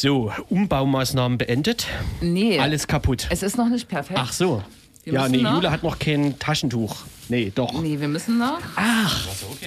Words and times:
So, 0.00 0.30
Umbaumaßnahmen 0.48 1.38
beendet. 1.38 1.88
Nee. 2.20 2.60
Alles 2.60 2.86
kaputt. 2.86 3.26
Es 3.30 3.42
ist 3.42 3.56
noch 3.58 3.68
nicht 3.68 3.88
perfekt. 3.88 4.16
Ach 4.22 4.32
so. 4.32 4.62
Wir 5.02 5.14
ja, 5.14 5.28
nee, 5.28 5.38
noch- 5.38 5.54
Jule 5.56 5.72
hat 5.72 5.82
noch 5.82 5.98
kein 5.98 6.38
Taschentuch. 6.38 6.98
Nee, 7.28 7.50
doch. 7.52 7.72
Nee, 7.82 7.98
wir 7.98 8.06
müssen 8.06 8.38
noch. 8.38 8.60
Ach, 8.76 9.26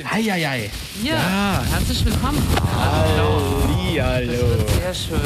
heieiei. 0.10 0.70
Hier, 1.02 1.16
Ja. 1.16 1.66
herzlich 1.70 2.06
willkommen. 2.06 2.42
Hallihallo. 2.80 4.32
Sehr 4.80 4.94
schön. 4.94 5.20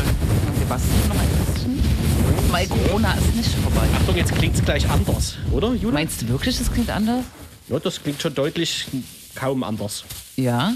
Wir 0.57 0.65
basteln 0.67 1.07
noch 1.07 1.19
ein 1.19 1.53
bisschen. 1.53 2.51
Weil 2.51 2.65
Corona 2.67 3.13
ist 3.13 3.35
nicht 3.35 3.49
vorbei. 3.61 3.87
Achtung, 4.01 4.15
jetzt 4.15 4.33
klingt's 4.33 4.63
gleich 4.65 4.89
anders, 4.89 5.35
oder, 5.51 5.73
Jule? 5.75 5.93
Meinst 5.93 6.23
du 6.23 6.27
wirklich, 6.29 6.57
das 6.57 6.71
klingt 6.73 6.89
anders? 6.89 7.25
Ja, 7.69 7.77
das 7.77 8.01
klingt 8.01 8.19
schon 8.23 8.33
deutlich 8.33 8.87
kaum 9.35 9.63
anders. 9.63 10.03
Ja. 10.35 10.73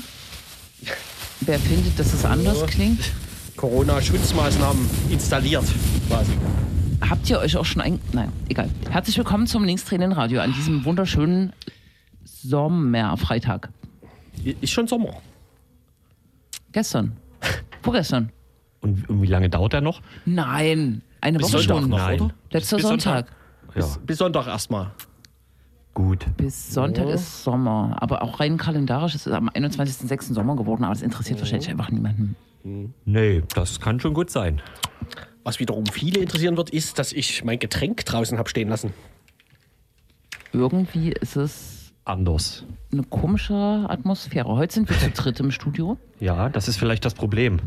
Wer 1.41 1.57
findet, 1.59 1.97
dass 1.97 2.13
es 2.13 2.23
anders 2.25 2.63
klingt? 2.67 3.01
Corona-Schutzmaßnahmen 3.59 4.89
installiert, 5.09 5.65
quasi. 6.07 6.31
Habt 7.01 7.29
ihr 7.29 7.39
euch 7.39 7.57
auch 7.57 7.65
schon 7.65 7.81
ein... 7.81 7.99
Nein, 8.13 8.31
egal. 8.47 8.69
Herzlich 8.89 9.17
willkommen 9.17 9.47
zum 9.47 9.65
Linkstränenradio 9.65 10.39
an 10.39 10.53
diesem 10.53 10.85
wunderschönen 10.85 11.51
Sommerfreitag. 12.23 13.67
Ist 14.61 14.71
schon 14.71 14.87
Sommer. 14.87 15.09
Gestern. 16.71 17.17
Vorgestern. 17.81 18.31
Und, 18.79 19.09
und 19.09 19.21
wie 19.21 19.27
lange 19.27 19.49
dauert 19.49 19.73
er 19.73 19.81
noch? 19.81 20.01
Nein, 20.25 21.01
eine 21.19 21.39
Bis 21.39 21.51
Woche 21.51 21.61
Sonntag 21.63 21.81
schon. 21.81 21.89
noch, 21.89 21.97
Nein. 21.97 22.21
oder? 22.21 22.33
Letzter 22.51 22.77
Bis 22.77 22.85
Sonntag. 22.87 23.27
Ja, 23.75 23.85
Bis 24.05 24.17
Sonntag 24.19 24.47
erstmal. 24.47 24.91
gut. 25.93 26.25
Bis 26.37 26.73
Sonntag 26.73 27.09
ist 27.09 27.43
Sommer. 27.43 27.97
Aber 27.99 28.21
auch 28.21 28.39
rein 28.39 28.55
kalendarisch 28.55 29.15
ist 29.15 29.27
es 29.27 29.33
am 29.33 29.49
21.06. 29.49 30.33
Sommer 30.33 30.55
geworden. 30.55 30.85
Aber 30.85 30.93
das 30.93 31.03
interessiert 31.03 31.39
wahrscheinlich 31.39 31.69
einfach 31.69 31.91
niemanden. 31.91 32.37
Nee, 32.63 33.43
das 33.55 33.79
kann 33.79 33.99
schon 33.99 34.13
gut 34.13 34.29
sein. 34.29 34.61
Was 35.43 35.59
wiederum 35.59 35.85
viele 35.85 36.19
interessieren 36.19 36.57
wird, 36.57 36.69
ist, 36.69 36.99
dass 36.99 37.13
ich 37.13 37.43
mein 37.43 37.59
Getränk 37.59 38.05
draußen 38.05 38.37
habe 38.37 38.49
stehen 38.49 38.69
lassen. 38.69 38.93
Irgendwie 40.51 41.11
ist 41.11 41.35
es 41.35 41.93
Anders. 42.05 42.65
eine 42.91 43.03
komische 43.03 43.53
Atmosphäre. 43.87 44.49
Heute 44.49 44.73
sind 44.73 44.89
wir 44.89 44.97
zu 44.97 45.09
dritt 45.11 45.39
im 45.39 45.51
Studio. 45.51 45.97
Ja, 46.19 46.49
das 46.49 46.67
ist 46.67 46.75
vielleicht 46.75 47.05
das 47.05 47.13
Problem. 47.13 47.61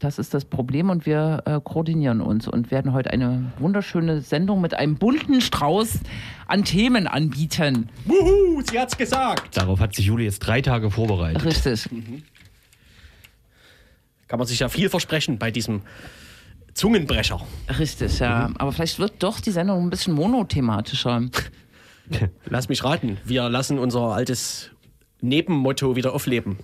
Das 0.00 0.18
ist 0.18 0.34
das 0.34 0.44
Problem 0.44 0.90
und 0.90 1.06
wir 1.06 1.42
äh, 1.46 1.60
koordinieren 1.62 2.20
uns 2.20 2.48
und 2.48 2.72
werden 2.72 2.92
heute 2.92 3.12
eine 3.12 3.52
wunderschöne 3.60 4.20
Sendung 4.22 4.60
mit 4.60 4.74
einem 4.74 4.96
bunten 4.96 5.40
Strauß 5.40 6.00
an 6.48 6.64
Themen 6.64 7.06
anbieten. 7.06 7.88
Wuhu, 8.04 8.60
sie 8.68 8.80
hat's 8.80 8.98
gesagt. 8.98 9.56
Darauf 9.56 9.78
hat 9.78 9.94
sich 9.94 10.06
Juli 10.06 10.24
jetzt 10.24 10.40
drei 10.40 10.60
Tage 10.60 10.90
vorbereitet. 10.90 11.44
Richtig. 11.44 11.88
Kann 14.32 14.38
man 14.38 14.48
sich 14.48 14.60
ja 14.60 14.70
viel 14.70 14.88
versprechen 14.88 15.36
bei 15.36 15.50
diesem 15.50 15.82
Zungenbrecher. 16.72 17.38
Richtig, 17.78 18.18
ja. 18.18 18.48
Aber 18.56 18.72
vielleicht 18.72 18.98
wird 18.98 19.22
doch 19.22 19.40
die 19.40 19.50
Sendung 19.50 19.84
ein 19.84 19.90
bisschen 19.90 20.14
monothematischer. 20.14 21.24
Lass 22.46 22.70
mich 22.70 22.82
raten, 22.82 23.18
wir 23.26 23.50
lassen 23.50 23.78
unser 23.78 24.00
altes 24.00 24.70
Nebenmotto 25.20 25.96
wieder 25.96 26.14
aufleben. 26.14 26.56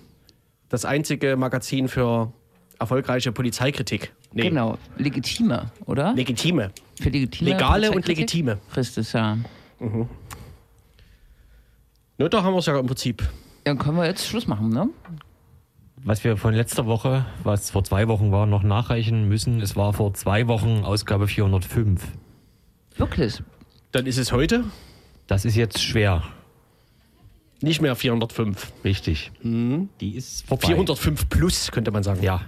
Das 0.69 0.83
einzige 0.83 1.37
Magazin 1.37 1.89
für 1.89 2.33
erfolgreiche 2.79 3.31
Polizeikritik. 3.31 4.13
Nee, 4.33 4.49
Genau. 4.49 4.79
Legitime, 4.97 5.71
oder? 5.85 6.13
legitime. 6.15 6.71
Für 6.99 7.09
legitime 7.09 7.51
Legale 7.51 7.91
und 7.91 8.07
legitime. 8.07 8.57
Richtig, 8.75 9.13
ja. 9.13 9.37
Ne, 9.77 10.07
da 12.31 12.41
haben 12.41 12.53
wir 12.55 12.57
es 12.57 12.65
ja 12.65 12.79
im 12.79 12.87
Prinzip. 12.87 13.29
Dann 13.63 13.77
können 13.77 13.97
wir 13.97 14.07
jetzt 14.07 14.25
Schluss 14.25 14.47
machen, 14.47 14.69
ne? 14.69 14.89
Was 16.03 16.23
wir 16.23 16.37
von 16.37 16.53
letzter 16.53 16.85
Woche, 16.85 17.25
was 17.43 17.71
vor 17.71 17.83
zwei 17.83 18.07
Wochen 18.07 18.31
war, 18.31 18.45
noch 18.45 18.63
nachreichen 18.63 19.27
müssen, 19.27 19.59
es 19.61 19.75
war 19.75 19.93
vor 19.93 20.13
zwei 20.13 20.47
Wochen 20.47 20.83
Ausgabe 20.83 21.27
405. 21.27 22.07
Wirklich. 22.95 23.41
Dann 23.91 24.05
ist 24.05 24.17
es 24.17 24.31
heute 24.31 24.63
Das 25.27 25.45
ist 25.45 25.55
jetzt 25.55 25.81
schwer. 25.81 26.23
nicht 27.61 27.81
mehr 27.81 27.95
405. 27.95 28.71
Richtig. 28.83 29.31
Die 29.43 30.15
ist 30.15 30.47
vorbei. 30.47 30.67
405 30.67 31.27
plus, 31.29 31.71
könnte 31.71 31.91
man 31.91 32.03
sagen. 32.03 32.23
Ja. 32.23 32.41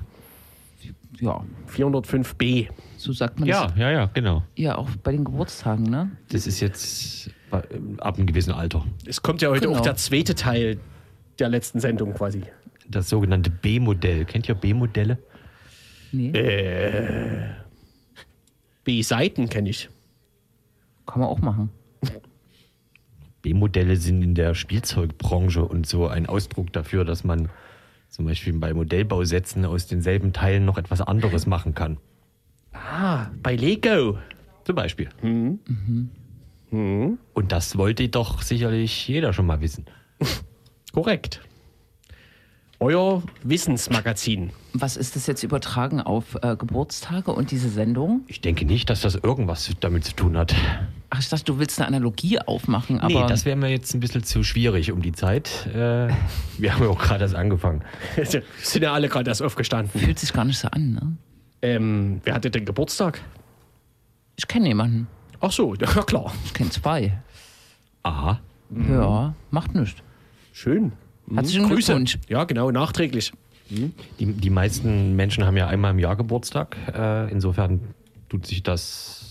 Ja, 1.19 1.43
405b. 1.67 2.69
so 2.97 3.11
sagt 3.11 3.39
man 3.39 3.47
Ja, 3.49 3.67
das 3.67 3.77
ja, 3.77 3.91
ja, 3.91 4.05
genau. 4.13 4.43
ja 4.55 4.77
auch 4.77 4.89
bei 5.03 5.11
den 5.11 5.23
Geburtstagen, 5.25 5.83
ne? 5.83 6.09
Das 6.29 6.47
ist 6.47 6.61
jetzt 6.61 7.29
bei- 7.51 7.63
ab 7.99 8.17
einem 8.17 8.25
gewissen 8.25 8.51
Alter. 8.53 8.85
Es 9.05 9.21
kommt 9.21 9.41
ja 9.43 9.49
heute 9.49 9.67
Genau. 9.67 9.77
auch 9.77 9.81
der 9.81 9.95
zweite 9.97 10.33
Teil 10.33 10.79
der 11.37 11.49
letzten 11.49 11.79
Sendung 11.79 12.13
quasi. 12.15 12.41
Das 12.91 13.09
sogenannte 13.09 13.49
B-Modell. 13.49 14.25
Kennt 14.25 14.49
ihr 14.49 14.55
B-Modelle? 14.55 15.17
Nee. 16.11 16.31
B-Seiten 18.83 19.47
kenne 19.49 19.69
ich. 19.69 19.89
Kann 21.05 21.21
man 21.21 21.29
auch 21.29 21.39
machen. 21.39 21.69
B-Modelle 23.41 23.95
sind 23.95 24.21
in 24.21 24.35
der 24.35 24.53
Spielzeugbranche 24.53 25.63
und 25.63 25.87
so 25.87 26.07
ein 26.07 26.27
Ausdruck 26.27 26.73
dafür, 26.73 27.05
dass 27.05 27.23
man 27.23 27.49
zum 28.09 28.25
Beispiel 28.25 28.53
bei 28.53 28.73
Modellbausätzen 28.73 29.65
aus 29.65 29.87
denselben 29.87 30.33
Teilen 30.33 30.65
noch 30.65 30.77
etwas 30.77 31.01
anderes 31.01 31.47
machen 31.47 31.73
kann. 31.73 31.97
Ah, 32.73 33.27
bei 33.41 33.55
Lego. 33.55 34.17
Zum 34.65 34.75
Beispiel. 34.75 35.09
Und 36.71 37.51
das 37.51 37.77
wollte 37.77 38.09
doch 38.09 38.41
sicherlich 38.41 39.07
jeder 39.07 39.33
schon 39.33 39.45
mal 39.45 39.61
wissen. 39.61 39.85
Korrekt. 40.91 41.41
Euer 42.81 43.21
Wissensmagazin. 43.43 44.49
Was 44.73 44.97
ist 44.97 45.15
das 45.15 45.27
jetzt 45.27 45.43
übertragen 45.43 46.01
auf 46.01 46.35
äh, 46.41 46.55
Geburtstage 46.55 47.31
und 47.31 47.51
diese 47.51 47.69
Sendung? 47.69 48.21
Ich 48.25 48.41
denke 48.41 48.65
nicht, 48.65 48.89
dass 48.89 49.01
das 49.01 49.13
irgendwas 49.13 49.71
damit 49.81 50.03
zu 50.03 50.15
tun 50.15 50.35
hat. 50.35 50.55
Ach, 51.11 51.19
ich 51.19 51.29
dachte, 51.29 51.43
du 51.45 51.59
willst 51.59 51.79
eine 51.79 51.87
Analogie 51.87 52.39
aufmachen, 52.39 52.99
aber 52.99 53.21
nee, 53.21 53.27
das 53.27 53.45
wäre 53.45 53.55
mir 53.55 53.69
jetzt 53.69 53.93
ein 53.93 53.99
bisschen 53.99 54.23
zu 54.23 54.43
schwierig 54.43 54.91
um 54.91 55.03
die 55.03 55.11
Zeit. 55.11 55.67
Äh, 55.67 56.07
wir 56.57 56.73
haben 56.73 56.81
ja 56.81 56.89
auch 56.89 56.97
gerade 56.97 57.21
erst 57.23 57.35
angefangen. 57.35 57.83
Sind 58.15 58.81
ja 58.81 58.93
alle 58.93 59.09
gerade 59.09 59.29
erst 59.29 59.43
aufgestanden. 59.43 60.01
fühlt 60.01 60.17
sich 60.17 60.33
gar 60.33 60.45
nicht 60.45 60.57
so 60.57 60.67
an, 60.69 60.93
ne? 60.93 61.17
Ähm, 61.61 62.19
wer 62.23 62.33
hatte 62.33 62.49
denn 62.49 62.65
Geburtstag? 62.65 63.21
Ich 64.37 64.47
kenne 64.47 64.69
jemanden. 64.69 65.05
Ach 65.39 65.51
so, 65.51 65.75
ja 65.79 65.85
klar. 65.85 66.33
Ich 66.45 66.53
kenne 66.55 66.71
zwei. 66.71 67.15
Aha. 68.01 68.39
Ja, 68.89 69.35
macht 69.51 69.75
nichts. 69.75 70.01
Schön. 70.51 70.93
Herzlichen 71.33 71.67
Grüße. 71.67 71.93
Glückwunsch. 71.93 72.17
Ja, 72.27 72.43
genau, 72.43 72.71
nachträglich. 72.71 73.31
Die, 73.69 73.93
die 74.19 74.49
meisten 74.49 75.15
Menschen 75.15 75.45
haben 75.45 75.55
ja 75.55 75.67
einmal 75.67 75.91
im 75.91 75.99
Jahr 75.99 76.17
Geburtstag. 76.17 76.75
Äh, 76.93 77.31
insofern 77.31 77.79
tut 78.27 78.45
sich 78.45 78.63
das 78.63 79.21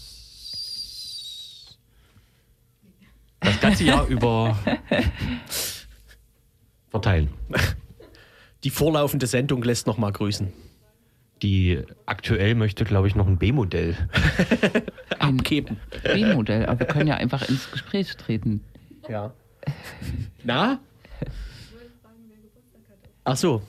das 3.41 3.61
ganze 3.61 3.85
Jahr 3.85 4.07
über 4.09 4.59
verteilen. 6.91 7.29
Die 8.65 8.71
vorlaufende 8.71 9.27
Sendung 9.27 9.63
lässt 9.63 9.87
noch 9.87 9.99
mal 9.99 10.11
grüßen. 10.11 10.53
Die 11.43 11.83
aktuell 12.05 12.55
möchte, 12.55 12.85
glaube 12.85 13.09
ich, 13.09 13.15
noch 13.15 13.27
ein 13.27 13.39
B-Modell. 13.39 13.97
Abgeben. 15.19 15.79
B-Modell, 16.03 16.67
aber 16.67 16.81
wir 16.81 16.87
können 16.87 17.07
ja 17.07 17.17
einfach 17.17 17.49
ins 17.49 17.71
Gespräch 17.71 18.15
treten. 18.17 18.63
Ja. 19.09 19.33
Na? 20.45 20.81
Ach 23.31 23.37
so. 23.37 23.63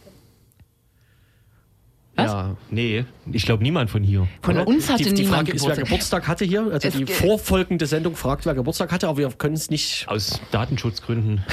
Was? 2.16 2.26
Ja. 2.32 2.56
Nee, 2.70 3.06
ich 3.32 3.46
glaube 3.46 3.64
niemand 3.64 3.90
von 3.90 4.04
hier. 4.04 4.28
Von 4.42 4.58
uns 4.58 4.90
hatte 4.90 5.04
die, 5.04 5.14
die 5.14 5.22
niemand 5.24 5.48
Frage 5.48 5.52
ist, 5.54 5.66
wer 5.68 5.76
Geburtstag. 5.78 6.28
Hatte 6.28 6.44
hier. 6.46 6.64
Also 6.72 6.88
Es 6.88 6.96
die 6.96 7.06
ge- 7.06 7.16
vorfolgende 7.16 7.86
Sendung 7.86 8.16
fragt, 8.16 8.46
wer 8.46 8.54
Geburtstag 8.54 8.92
hatte, 8.92 9.08
aber 9.08 9.18
wir 9.18 9.30
können 9.32 9.54
es 9.56 9.70
nicht. 9.70 10.06
Aus 10.08 10.42
Datenschutzgründen. 10.52 11.42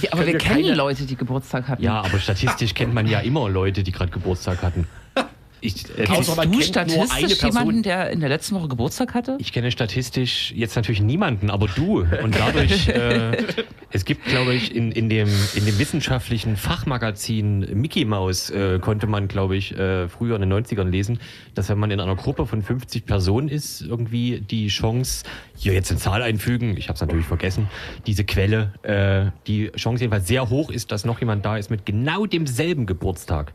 Ja, 0.00 0.12
aber 0.12 0.26
wir 0.26 0.32
wir 0.32 0.38
kennen 0.38 0.62
keine- 0.62 0.74
Leute, 0.74 1.04
die 1.04 1.14
Geburtstag 1.14 1.68
hatten. 1.68 1.82
Ja, 1.82 2.00
aber 2.00 2.18
statistisch 2.18 2.72
kennt 2.74 2.94
man 2.94 3.06
ja 3.06 3.20
immer 3.20 3.48
Leute, 3.50 3.82
die 3.82 3.92
gerade 3.92 4.10
Geburtstag 4.10 4.62
hatten. 4.62 4.86
Ich, 5.64 5.88
äh, 5.98 6.04
Kennst 6.04 6.36
man 6.36 6.52
du 6.52 6.60
statistisch 6.60 7.42
jemanden, 7.42 7.82
der 7.82 8.10
in 8.10 8.20
der 8.20 8.28
letzten 8.28 8.54
Woche 8.54 8.68
Geburtstag 8.68 9.14
hatte? 9.14 9.38
Ich 9.40 9.50
kenne 9.50 9.70
statistisch 9.70 10.52
jetzt 10.54 10.76
natürlich 10.76 11.00
niemanden, 11.00 11.48
aber 11.48 11.68
du. 11.68 12.00
Und 12.22 12.38
dadurch, 12.38 12.86
äh, 12.88 13.42
es 13.90 14.04
gibt, 14.04 14.26
glaube 14.26 14.52
ich, 14.52 14.74
in, 14.76 14.92
in, 14.92 15.08
dem, 15.08 15.26
in 15.54 15.64
dem 15.64 15.78
wissenschaftlichen 15.78 16.58
Fachmagazin 16.58 17.60
Mickey 17.80 18.04
Mouse 18.04 18.50
äh, 18.50 18.78
konnte 18.78 19.06
man, 19.06 19.26
glaube 19.26 19.56
ich, 19.56 19.74
äh, 19.74 20.06
früher 20.06 20.36
in 20.36 20.42
den 20.42 20.52
90ern 20.52 20.90
lesen, 20.90 21.18
dass 21.54 21.70
wenn 21.70 21.78
man 21.78 21.90
in 21.90 21.98
einer 21.98 22.14
Gruppe 22.14 22.44
von 22.44 22.60
50 22.60 23.06
Personen 23.06 23.48
ist, 23.48 23.80
irgendwie 23.80 24.40
die 24.40 24.68
Chance, 24.68 25.24
hier 25.56 25.72
jetzt 25.72 25.90
eine 25.90 25.98
Zahl 25.98 26.20
einfügen, 26.20 26.76
ich 26.76 26.88
habe 26.88 26.96
es 26.96 27.00
natürlich 27.00 27.24
vergessen, 27.24 27.70
diese 28.06 28.24
Quelle, 28.24 28.74
äh, 28.82 29.30
die 29.46 29.72
Chance 29.76 30.02
jedenfalls 30.02 30.28
sehr 30.28 30.50
hoch 30.50 30.70
ist, 30.70 30.92
dass 30.92 31.06
noch 31.06 31.20
jemand 31.20 31.46
da 31.46 31.56
ist 31.56 31.70
mit 31.70 31.86
genau 31.86 32.26
demselben 32.26 32.84
Geburtstag. 32.84 33.54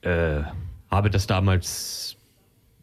Äh, 0.00 0.40
habe 0.92 1.10
das 1.10 1.26
damals 1.26 2.16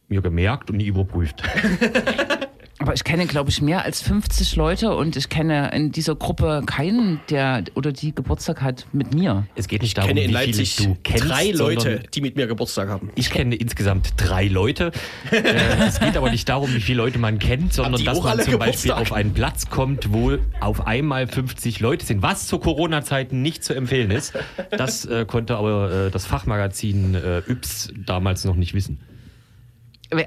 mir 0.07 0.21
gemerkt 0.21 0.69
und 0.71 0.77
nie 0.77 0.87
überprüft. 0.87 1.43
Aber 2.81 2.93
ich 2.93 3.03
kenne, 3.03 3.27
glaube 3.27 3.49
ich, 3.49 3.61
mehr 3.61 3.83
als 3.83 4.01
50 4.01 4.55
Leute 4.55 4.95
und 4.95 5.17
ich 5.17 5.27
kenne 5.27 5.69
in 5.73 5.91
dieser 5.91 6.15
Gruppe 6.15 6.63
keinen, 6.65 7.19
der 7.29 7.65
oder 7.75 7.91
die 7.91 8.15
Geburtstag 8.15 8.61
hat 8.61 8.85
mit 8.93 9.13
mir. 9.13 9.45
Es 9.55 9.67
geht 9.67 9.81
nicht 9.81 9.89
Ich 9.89 9.93
darum, 9.95 10.07
kenne 10.07 10.21
in 10.21 10.29
wie 10.29 10.33
Leipzig 10.33 10.75
viele 10.75 10.89
du 10.93 10.97
kennst, 11.03 11.29
drei 11.29 11.51
Leute, 11.51 12.03
die 12.13 12.21
mit 12.21 12.37
mir 12.37 12.47
Geburtstag 12.47 12.87
haben. 12.87 13.11
Ich 13.15 13.31
kenne 13.31 13.55
insgesamt 13.55 14.13
drei 14.15 14.47
Leute. 14.47 14.93
Äh, 15.29 15.43
es 15.87 15.99
geht 15.99 16.15
aber 16.15 16.31
nicht 16.31 16.47
darum, 16.47 16.73
wie 16.73 16.79
viele 16.79 16.99
Leute 16.99 17.19
man 17.19 17.37
kennt, 17.37 17.73
sondern 17.73 18.01
dass 18.03 18.21
man 18.21 18.39
zum 18.39 18.57
Beispiel 18.57 18.59
Geburtstag? 18.59 18.97
auf 18.97 19.11
einen 19.11 19.33
Platz 19.33 19.69
kommt, 19.69 20.13
wo 20.13 20.37
auf 20.61 20.87
einmal 20.87 21.27
50 21.27 21.81
Leute 21.81 22.05
sind, 22.05 22.21
was 22.21 22.47
zu 22.47 22.59
Corona-Zeiten 22.59 23.41
nicht 23.41 23.63
zu 23.63 23.73
empfehlen 23.73 24.11
ist. 24.11 24.33
Das 24.71 25.03
äh, 25.03 25.25
konnte 25.25 25.57
aber 25.57 26.07
äh, 26.07 26.11
das 26.11 26.25
Fachmagazin 26.25 27.15
äh, 27.15 27.39
Yps 27.39 27.91
damals 28.05 28.45
noch 28.45 28.55
nicht 28.55 28.73
wissen. 28.73 28.99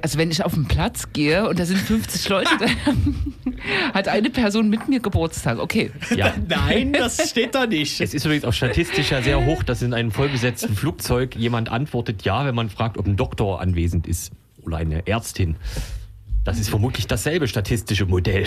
Also 0.01 0.17
wenn 0.17 0.31
ich 0.31 0.45
auf 0.45 0.55
den 0.55 0.67
Platz 0.67 1.13
gehe 1.13 1.49
und 1.49 1.59
da 1.59 1.65
sind 1.65 1.79
50 1.79 2.29
Leute, 2.29 2.51
dann 2.59 3.35
hat 3.95 4.07
eine 4.07 4.31
Person 4.31 4.71
mit 4.71 4.89
mir 4.89 5.01
Geburtstag. 5.01 5.59
Okay. 5.59 5.91
Ja. 6.15 6.33
Nein, 6.49 6.93
das 6.93 7.31
steht 7.31 7.55
da 7.55 7.67
nicht. 7.67 8.01
Es 8.01 8.15
ist 8.15 8.25
übrigens 8.25 8.45
auch 8.45 8.53
statistisch 8.53 9.11
ja 9.11 9.23
sehr 9.23 9.45
hoch, 9.45 9.65
dass 9.65 9.83
in 9.83 9.93
einem 9.93 10.13
vollbesetzten 10.13 10.77
Flugzeug 10.77 11.35
jemand 11.35 11.69
antwortet 11.69 12.23
ja, 12.23 12.45
wenn 12.47 12.55
man 12.55 12.71
fragt, 12.71 12.97
ob 12.97 13.07
ein 13.07 13.17
Doktor 13.17 13.61
anwesend 13.61 14.07
ist 14.07 14.33
oder 14.63 14.77
eine 14.77 15.07
Ärztin. 15.07 15.57
Das 16.45 16.59
ist 16.59 16.69
vermutlich 16.71 17.07
dasselbe 17.07 17.49
statistische 17.49 18.07
Modell. 18.07 18.45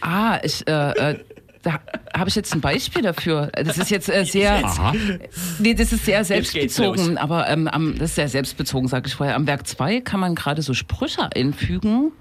Ah, 0.00 0.38
ich, 0.42 0.66
äh, 0.66 1.12
äh, 1.12 1.18
da 1.64 1.80
habe 2.14 2.28
ich 2.28 2.36
jetzt 2.36 2.54
ein 2.54 2.60
Beispiel 2.60 3.02
dafür. 3.02 3.50
Das 3.52 3.78
ist 3.78 3.90
jetzt 3.90 4.08
äh, 4.08 4.24
sehr, 4.24 4.62
nee, 5.58 5.74
das 5.74 5.92
ist 5.92 6.04
sehr 6.04 6.24
selbstbezogen, 6.24 7.18
aber 7.18 7.48
ähm, 7.48 7.66
am, 7.66 7.98
das 7.98 8.10
ist 8.10 8.14
sehr 8.16 8.28
selbstbezogen, 8.28 8.86
sage 8.86 9.08
ich 9.08 9.14
vorher. 9.14 9.34
Am 9.34 9.46
Werk 9.46 9.66
2 9.66 10.00
kann 10.00 10.20
man 10.20 10.34
gerade 10.34 10.62
so 10.62 10.74
Sprüche 10.74 11.34
einfügen. 11.34 12.12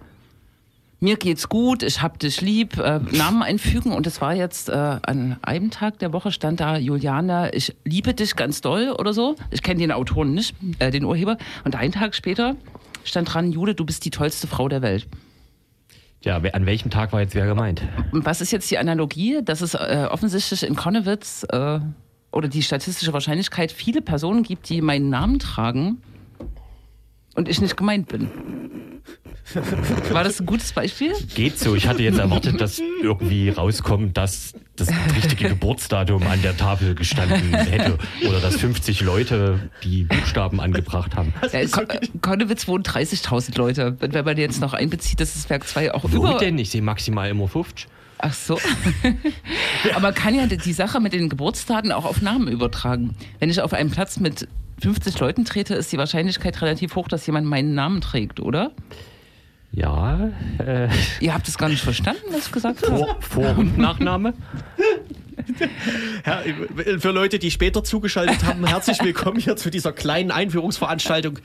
Mir 1.01 1.18
geht's 1.18 1.50
gut, 1.50 1.84
ich 1.84 2.01
hab 2.01 2.18
dich 2.19 2.40
lieb, 2.40 2.78
äh, 2.78 3.00
Namen 3.12 3.44
einfügen 3.44 3.92
und 3.92 4.07
es 4.07 4.22
war 4.22 4.34
jetzt 4.34 4.69
äh, 4.69 4.72
an 4.72 5.38
einem 5.42 5.69
Tag 5.69 6.00
der 6.00 6.13
Woche 6.13 6.31
stand 6.31 6.62
da 6.62 6.78
Juliane, 6.78 7.51
ich 7.54 7.75
liebe 7.84 8.13
dich 8.13 8.38
ganz 8.38 8.62
doll 8.62 8.95
oder 8.98 9.12
so. 9.12 9.36
Ich 9.51 9.62
kenne 9.62 9.81
den 9.81 9.92
Autoren 9.92 10.34
nicht, 10.34 10.56
äh, 10.80 10.92
den 10.92 11.04
Urheber. 11.04 11.38
Und 11.66 11.75
einen 11.75 11.92
Tag 11.92 12.16
später 12.16 12.56
stand 13.04 13.34
dran, 13.34 13.51
Jule, 13.51 13.75
du 13.75 13.84
bist 13.84 14.06
die 14.06 14.12
tollste 14.12 14.48
Frau 14.48 14.69
der 14.69 14.81
Welt. 14.81 15.07
Ja, 16.23 16.37
an 16.37 16.65
welchem 16.65 16.89
Tag 16.89 17.11
war 17.11 17.19
jetzt 17.19 17.35
wer 17.35 17.45
gemeint? 17.45 17.81
Was 18.11 18.39
ist 18.39 18.51
jetzt 18.51 18.71
die 18.71 18.77
Analogie, 18.77 19.41
dass 19.43 19.61
es 19.61 19.73
äh, 19.73 20.07
offensichtlich 20.09 20.63
in 20.63 20.75
Konnewitz 20.75 21.45
äh, 21.49 21.79
oder 22.31 22.47
die 22.47 22.63
statistische 22.63 23.11
Wahrscheinlichkeit 23.11 23.71
viele 23.73 24.01
Personen 24.01 24.43
gibt, 24.43 24.69
die 24.69 24.81
meinen 24.81 25.09
Namen 25.09 25.39
tragen 25.39 26.01
und 27.35 27.50
ich 27.50 27.62
nicht 27.62 27.77
gemeint 27.77 28.07
bin? 28.07 28.30
War 30.12 30.24
das 30.24 30.39
ein 30.39 30.45
gutes 30.45 30.71
Beispiel? 30.71 31.13
Geht 31.35 31.59
so. 31.59 31.75
Ich 31.75 31.88
hatte 31.88 32.01
jetzt 32.01 32.18
erwartet, 32.18 32.62
dass 32.62 32.80
irgendwie 33.01 33.50
rauskommt, 33.50 34.18
dass 34.18 34.53
das 34.75 34.89
richtige 35.15 35.50
Geburtsdatum 35.50 36.25
an 36.27 36.41
der 36.41 36.56
Tafel 36.56 36.95
gestanden 36.95 37.53
hätte. 37.53 37.97
Oder 38.27 38.39
dass 38.39 38.56
50 38.56 39.01
Leute 39.01 39.69
die 39.83 40.03
Buchstaben 40.03 40.59
angebracht 40.62 41.15
haben. 41.15 41.33
Ja, 41.51 41.65
Kon 41.68 41.88
Konnewitz 42.21 42.68
wohnen 42.68 42.83
30.000 42.83 43.57
Leute. 43.57 43.97
Und 44.00 44.13
wenn 44.13 44.25
man 44.25 44.38
jetzt 44.38 44.62
noch 44.62 44.74
einbezieht, 44.74 45.19
dass 45.19 45.33
das 45.33 45.50
Werk 45.50 45.68
2 45.68 45.94
auch 45.94 46.06
Wo 46.06 46.18
über... 46.18 46.38
denn? 46.38 46.57
Ich 46.57 46.69
sehe 46.69 46.81
maximal 46.81 47.30
immer 47.30 47.47
50. 47.47 47.88
Ach 48.19 48.33
so. 48.33 48.57
Aber 49.91 50.00
man 50.00 50.13
kann 50.13 50.33
ja 50.33 50.47
die 50.47 50.74
Sache 50.74 51.01
mit 51.01 51.12
den 51.12 51.27
Geburtsdaten 51.27 51.91
auch 51.91 52.06
auf 52.06 52.21
Namen 52.21 52.47
übertragen. 52.47 53.15
Wenn 53.39 53.50
ich 53.50 53.59
auf 53.59 53.74
einen 53.74 53.91
Platz 53.91 54.19
mit 54.19 54.47
50 54.81 55.19
Leuten 55.19 55.45
trete, 55.45 55.75
ist 55.75 55.91
die 55.91 55.97
Wahrscheinlichkeit 55.97 56.61
relativ 56.61 56.95
hoch, 56.95 57.07
dass 57.07 57.25
jemand 57.25 57.47
meinen 57.47 57.73
Namen 57.73 58.01
trägt, 58.01 58.39
oder? 58.39 58.71
Ja, 59.71 60.29
äh, 60.59 60.87
Ihr 61.19 61.33
habt 61.33 61.47
es 61.47 61.57
gar 61.57 61.67
nicht 61.67 61.81
verstanden, 61.81 62.21
was 62.31 62.45
ich 62.47 62.51
gesagt 62.51 62.87
habe? 62.87 62.97
Vor-, 62.97 63.17
Vor 63.21 63.57
und 63.57 63.77
Nachname. 63.77 64.33
Ja, 66.25 66.43
für 66.99 67.09
Leute, 67.09 67.39
die 67.39 67.49
später 67.49 67.83
zugeschaltet 67.83 68.43
haben, 68.45 68.65
herzlich 68.67 69.01
willkommen 69.03 69.39
hier 69.39 69.55
zu 69.55 69.71
dieser 69.71 69.91
kleinen 69.91 70.29
Einführungsveranstaltung 70.29 71.39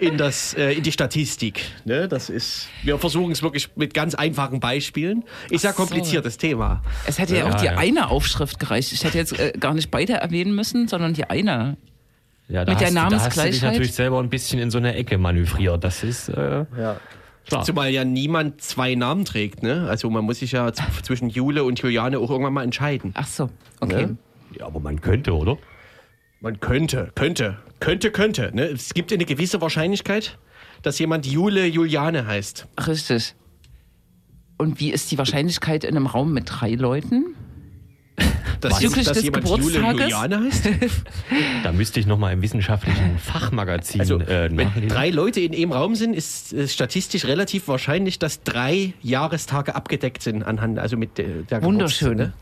in, 0.00 0.16
das, 0.16 0.54
äh, 0.54 0.72
in 0.72 0.82
die 0.82 0.90
Statistik. 0.90 1.60
Ne, 1.84 2.08
das 2.08 2.30
ist, 2.30 2.68
wir 2.82 2.98
versuchen 2.98 3.30
es 3.32 3.42
wirklich 3.42 3.68
mit 3.76 3.92
ganz 3.92 4.14
einfachen 4.14 4.58
Beispielen. 4.58 5.22
Ist 5.50 5.64
ja 5.64 5.70
Ach 5.70 5.74
so. 5.74 5.82
kompliziertes 5.82 6.38
Thema. 6.38 6.82
Es 7.06 7.18
hätte 7.18 7.36
ja, 7.36 7.46
Ja, 7.46 7.54
auch 7.54 7.60
die 7.60 7.66
ja. 7.66 7.76
eine 7.76 8.08
Aufschrift 8.08 8.58
gereicht. 8.58 8.92
Ich 8.92 9.04
hätte 9.04 9.18
jetzt 9.18 9.38
äh, 9.38 9.52
gar 9.60 9.74
nicht 9.74 9.90
beide 9.90 10.14
erwähnen 10.14 10.54
müssen, 10.54 10.88
sondern 10.88 11.12
die 11.12 11.24
eine. 11.24 11.76
Ja, 12.48 12.64
da 12.64 12.72
Mit 12.72 12.80
der 12.80 12.86
hast, 12.88 12.94
du- 12.94 12.94
da 12.96 13.02
hast 13.02 13.12
du 13.12 13.16
dich 13.16 13.20
Namensgleichheit? 13.24 13.62
natürlich 13.72 13.94
selber 13.94 14.20
ein 14.20 14.30
bisschen 14.30 14.60
in 14.60 14.70
so 14.70 14.78
eine 14.78 14.94
Ecke 14.94 15.18
manövriert. 15.18 15.82
Das 15.82 16.04
ist 16.04 16.28
äh, 16.28 16.64
Ja. 16.78 17.00
klar. 17.46 17.64
Zumal 17.64 17.90
ja 17.90 18.04
niemand 18.04 18.60
zwei 18.60 18.94
Namen 18.94 19.24
trägt. 19.24 19.62
Ne? 19.62 19.86
Also 19.88 20.08
man 20.10 20.24
muss 20.24 20.38
sich 20.38 20.52
ja 20.52 20.72
zwischen 21.02 21.28
Jule 21.28 21.64
und 21.64 21.80
Juliane 21.80 22.18
auch 22.18 22.30
irgendwann 22.30 22.52
mal 22.52 22.62
entscheiden. 22.62 23.12
Ach 23.14 23.26
so, 23.26 23.50
okay. 23.80 24.06
Ne? 24.06 24.16
Ja, 24.58 24.66
aber 24.66 24.78
man 24.80 25.00
könnte, 25.00 25.34
oder? 25.34 25.58
Man 26.40 26.60
könnte, 26.60 27.10
könnte, 27.16 27.56
könnte, 27.80 28.10
könnte. 28.12 28.50
Ne? 28.54 28.64
Es 28.66 28.94
gibt 28.94 29.12
eine 29.12 29.24
gewisse 29.24 29.60
Wahrscheinlichkeit, 29.60 30.38
dass 30.82 30.98
jemand 31.00 31.26
Jule 31.26 31.66
Juliane 31.66 32.26
heißt. 32.26 32.68
Richtig. 32.86 33.34
Und 34.58 34.78
wie 34.78 34.90
ist 34.92 35.10
die 35.10 35.18
Wahrscheinlichkeit 35.18 35.82
in 35.84 35.96
einem 35.96 36.06
Raum 36.06 36.32
mit 36.32 36.44
drei 36.46 36.70
Leuten? 36.74 37.34
Dass, 38.68 38.80
Bezüglich 38.80 39.06
dass 39.06 39.14
des 39.14 39.24
jemand 39.24 39.44
Geburtstages? 39.44 40.00
Juliane 40.00 40.40
heißt? 40.44 40.68
Da 41.62 41.72
müsste 41.72 42.00
ich 42.00 42.06
nochmal 42.06 42.32
im 42.32 42.42
wissenschaftlichen 42.42 43.18
Fachmagazin 43.22 44.00
Also, 44.00 44.20
äh, 44.20 44.48
wenn 44.52 44.88
drei 44.88 45.10
Leute 45.10 45.40
in 45.40 45.54
einem 45.54 45.72
Raum 45.72 45.94
sind, 45.94 46.14
ist 46.14 46.52
es 46.52 46.72
statistisch 46.72 47.24
relativ 47.24 47.68
wahrscheinlich, 47.68 48.18
dass 48.18 48.42
drei 48.42 48.92
Jahrestage 49.02 49.74
abgedeckt 49.74 50.22
sind 50.22 50.42
anhand, 50.42 50.78
also 50.78 50.96
mit 50.96 51.18
der, 51.18 51.42
der 51.50 51.62
Wunderschön. 51.62 52.32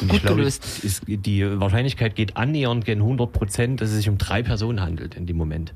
Und 0.00 0.08
gut 0.08 0.22
glaube, 0.22 0.36
gelöst. 0.36 0.64
es 0.64 0.84
ist, 0.84 1.02
die 1.06 1.60
Wahrscheinlichkeit 1.60 2.14
geht 2.16 2.36
annähernd 2.36 2.84
gegen 2.84 3.00
100 3.00 3.32
Prozent, 3.32 3.80
dass 3.80 3.90
es 3.90 3.96
sich 3.96 4.08
um 4.08 4.18
drei 4.18 4.42
Personen 4.42 4.80
handelt 4.80 5.14
in 5.14 5.26
dem 5.26 5.36
Moment. 5.36 5.72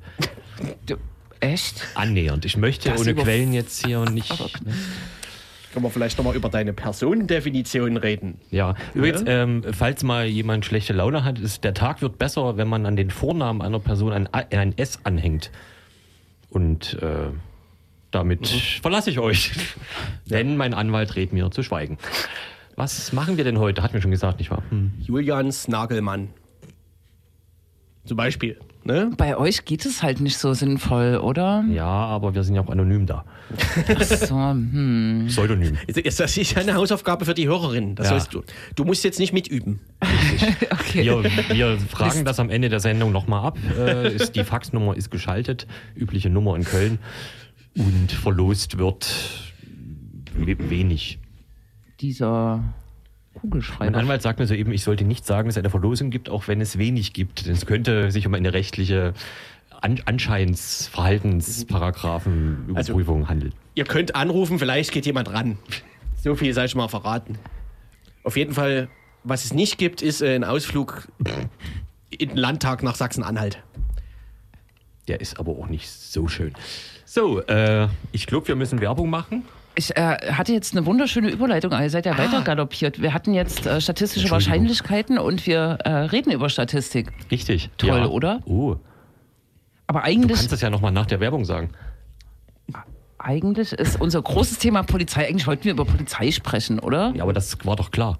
Echt? 1.40 1.84
Annähernd. 1.94 2.44
Ich 2.44 2.56
möchte 2.56 2.90
Das 2.90 3.00
ohne 3.00 3.14
Quellen 3.14 3.52
jetzt 3.52 3.84
hier 3.84 4.04
nicht. 4.08 4.30
Ne? 4.64 4.72
Können 5.72 5.84
wir 5.86 5.90
vielleicht 5.90 6.18
nochmal 6.18 6.36
über 6.36 6.48
deine 6.50 6.72
Personendefinition 6.72 7.96
reden? 7.96 8.38
Ja, 8.50 8.74
übrigens, 8.94 9.22
ähm, 9.26 9.62
falls 9.72 10.02
mal 10.02 10.26
jemand 10.26 10.64
schlechte 10.66 10.92
Laune 10.92 11.24
hat, 11.24 11.38
ist 11.38 11.64
der 11.64 11.72
Tag 11.72 12.02
wird 12.02 12.18
besser, 12.18 12.56
wenn 12.58 12.68
man 12.68 12.84
an 12.84 12.94
den 12.96 13.10
Vornamen 13.10 13.62
einer 13.62 13.78
Person 13.80 14.12
ein, 14.12 14.28
A- 14.34 14.44
ein 14.50 14.76
S 14.76 14.98
anhängt. 15.04 15.50
Und 16.50 17.00
äh, 17.02 17.30
damit 18.10 18.46
verlasse 18.82 19.08
ich 19.10 19.18
euch. 19.18 19.52
Denn 20.26 20.58
mein 20.58 20.74
Anwalt 20.74 21.16
rät 21.16 21.32
mir 21.32 21.50
zu 21.50 21.62
schweigen. 21.62 21.96
Was 22.76 23.12
machen 23.14 23.38
wir 23.38 23.44
denn 23.44 23.58
heute? 23.58 23.82
Hat 23.82 23.94
mir 23.94 24.02
schon 24.02 24.10
gesagt, 24.10 24.38
nicht 24.38 24.50
wahr? 24.50 24.62
Hm. 24.68 24.92
Julians 25.00 25.68
Nagelmann. 25.68 26.28
Zum 28.04 28.16
Beispiel. 28.18 28.58
Ne? 28.84 29.12
Bei 29.16 29.36
euch 29.36 29.64
geht 29.64 29.86
es 29.86 30.02
halt 30.02 30.20
nicht 30.20 30.38
so 30.38 30.54
sinnvoll, 30.54 31.16
oder? 31.22 31.64
Ja, 31.70 31.86
aber 31.86 32.34
wir 32.34 32.42
sind 32.42 32.56
ja 32.56 32.62
auch 32.62 32.68
anonym 32.68 33.06
da. 33.06 33.24
Ach 33.96 34.02
so, 34.02 34.34
hm. 34.36 35.26
Pseudonym. 35.28 35.76
Das 35.86 36.36
ist 36.36 36.56
eine 36.58 36.74
Hausaufgabe 36.74 37.24
für 37.24 37.34
die 37.34 37.46
Hörerin. 37.46 37.94
Das 37.94 38.06
Ja. 38.08 38.10
sollst 38.18 38.34
du. 38.34 38.42
Du 38.74 38.84
musst 38.84 39.04
jetzt 39.04 39.18
nicht 39.20 39.32
mitüben. 39.32 39.80
Okay. 40.70 41.04
Wir, 41.04 41.22
wir 41.24 41.78
fragen 41.78 42.24
das 42.24 42.38
am 42.40 42.50
Ende 42.50 42.68
der 42.68 42.80
Sendung 42.80 43.12
nochmal 43.12 43.46
ab. 43.46 43.58
Äh, 43.78 44.14
ist, 44.14 44.34
die 44.36 44.44
Faxnummer 44.44 44.94
ist 44.96 45.10
geschaltet, 45.10 45.66
übliche 45.94 46.28
Nummer 46.28 46.54
in 46.56 46.64
Köln. 46.64 46.98
Und 47.78 48.10
verlost 48.12 48.76
wird 48.78 49.08
we- 50.36 50.70
wenig. 50.70 51.18
Dieser 52.00 52.62
Mein 53.42 53.50
Kugelschreiber. 53.50 53.98
Anwalt 53.98 54.22
sagt 54.22 54.38
mir 54.38 54.46
soeben, 54.46 54.72
ich 54.72 54.82
sollte 54.82 55.04
nicht 55.04 55.26
sagen, 55.26 55.48
dass 55.48 55.56
es 55.56 55.58
eine 55.58 55.70
Verlosung 55.70 56.10
gibt, 56.10 56.30
auch 56.30 56.48
wenn 56.48 56.60
es 56.60 56.78
wenig 56.78 57.12
gibt. 57.12 57.46
Denn 57.46 57.54
es 57.54 57.66
könnte 57.66 58.10
sich 58.10 58.26
um 58.26 58.34
eine 58.34 58.52
rechtliche 58.52 59.14
An 59.80 60.00
Anscheins-, 60.04 60.88
Verhaltensparagraphen, 60.88 62.68
Überprüfung 62.68 63.28
handeln. 63.28 63.52
Ihr 63.74 63.84
könnt 63.84 64.14
anrufen, 64.14 64.58
vielleicht 64.58 64.92
geht 64.92 65.06
jemand 65.06 65.32
ran. 65.32 65.58
So 66.22 66.36
viel 66.36 66.54
sei 66.54 66.68
schon 66.68 66.78
mal 66.78 66.88
verraten. 66.88 67.38
Auf 68.22 68.36
jeden 68.36 68.54
Fall, 68.54 68.88
was 69.24 69.44
es 69.44 69.52
nicht 69.52 69.78
gibt, 69.78 70.02
ist 70.02 70.22
äh, 70.22 70.36
ein 70.36 70.44
Ausflug 70.44 71.08
in 72.10 72.28
den 72.28 72.36
Landtag 72.36 72.82
nach 72.84 72.94
Sachsen-Anhalt. 72.94 73.58
Der 75.08 75.20
ist 75.20 75.40
aber 75.40 75.52
auch 75.52 75.66
nicht 75.66 75.90
so 75.90 76.28
schön. 76.28 76.52
So, 77.04 77.40
äh, 77.40 77.88
ich 78.12 78.26
glaube, 78.26 78.46
wir 78.48 78.54
müssen 78.54 78.80
Werbung 78.80 79.10
machen. 79.10 79.44
Ich 79.74 79.96
äh, 79.96 80.00
hatte 80.32 80.52
jetzt 80.52 80.76
eine 80.76 80.84
wunderschöne 80.84 81.30
Überleitung, 81.30 81.72
ihr 81.72 81.88
seid 81.90 82.04
ja 82.06 82.12
Ah. 82.12 82.18
weiter 82.18 82.42
galoppiert. 82.42 83.00
Wir 83.00 83.14
hatten 83.14 83.32
jetzt 83.32 83.66
äh, 83.66 83.80
statistische. 83.80 84.30
Wahrscheinlichkeiten 84.30 85.18
und 85.18 85.46
wir 85.46 85.78
äh, 85.84 85.90
reden 85.90 86.30
über 86.30 86.48
Statistik. 86.50 87.10
Richtig. 87.30 87.70
Toll, 87.78 87.88
ja. 88.00 88.06
oder? 88.06 88.40
Oh, 88.44 88.76
Aber 89.86 90.00
du 90.00 90.04
eigentlich, 90.06 90.36
kannst 90.36 90.52
das 90.52 90.60
ja 90.60 90.68
nochmal 90.70 90.92
nach 90.92 91.06
der 91.06 91.20
Werbung 91.20 91.44
sagen. 91.46 91.70
eigentlich 93.18 93.72
ist 93.72 94.00
unser 94.00 94.20
großes 94.20 94.58
Thema 94.58 94.82
Polizei. 94.82 95.28
Eigentlich 95.28 95.46
wollten 95.46 95.64
wir 95.64 95.72
über 95.72 95.84
Polizei 95.84 96.30
sprechen, 96.32 96.78
oder? 96.78 97.12
Ja, 97.14 97.22
aber 97.22 97.32
das 97.32 97.56
war 97.64 97.76
doch 97.76 97.90
klar. 97.90 98.18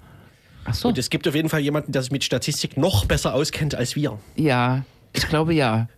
Ach 0.64 0.74
so. 0.74 0.88
Und 0.88 0.96
es 0.98 1.10
gibt 1.10 1.26
auf 1.26 1.34
jeden 1.34 1.48
Fall 1.48 1.60
jemanden, 1.60 1.90
der 1.92 2.02
sich 2.02 2.12
mit 2.12 2.22
Statistik 2.24 2.76
noch 2.76 3.04
besser 3.04 3.34
auskennt 3.34 3.74
als 3.74 3.96
wir. 3.96 4.18
Ja, 4.36 4.84
ich 5.12 5.28
glaube 5.28 5.54
ja. 5.54 5.88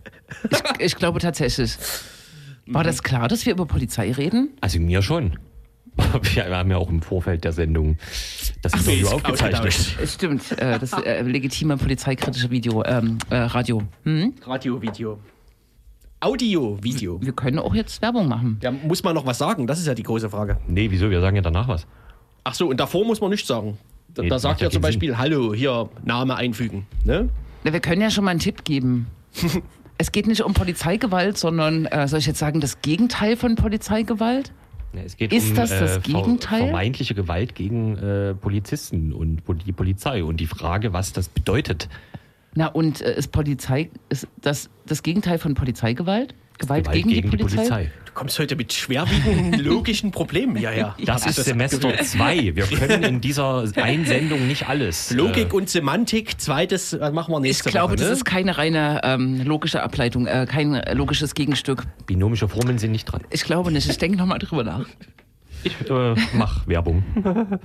Ich, 0.50 0.62
ich 0.86 0.96
glaube 0.96 1.20
tatsächlich. 1.20 1.76
War 2.66 2.84
das 2.84 3.02
klar, 3.02 3.28
dass 3.28 3.44
wir 3.46 3.52
über 3.52 3.66
Polizei 3.66 4.12
reden? 4.12 4.50
Also 4.60 4.80
mir 4.80 5.02
schon. 5.02 5.38
Wir 6.34 6.46
haben 6.46 6.72
ja 6.72 6.76
auch 6.76 6.90
im 6.90 7.02
Vorfeld 7.02 7.44
der 7.44 7.52
Sendung 7.52 7.98
das 8.62 8.72
Ach, 8.74 8.80
Interview 8.80 9.06
ist 9.06 9.12
aufgezeichnet. 9.12 9.96
Es 10.02 10.14
Stimmt, 10.14 10.50
äh, 10.58 10.76
das 10.80 10.92
äh, 10.92 11.22
legitime 11.22 11.76
polizeikritische 11.76 12.50
Video, 12.50 12.84
ähm, 12.84 13.18
äh, 13.30 13.36
Radio. 13.36 13.82
Hm? 14.02 14.34
Radio, 14.44 14.82
Video. 14.82 15.20
Audio, 16.18 16.78
Video. 16.82 17.20
Wir 17.22 17.32
können 17.32 17.58
auch 17.60 17.74
jetzt 17.74 18.02
Werbung 18.02 18.26
machen. 18.26 18.56
Da 18.60 18.72
muss 18.72 19.04
man 19.04 19.14
noch 19.14 19.26
was 19.26 19.38
sagen, 19.38 19.66
das 19.66 19.78
ist 19.78 19.86
ja 19.86 19.94
die 19.94 20.02
große 20.02 20.30
Frage. 20.30 20.58
Nee, 20.66 20.90
wieso? 20.90 21.10
Wir 21.10 21.20
sagen 21.20 21.36
ja 21.36 21.42
danach 21.42 21.68
was. 21.68 21.86
Ach 22.44 22.54
so, 22.54 22.68
und 22.68 22.80
davor 22.80 23.04
muss 23.04 23.20
man 23.20 23.30
nichts 23.30 23.46
sagen. 23.46 23.78
Da, 24.08 24.22
Nee, 24.22 24.28
da 24.28 24.38
sagt 24.38 24.60
ja 24.62 24.66
ja 24.68 24.70
zum 24.70 24.82
Beispiel, 24.82 25.16
hallo, 25.18 25.54
hier, 25.54 25.88
Name 26.02 26.34
einfügen. 26.36 26.86
Ne? 27.04 27.28
Na, 27.62 27.72
Wir 27.72 27.80
können 27.80 28.00
ja 28.00 28.10
schon 28.10 28.24
mal 28.24 28.32
einen 28.32 28.40
Tipp 28.40 28.64
geben. 28.64 29.06
es 29.98 30.12
geht 30.12 30.26
nicht 30.26 30.42
um 30.42 30.54
Polizeigewalt, 30.54 31.38
sondern, 31.38 31.86
äh, 31.86 32.08
soll 32.08 32.18
ich 32.18 32.26
jetzt 32.26 32.38
sagen, 32.38 32.60
das 32.60 32.80
Gegenteil 32.82 33.36
von 33.36 33.54
Polizeigewalt? 33.54 34.52
Nee, 34.92 35.02
Es 35.04 35.16
geht 35.16 35.32
Ist 35.32 35.50
um 35.50 35.56
das 35.56 35.70
das 35.70 35.96
äh, 35.96 36.00
Gegenteil? 36.00 36.60
vermeintliche 36.68 37.14
Gewalt 37.14 37.54
gegen 37.54 37.96
äh, 37.96 38.34
Polizisten 38.34 39.12
und 39.12 39.42
die 39.66 39.72
Polizei 39.72 40.22
und 40.22 40.38
die 40.38 40.46
Frage, 40.46 40.92
was 40.92 41.12
das 41.12 41.28
bedeutet. 41.28 41.88
Na, 42.54 42.68
und 42.68 43.00
äh, 43.00 43.16
ist 43.18 43.32
Polizei, 43.32 43.90
ist 44.08 44.28
das 44.40 44.70
das 44.86 45.02
Gegenteil 45.02 45.38
von 45.38 45.54
Polizeigewalt? 45.54 46.34
Gewalt, 46.58 46.90
gegen, 46.92 47.08
die, 47.08 47.22
Polizei? 47.22 47.90
Du 48.03 48.03
kommst 48.14 48.38
heute 48.38 48.56
mit 48.56 48.72
schwerwiegenden 48.72 49.60
logischen 49.64 50.10
Problemen 50.10 50.56
hierher. 50.56 50.96
Das 51.04 51.26
ist 51.26 51.44
Semester 51.44 51.96
2. 51.96 52.56
Wir 52.56 52.66
können 52.66 53.02
in 53.02 53.20
dieser 53.20 53.64
Einsendung 53.76 54.46
nicht 54.46 54.68
alles. 54.68 55.10
Logik 55.10 55.52
und 55.52 55.68
Semantik, 55.68 56.40
zweites 56.40 56.92
äh, 56.92 57.10
machen 57.10 57.32
wir 57.32 57.38
Ich 57.38 57.42
nächste 57.42 57.70
glaube, 57.70 57.92
Woche. 57.92 57.98
das 57.98 58.08
ne? 58.08 58.12
ist 58.14 58.24
keine 58.24 58.56
reine 58.56 59.00
ähm, 59.04 59.42
logische 59.44 59.82
Ableitung, 59.82 60.26
äh, 60.26 60.46
kein 60.48 60.80
logisches 60.92 61.34
Gegenstück. 61.34 61.82
Äh, 61.82 62.02
binomische 62.06 62.48
Formeln 62.48 62.78
sind 62.78 62.92
nicht 62.92 63.04
dran. 63.04 63.22
Ich 63.30 63.44
glaube 63.44 63.70
nicht. 63.70 63.88
Ich 63.88 63.98
denke 63.98 64.16
nochmal 64.16 64.38
drüber 64.38 64.64
nach. 64.64 64.86
Ich 65.64 65.74
äh, 65.90 66.14
mach 66.34 66.66
Werbung. 66.66 67.02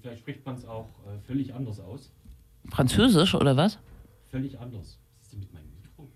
vielleicht 0.00 0.20
spricht 0.20 0.44
man 0.46 0.54
es 0.56 0.64
auch 0.64 0.88
äh, 1.06 1.18
völlig 1.26 1.54
anders 1.54 1.80
aus. 1.80 2.12
Französisch 2.70 3.34
oder 3.34 3.56
was? 3.56 3.78
Völlig 4.30 4.58
anders. 4.58 4.98
Was 5.18 5.22
ist 5.26 5.32
denn 5.32 5.40
mit 5.40 5.52
meinem 5.52 5.68
Mikro? 5.82 6.08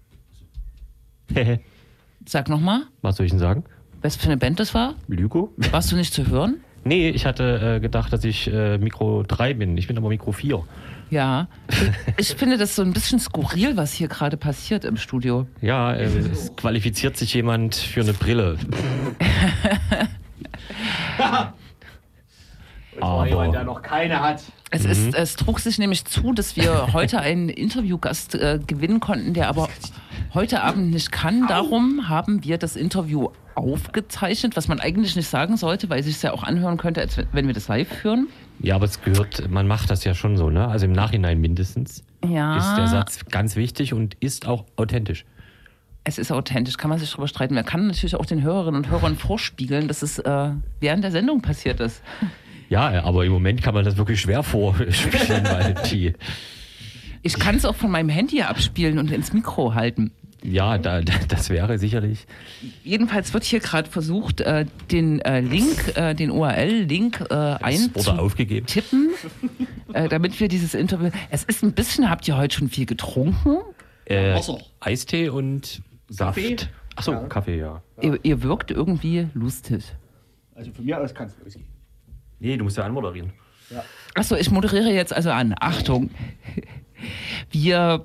Sag 2.27 2.49
nochmal, 2.49 2.83
Was 3.01 3.17
soll 3.17 3.27
ich 3.27 3.33
denn 3.33 3.39
sagen? 3.41 3.65
was 4.03 4.17
für 4.17 4.27
eine 4.27 4.37
Band 4.37 4.59
das 4.59 4.75
war? 4.75 4.97
Lügo? 5.07 5.53
Warst 5.71 5.93
du 5.93 5.97
nicht 5.97 6.13
zu 6.13 6.27
hören? 6.27 6.57
Nee, 6.85 7.11
ich 7.11 7.25
hatte 7.25 7.77
äh, 7.77 7.81
gedacht, 7.81 8.13
dass 8.13 8.25
ich 8.25 8.49
äh, 8.53 8.77
Mikro 8.79 9.23
3 9.23 9.55
bin. 9.55 9.79
Ich 9.79 9.87
bin 9.87 9.97
aber 9.97 10.09
Mikro 10.09 10.33
4. 10.33 10.65
Ja. 11.11 11.47
Ich 12.17 12.35
finde 12.35 12.59
das 12.59 12.75
so 12.75 12.83
ein 12.83 12.93
bisschen 12.93 13.21
skurril, 13.21 13.77
was 13.77 13.93
hier 13.93 14.09
gerade 14.09 14.37
passiert 14.37 14.85
im 14.85 14.97
Studio. 14.97 15.47
Ja, 15.61 15.93
äh, 15.95 16.05
es 16.07 16.57
qualifiziert 16.57 17.17
sich 17.17 17.33
jemand 17.35 17.77
für 17.77 18.01
eine 18.01 18.13
Brille. 18.13 18.59
Aber 23.01 23.27
jemand, 23.27 23.55
der 23.55 23.65
noch 23.65 23.81
keine 23.83 24.21
hat. 24.21 24.43
Es, 24.71 24.85
Mhm. 24.85 24.91
ist, 24.91 25.15
es 25.15 25.37
trug 25.37 25.61
sich 25.61 25.79
nämlich 25.79 26.05
zu, 26.05 26.33
dass 26.33 26.57
wir 26.57 26.89
heute 26.93 27.21
einen 27.21 27.49
Interviewgast 27.49 28.35
äh, 28.35 28.59
gewinnen 28.67 29.01
konnten, 29.01 29.35
der 29.35 29.49
aber 29.49 29.69
heute 30.35 30.63
Abend 30.63 30.91
nicht 30.91 31.11
kann. 31.13 31.47
Darum 31.49 32.09
haben 32.09 32.45
wir 32.45 32.59
das 32.59 32.77
Interview 32.77 33.29
aufgezeichnet, 33.55 34.57
was 34.57 34.69
man 34.69 34.81
eigentlich 34.81 35.15
nicht 35.17 35.29
sagen 35.29 35.57
sollte, 35.57 35.91
weil 35.91 36.01
es 36.01 36.07
sich 36.07 36.23
ja 36.23 36.33
auch 36.33 36.43
anhören 36.43 36.79
könnte, 36.79 37.01
als 37.01 37.19
wenn 37.33 37.47
wir 37.47 37.55
das 37.55 37.69
live 37.69 37.89
führen. 37.89 38.29
ja, 38.61 38.77
aber 38.77 38.85
es 38.87 39.01
gehört, 39.03 39.49
man 39.51 39.67
macht 39.67 39.91
das 39.91 40.05
ja 40.05 40.15
schon 40.15 40.37
so, 40.37 40.49
ne? 40.51 40.69
Also 40.69 40.87
im 40.87 40.93
Nachhinein 40.93 41.41
mindestens 41.41 42.05
Ja. 42.27 42.57
ist 42.57 42.77
der 42.77 42.87
Satz 42.89 43.25
ganz 43.31 43.57
wichtig 43.57 43.93
und 43.93 44.15
ist 44.21 44.47
auch 44.47 44.65
authentisch. 44.77 45.25
Es 46.05 46.19
ist 46.19 46.33
authentisch, 46.33 46.77
kann 46.79 46.89
man 46.91 46.99
sich 46.99 47.11
darüber 47.11 47.29
streiten. 47.29 47.55
Man 47.55 47.65
kann 47.65 47.87
natürlich 47.87 48.17
auch 48.17 48.27
den 48.27 48.43
Hörerinnen 48.43 48.85
und 48.85 48.91
Hörern 48.91 49.17
vorspiegeln, 49.17 49.87
dass 49.87 50.03
es 50.03 50.19
äh, 50.19 50.51
während 50.81 51.05
der 51.05 51.11
Sendung 51.13 51.43
passiert 51.43 51.79
ist. 51.81 52.03
Ja, 52.73 53.05
aber 53.05 53.27
im 53.27 53.33
Moment 53.33 53.63
kann 53.63 53.75
man 53.75 53.85
das 53.85 53.99
wirklich 53.99 54.19
schwer 54.19 54.43
vorspielen, 54.43 55.45
weil 55.45 55.75
die, 55.91 56.15
Ich 57.21 57.39
kann 57.39 57.57
es 57.57 57.67
auch 57.67 57.75
von 57.77 57.91
meinem 57.91 58.09
Handy 58.09 58.41
abspielen 58.41 58.99
und 58.99 59.11
ins 59.11 59.35
Mikro 59.35 59.75
halten. 59.75 60.11
ja, 60.43 60.79
da, 60.79 61.03
da, 61.03 61.13
das 61.29 61.51
wäre 61.51 61.77
sicherlich. 61.79 62.27
Jedenfalls 62.83 63.35
wird 63.35 63.45
hier 63.45 63.61
gerade 63.61 63.91
versucht, 63.91 64.41
äh, 64.41 64.65
den 64.91 65.21
äh, 65.21 65.41
Link, 65.41 65.97
äh, 65.99 66.15
den 66.15 66.31
URL-Link 66.31 67.21
äh, 67.31 67.57
Es 67.57 67.63
einzutippen, 67.63 69.11
äh, 69.93 70.09
damit 70.09 70.41
wir 70.41 70.49
dieses 70.49 70.73
Interview. 70.73 71.11
Es 71.31 71.45
ist 71.45 71.63
ein 71.63 71.75
bisschen, 71.75 72.09
habt 72.09 72.27
ihr 72.27 72.39
heute 72.39 72.57
schon 72.57 72.71
viel 72.71 72.87
getrunken? 72.87 73.59
Äh, 74.07 74.35
Wasser. 74.35 74.59
Eistee 74.81 75.29
und 75.29 75.83
Saft. 76.09 76.37
Kaffee? 76.39 76.57
Achso, 76.97 77.13
Ja. 77.13 77.21
Kaffee, 77.27 77.59
ja. 77.59 77.83
Ihr, 78.01 78.19
ihr 78.23 78.43
wirkt 78.43 78.71
irgendwie 78.71 79.29
lustig. 79.35 79.85
Also 80.55 80.73
von 80.73 80.87
mir 80.87 80.99
aus 80.99 81.13
kannst 81.15 81.39
du 81.39 81.45
losgehen. 81.45 81.72
Nee, 82.43 82.57
du 82.57 82.65
musst 82.65 82.77
ja 82.77 82.85
anmoderieren. 82.85 83.33
Achso, 84.15 84.35
ich 84.35 84.51
moderiere 84.51 84.91
jetzt 84.91 85.15
also 85.15 85.31
an. 85.31 85.55
Achtung. 85.61 86.11
Wir 87.51 88.05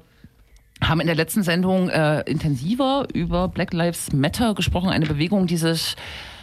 haben 0.82 1.02
in 1.02 1.08
der 1.08 1.16
letzten 1.16 1.42
Sendung 1.42 1.90
äh, 1.90 2.22
intensiver 2.22 3.08
über 3.14 3.48
Black 3.48 3.74
Lives 3.74 4.14
Matter 4.14 4.54
gesprochen, 4.54 4.90
eine 4.90 5.08
Bewegung, 5.08 5.48
die 5.48 5.58
sich 5.58 5.96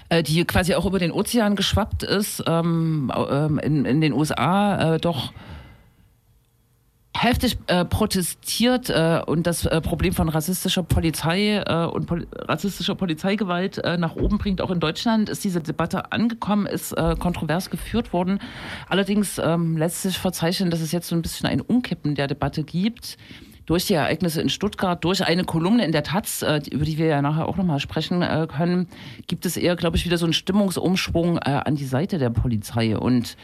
äh, 0.09 0.25
die 0.25 0.45
quasi 0.45 0.75
auch 0.75 0.87
über 0.87 0.99
den 0.99 1.13
Ozean 1.13 1.55
geschwappt 1.55 2.03
ist, 2.03 2.43
ähm, 2.49 3.13
ähm, 3.31 3.59
in, 3.61 3.85
in 3.85 4.01
den 4.01 4.13
USA 4.13 4.97
äh, 4.97 4.99
doch 4.99 5.33
heftig 7.17 7.57
äh, 7.69 7.85
protestiert 7.85 8.91
äh, 8.91 9.21
und 9.25 9.47
das 9.47 9.65
äh, 9.67 9.81
Problem 9.81 10.13
von 10.13 10.29
rassistischer 10.29 10.83
Polizei 10.83 11.63
äh, 11.65 11.87
und 11.87 12.07
pol 12.07 12.27
rassistischer 12.37 12.97
Polizeigewalt 12.97 13.79
äh, 13.79 13.97
nach 13.97 14.17
oben 14.17 14.39
bringt. 14.39 14.61
Auch 14.61 14.71
in 14.71 14.81
Deutschland 14.81 15.29
ist 15.29 15.45
diese 15.45 15.61
Debatte 15.61 16.13
angekommen, 16.13 16.67
ist 16.67 16.93
äh, 16.93 17.15
kontrovers 17.19 17.71
geführt 17.71 18.13
worden. 18.13 18.41
Allerdings 18.89 19.39
ähm, 19.39 19.77
lässt 19.77 20.03
sich 20.03 20.19
verzeichnen, 20.19 20.71
dass 20.71 20.81
es 20.81 20.93
jetzt 20.93 21.09
so 21.09 21.15
ein 21.15 21.23
bisschen 21.23 21.49
ein 21.49 21.61
Umkippen 21.61 22.15
der 22.15 22.27
Debatte 22.27 22.65
gibt. 22.65 23.17
Durch 23.67 23.87
die 23.87 23.95
Ereignisse 23.95 24.43
in 24.43 24.51
Stuttgart, 24.51 25.03
durch 25.03 25.25
eine 25.25 25.45
Kolumne 25.45 25.85
in 25.85 25.93
der 25.93 26.03
Taz, 26.03 26.43
äh, 26.43 26.61
über 26.71 26.85
die 26.85 26.99
wir 26.99 27.07
ja 27.07 27.23
nachher 27.23 27.49
auch 27.49 27.57
nochmal 27.57 27.81
sprechen 27.81 28.21
äh, 28.21 28.47
können, 28.47 28.89
gibt 29.27 29.47
es 29.47 29.57
eher, 29.57 29.75
glaube 29.77 29.97
ich, 29.97 30.05
wieder 30.05 30.19
so 30.19 30.27
einen 30.27 30.35
Stimmungsumschwung 30.35 31.39
äh, 31.39 31.63
an 31.65 31.75
die 31.75 31.87
Seite 31.87 32.19
der 32.19 32.31
Polizei. 32.31 32.97
Und 32.97 33.37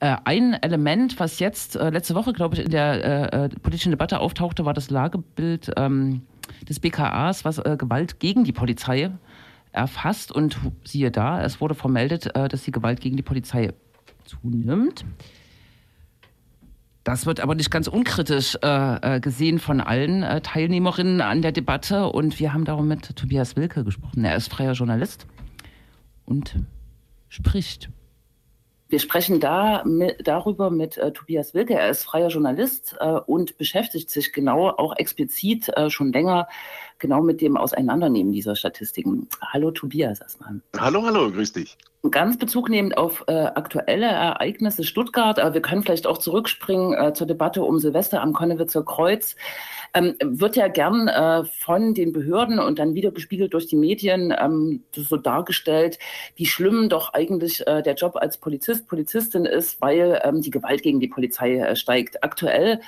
ein 0.00 0.54
Element, 0.54 1.18
was 1.18 1.40
jetzt 1.40 1.74
letzte 1.74 2.14
Woche, 2.14 2.32
glaube 2.32 2.54
ich, 2.54 2.64
in 2.64 2.70
der 2.70 3.50
politischen 3.64 3.90
Debatte 3.90 4.20
auftauchte, 4.20 4.64
war 4.64 4.72
das 4.72 4.90
Lagebild 4.90 5.72
ähm, 5.76 6.22
des 6.68 6.78
BKAs, 6.78 7.44
was 7.44 7.56
Gewalt 7.56 8.20
gegen 8.20 8.44
die 8.44 8.52
Polizei 8.52 9.10
erfasst. 9.72 10.30
Und 10.30 10.56
siehe 10.84 11.10
da, 11.10 11.42
es 11.42 11.60
wurde 11.60 11.74
vermeldet, 11.74 12.30
dass 12.32 12.62
die 12.62 12.70
Gewalt 12.70 13.00
gegen 13.00 13.16
die 13.16 13.24
Polizei 13.24 13.72
zunimmt. 14.24 15.04
Das 17.08 17.24
wird 17.24 17.40
aber 17.40 17.54
nicht 17.54 17.70
ganz 17.70 17.88
unkritisch 17.88 18.58
äh, 18.62 19.16
äh, 19.16 19.20
gesehen 19.20 19.60
von 19.60 19.80
allen 19.80 20.22
äh, 20.22 20.42
Teilnehmerinnen 20.42 21.22
an 21.22 21.40
der 21.40 21.52
Debatte. 21.52 22.08
Und 22.08 22.38
wir 22.38 22.52
haben 22.52 22.66
darum 22.66 22.86
mit 22.86 23.16
Tobias 23.16 23.56
Wilke 23.56 23.82
gesprochen. 23.82 24.26
Er 24.26 24.36
ist 24.36 24.52
freier 24.52 24.74
Journalist 24.74 25.26
und 26.26 26.56
spricht. 27.30 27.88
Wir 28.90 29.00
sprechen 29.00 29.38
da 29.38 29.84
mit, 29.84 30.26
darüber 30.26 30.70
mit 30.70 30.96
äh, 30.96 31.12
Tobias 31.12 31.52
Wilke. 31.52 31.74
Er 31.74 31.90
ist 31.90 32.04
freier 32.04 32.28
Journalist 32.28 32.96
äh, 33.00 33.20
und 33.26 33.58
beschäftigt 33.58 34.08
sich 34.08 34.32
genau 34.32 34.70
auch 34.70 34.96
explizit 34.96 35.68
äh, 35.76 35.90
schon 35.90 36.10
länger 36.10 36.48
genau 36.98 37.20
mit 37.20 37.42
dem 37.42 37.58
Auseinandernehmen 37.58 38.32
dieser 38.32 38.56
Statistiken. 38.56 39.28
Hallo 39.42 39.72
Tobias 39.72 40.22
erstmal. 40.22 40.62
Hallo, 40.78 41.02
hallo, 41.02 41.30
grüß 41.30 41.52
dich. 41.52 41.76
Ganz 42.10 42.38
Bezug 42.38 42.70
nehmend 42.70 42.96
auf 42.96 43.24
äh, 43.26 43.32
aktuelle 43.32 44.06
Ereignisse 44.06 44.84
Stuttgart, 44.84 45.38
aber 45.38 45.52
wir 45.52 45.60
können 45.60 45.82
vielleicht 45.82 46.06
auch 46.06 46.16
zurückspringen 46.16 46.94
äh, 46.94 47.12
zur 47.12 47.26
Debatte 47.26 47.64
um 47.64 47.78
Silvester 47.80 48.22
am 48.22 48.32
Konnewitzer 48.32 48.84
Kreuz. 48.84 49.36
Ähm, 49.94 50.14
wird 50.22 50.56
ja 50.56 50.68
gern 50.68 51.08
äh, 51.08 51.44
von 51.44 51.94
den 51.94 52.12
Behörden 52.12 52.58
und 52.58 52.78
dann 52.78 52.94
wieder 52.94 53.10
gespiegelt 53.10 53.54
durch 53.54 53.66
die 53.66 53.76
Medien 53.76 54.34
ähm, 54.38 54.84
so 54.92 55.16
dargestellt, 55.16 55.98
wie 56.36 56.46
schlimm 56.46 56.88
doch 56.88 57.14
eigentlich 57.14 57.66
äh, 57.66 57.82
der 57.82 57.94
Job 57.94 58.16
als 58.16 58.38
Polizist, 58.38 58.86
Polizistin 58.86 59.44
ist, 59.46 59.80
weil 59.80 60.20
ähm, 60.24 60.42
die 60.42 60.50
Gewalt 60.50 60.82
gegen 60.82 61.00
die 61.00 61.08
Polizei 61.08 61.56
äh, 61.56 61.74
steigt. 61.76 62.22
Aktuell 62.22 62.80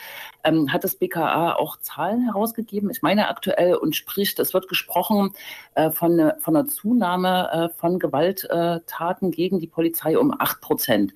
ähm, 0.44 0.72
hat 0.72 0.84
das 0.84 0.96
BKA 0.96 1.54
auch 1.54 1.78
Zahlen 1.80 2.24
herausgegeben, 2.24 2.90
ich 2.90 3.02
meine 3.02 3.28
aktuell, 3.28 3.74
und 3.74 3.96
spricht, 3.96 4.38
es 4.38 4.52
wird 4.54 4.68
gesprochen 4.68 5.32
äh, 5.74 5.90
von, 5.90 6.16
ne- 6.16 6.36
von 6.40 6.56
einer 6.56 6.66
Zunahme 6.66 7.70
äh, 7.72 7.78
von 7.78 7.98
Gewalttaten 7.98 9.30
gegen 9.30 9.58
die 9.58 9.66
Polizei 9.66 10.18
um 10.18 10.34
8 10.38 10.60
Prozent 10.60 11.12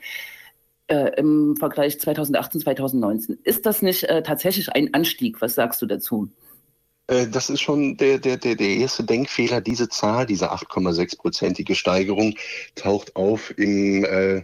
äh, 0.89 1.19
im 1.19 1.57
Vergleich 1.57 1.99
2018, 2.01 2.61
2019. 2.61 3.39
Ist 3.45 3.67
das 3.67 3.83
nicht 3.83 4.05
äh, 4.05 4.23
tatsächlich 4.23 4.71
ein 4.73 4.93
Anstieg? 4.95 5.41
Was 5.41 5.55
sagst 5.55 5.81
du 5.83 5.87
dazu? 5.87 6.29
Äh, 7.07 7.27
das 7.27 7.51
ist 7.51 7.61
schon 7.61 7.97
der, 7.97 8.19
der, 8.19 8.37
der, 8.37 8.55
der 8.55 8.69
erste 8.69 9.05
Denkfehler. 9.05 9.61
Diese 9.61 9.89
Zahl, 9.89 10.27
diese 10.27 10.53
8,6-prozentige 10.53 11.75
Steigerung 11.75 12.35
taucht 12.75 13.17
auf 13.17 13.57
im 13.59 14.05
äh, 14.05 14.43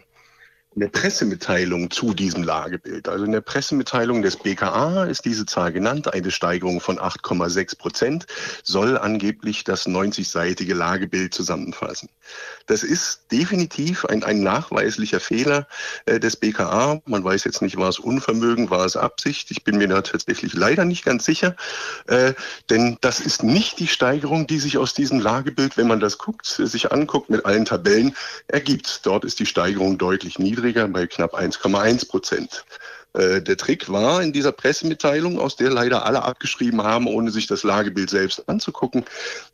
in 0.76 0.82
der 0.82 0.88
Pressemitteilung 0.88 1.90
zu 1.90 2.14
diesem 2.14 2.44
Lagebild. 2.44 3.08
Also 3.08 3.24
in 3.24 3.32
der 3.32 3.40
Pressemitteilung 3.40 4.22
des 4.22 4.36
BKA 4.36 5.04
ist 5.04 5.24
diese 5.24 5.44
Zahl 5.44 5.72
genannt. 5.72 6.12
Eine 6.14 6.30
Steigerung 6.30 6.80
von 6.80 7.00
8,6 7.00 7.76
Prozent 7.76 8.26
soll 8.62 8.96
angeblich 8.96 9.64
das 9.64 9.88
90-seitige 9.88 10.74
Lagebild 10.74 11.34
zusammenfassen. 11.34 12.08
Das 12.66 12.84
ist 12.84 13.32
definitiv 13.32 14.04
ein, 14.04 14.22
ein 14.22 14.44
nachweislicher 14.44 15.18
Fehler 15.18 15.66
äh, 16.06 16.20
des 16.20 16.36
BKA. 16.36 17.00
Man 17.04 17.24
weiß 17.24 17.42
jetzt 17.42 17.62
nicht, 17.62 17.76
war 17.76 17.88
es 17.88 17.98
Unvermögen, 17.98 18.70
war 18.70 18.84
es 18.84 18.96
Absicht. 18.96 19.50
Ich 19.50 19.64
bin 19.64 19.76
mir 19.76 19.88
da 19.88 20.02
tatsächlich 20.02 20.54
leider 20.54 20.84
nicht 20.84 21.04
ganz 21.04 21.24
sicher. 21.24 21.56
Äh, 22.06 22.34
denn 22.68 22.96
das 23.00 23.18
ist 23.18 23.42
nicht 23.42 23.80
die 23.80 23.88
Steigerung, 23.88 24.46
die 24.46 24.60
sich 24.60 24.78
aus 24.78 24.94
diesem 24.94 25.18
Lagebild, 25.18 25.76
wenn 25.76 25.88
man 25.88 25.98
das 25.98 26.18
guckt, 26.18 26.46
sich 26.46 26.92
anguckt 26.92 27.28
mit 27.28 27.44
allen 27.44 27.64
Tabellen, 27.64 28.14
ergibt. 28.46 29.04
Dort 29.04 29.24
ist 29.24 29.40
die 29.40 29.46
Steigerung 29.46 29.98
deutlich 29.98 30.38
niedriger 30.38 30.59
niedriger 30.60 30.88
bei 30.88 31.06
knapp 31.06 31.34
1,1 31.34 32.08
Prozent. 32.08 32.64
Äh, 33.14 33.40
der 33.40 33.56
Trick 33.56 33.90
war 33.90 34.22
in 34.22 34.32
dieser 34.32 34.52
Pressemitteilung, 34.52 35.38
aus 35.38 35.56
der 35.56 35.70
leider 35.70 36.04
alle 36.04 36.22
abgeschrieben 36.22 36.82
haben, 36.82 37.06
ohne 37.06 37.30
sich 37.30 37.46
das 37.46 37.62
Lagebild 37.62 38.10
selbst 38.10 38.48
anzugucken, 38.48 39.04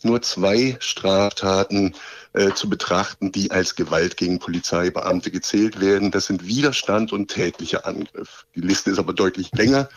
nur 0.03 0.21
zwei 0.23 0.77
Straftaten 0.81 1.95
äh, 2.37 2.53
zu 2.55 2.69
betrachten, 2.69 3.33
die 3.33 3.51
als 3.51 3.75
Gewalt 3.75 4.17
gegen 4.17 4.39
Polizeibeamte 4.39 5.31
gezählt 5.31 5.81
werden. 5.81 6.11
Das 6.11 6.27
sind 6.27 6.47
Widerstand 6.47 7.13
und 7.13 7.29
tätlicher 7.29 7.87
Angriff. 7.87 8.47
Die 8.55 8.61
Liste 8.61 8.91
ist 8.91 8.99
aber 8.99 9.13
deutlich 9.13 9.51
länger. 9.53 9.89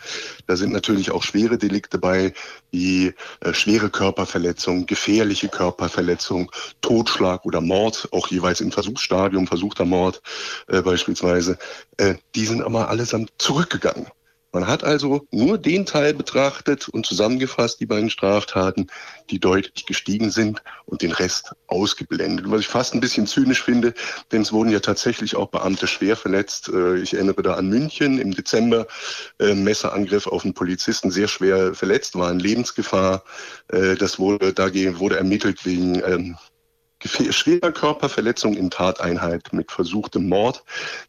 Da 0.46 0.56
sind 0.56 0.72
natürlich 0.72 1.10
auch 1.10 1.22
schwere 1.22 1.58
Delikte 1.58 1.98
bei, 1.98 2.32
wie 2.70 3.14
äh, 3.40 3.52
schwere 3.52 3.90
Körperverletzung, 3.90 4.86
gefährliche 4.86 5.48
Körperverletzung, 5.48 6.50
Totschlag 6.80 7.44
oder 7.44 7.60
Mord, 7.60 8.08
auch 8.12 8.28
jeweils 8.28 8.60
im 8.60 8.72
Versuchsstadium, 8.72 9.46
versuchter 9.46 9.84
Mord 9.84 10.22
äh, 10.68 10.80
beispielsweise. 10.80 11.58
Äh, 11.98 12.14
die 12.34 12.46
sind 12.46 12.62
aber 12.62 12.88
allesamt 12.88 13.30
zurückgegangen. 13.38 14.06
Man 14.52 14.66
hat 14.66 14.82
also 14.82 15.26
nur 15.30 15.58
den 15.58 15.86
Teil 15.86 16.12
betrachtet 16.12 16.88
und 16.88 17.06
zusammengefasst, 17.06 17.78
die 17.78 17.86
beiden 17.86 18.10
Straftaten, 18.10 18.88
die 19.30 19.38
deutlich 19.38 19.86
gestiegen 19.86 20.30
sind 20.30 20.60
und 20.86 21.02
den 21.02 21.12
Rest 21.12 21.54
ausgeblendet. 21.68 22.50
Was 22.50 22.60
ich 22.60 22.68
fast 22.68 22.94
ein 22.94 23.00
bisschen 23.00 23.28
zynisch 23.28 23.62
finde, 23.62 23.94
denn 24.32 24.42
es 24.42 24.52
wurden 24.52 24.70
ja 24.70 24.80
tatsächlich 24.80 25.36
auch 25.36 25.48
Beamte 25.48 25.86
schwer 25.86 26.16
verletzt. 26.16 26.68
Äh, 26.68 26.96
ich 26.96 27.14
erinnere 27.14 27.42
da 27.42 27.54
an 27.54 27.68
München 27.68 28.18
im 28.18 28.34
Dezember, 28.34 28.88
äh, 29.38 29.54
Messerangriff 29.54 30.26
auf 30.26 30.44
einen 30.44 30.54
Polizisten, 30.54 31.12
sehr 31.12 31.28
schwer 31.28 31.74
verletzt, 31.74 32.16
war 32.16 32.32
in 32.32 32.40
Lebensgefahr. 32.40 33.22
Äh, 33.68 33.94
das 33.94 34.18
wurde, 34.18 34.52
dagegen 34.52 34.98
wurde 34.98 35.16
ermittelt 35.16 35.64
wegen 35.64 36.02
ähm, 36.04 36.36
schwerer 37.06 37.72
Körperverletzung 37.72 38.54
in 38.54 38.70
Tateinheit 38.70 39.52
mit 39.52 39.70
versuchtem 39.70 40.28
Mord. 40.28 40.64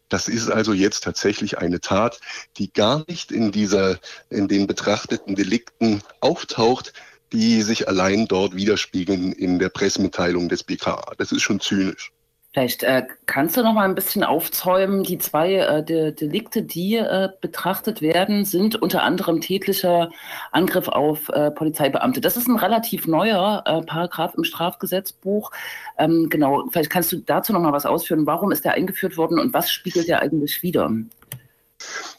Das 0.08 0.28
ist 0.28 0.50
also 0.50 0.72
jetzt 0.72 1.04
tatsächlich 1.04 1.58
eine 1.58 1.80
Tat, 1.80 2.20
die 2.56 2.72
gar 2.72 3.04
nicht 3.08 3.32
in 3.32 3.52
dieser, 3.52 3.98
in 4.30 4.48
den 4.48 4.66
betrachteten 4.66 5.34
Delikten 5.34 6.02
auftaucht, 6.20 6.92
die 7.32 7.62
sich 7.62 7.88
allein 7.88 8.26
dort 8.26 8.54
widerspiegeln 8.54 9.32
in 9.32 9.58
der 9.58 9.70
Pressemitteilung 9.70 10.48
des 10.48 10.62
BKA. 10.64 11.14
Das 11.16 11.32
ist 11.32 11.42
schon 11.42 11.60
zynisch. 11.60 12.12
Vielleicht 12.52 12.82
äh, 12.82 13.06
kannst 13.24 13.56
du 13.56 13.62
noch 13.62 13.72
mal 13.72 13.88
ein 13.88 13.94
bisschen 13.94 14.24
aufzäumen. 14.24 15.04
Die 15.04 15.16
zwei 15.16 15.54
äh, 15.54 15.82
De 15.82 16.12
Delikte, 16.12 16.62
die 16.62 16.96
äh, 16.96 17.30
betrachtet 17.40 18.02
werden, 18.02 18.44
sind 18.44 18.76
unter 18.76 19.02
anderem 19.02 19.40
tätlicher 19.40 20.10
Angriff 20.50 20.88
auf 20.88 21.30
äh, 21.30 21.50
Polizeibeamte. 21.50 22.20
Das 22.20 22.36
ist 22.36 22.48
ein 22.48 22.58
relativ 22.58 23.06
neuer 23.06 23.62
äh, 23.64 23.80
Paragraph 23.80 24.34
im 24.36 24.44
Strafgesetzbuch. 24.44 25.50
Ähm, 25.96 26.28
genau, 26.28 26.68
vielleicht 26.70 26.90
kannst 26.90 27.10
du 27.12 27.16
dazu 27.18 27.54
noch 27.54 27.60
mal 27.60 27.72
was 27.72 27.86
ausführen. 27.86 28.26
Warum 28.26 28.52
ist 28.52 28.66
der 28.66 28.74
eingeführt 28.74 29.16
worden 29.16 29.38
und 29.38 29.54
was 29.54 29.70
spiegelt 29.70 30.08
der 30.08 30.20
eigentlich 30.20 30.62
wider? 30.62 30.90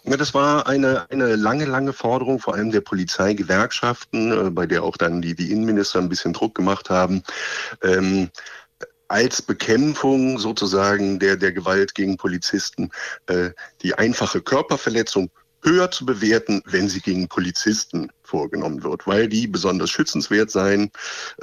Ja, 0.03 0.17
das 0.17 0.33
war 0.33 0.67
eine, 0.67 1.05
eine 1.11 1.35
lange, 1.35 1.65
lange 1.65 1.93
Forderung, 1.93 2.39
vor 2.39 2.55
allem 2.55 2.71
der 2.71 2.81
Polizeigewerkschaften, 2.81 4.47
äh, 4.47 4.49
bei 4.49 4.65
der 4.65 4.83
auch 4.83 4.97
dann 4.97 5.21
die, 5.21 5.35
die 5.35 5.51
Innenminister 5.51 5.99
ein 5.99 6.09
bisschen 6.09 6.33
Druck 6.33 6.55
gemacht 6.55 6.89
haben. 6.89 7.23
Ähm, 7.83 8.29
als 9.13 9.43
Bekämpfung 9.43 10.39
sozusagen 10.39 11.19
der, 11.19 11.37
der 11.37 11.51
Gewalt 11.51 11.93
gegen 11.93 12.17
Polizisten 12.17 12.89
äh, 13.27 13.51
die 13.83 13.93
einfache 13.93 14.41
Körperverletzung 14.41 15.29
höher 15.61 15.91
zu 15.91 16.03
bewerten, 16.03 16.63
wenn 16.65 16.89
sie 16.89 16.99
gegen 16.99 17.27
Polizisten 17.27 18.11
vorgenommen 18.23 18.83
wird, 18.83 19.05
weil 19.05 19.29
die 19.29 19.45
besonders 19.45 19.91
schützenswert 19.91 20.49
seien 20.49 20.89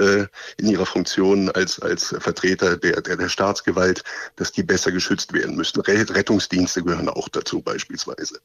äh, 0.00 0.26
in 0.56 0.68
ihrer 0.68 0.84
Funktion 0.84 1.48
als, 1.52 1.78
als 1.80 2.14
Vertreter 2.18 2.76
der, 2.76 3.02
der, 3.02 3.16
der 3.16 3.28
Staatsgewalt, 3.28 4.02
dass 4.34 4.50
die 4.50 4.64
besser 4.64 4.90
geschützt 4.90 5.32
werden 5.32 5.54
müssten. 5.54 5.80
Rettungsdienste 5.80 6.82
gehören 6.82 7.08
auch 7.08 7.28
dazu 7.28 7.62
beispielsweise. 7.62 8.40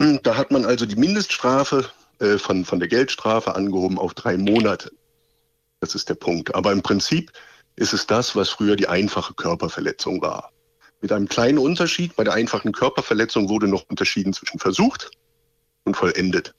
Hm, 0.00 0.20
da 0.22 0.36
hat 0.36 0.50
man 0.50 0.66
also 0.66 0.84
die 0.84 0.96
Mindeststrafe 0.96 1.90
äh, 2.18 2.36
von, 2.36 2.66
von 2.66 2.80
der 2.80 2.88
Geldstrafe 2.88 3.56
angehoben 3.56 3.98
auf 3.98 4.12
drei 4.12 4.36
Monate. 4.36 4.92
Das 5.80 5.94
ist 5.94 6.10
der 6.10 6.16
Punkt. 6.16 6.54
Aber 6.54 6.70
im 6.70 6.82
Prinzip 6.82 7.32
ist 7.78 7.92
es 7.92 8.06
das, 8.06 8.34
was 8.34 8.48
früher 8.48 8.76
die 8.76 8.88
einfache 8.88 9.34
Körperverletzung 9.34 10.20
war. 10.20 10.50
Mit 11.00 11.12
einem 11.12 11.28
kleinen 11.28 11.58
Unterschied. 11.58 12.16
Bei 12.16 12.24
der 12.24 12.34
einfachen 12.34 12.72
Körperverletzung 12.72 13.48
wurde 13.48 13.68
noch 13.68 13.84
unterschieden 13.88 14.32
zwischen 14.32 14.58
versucht 14.58 15.10
und 15.84 15.96
vollendet. 15.96 16.54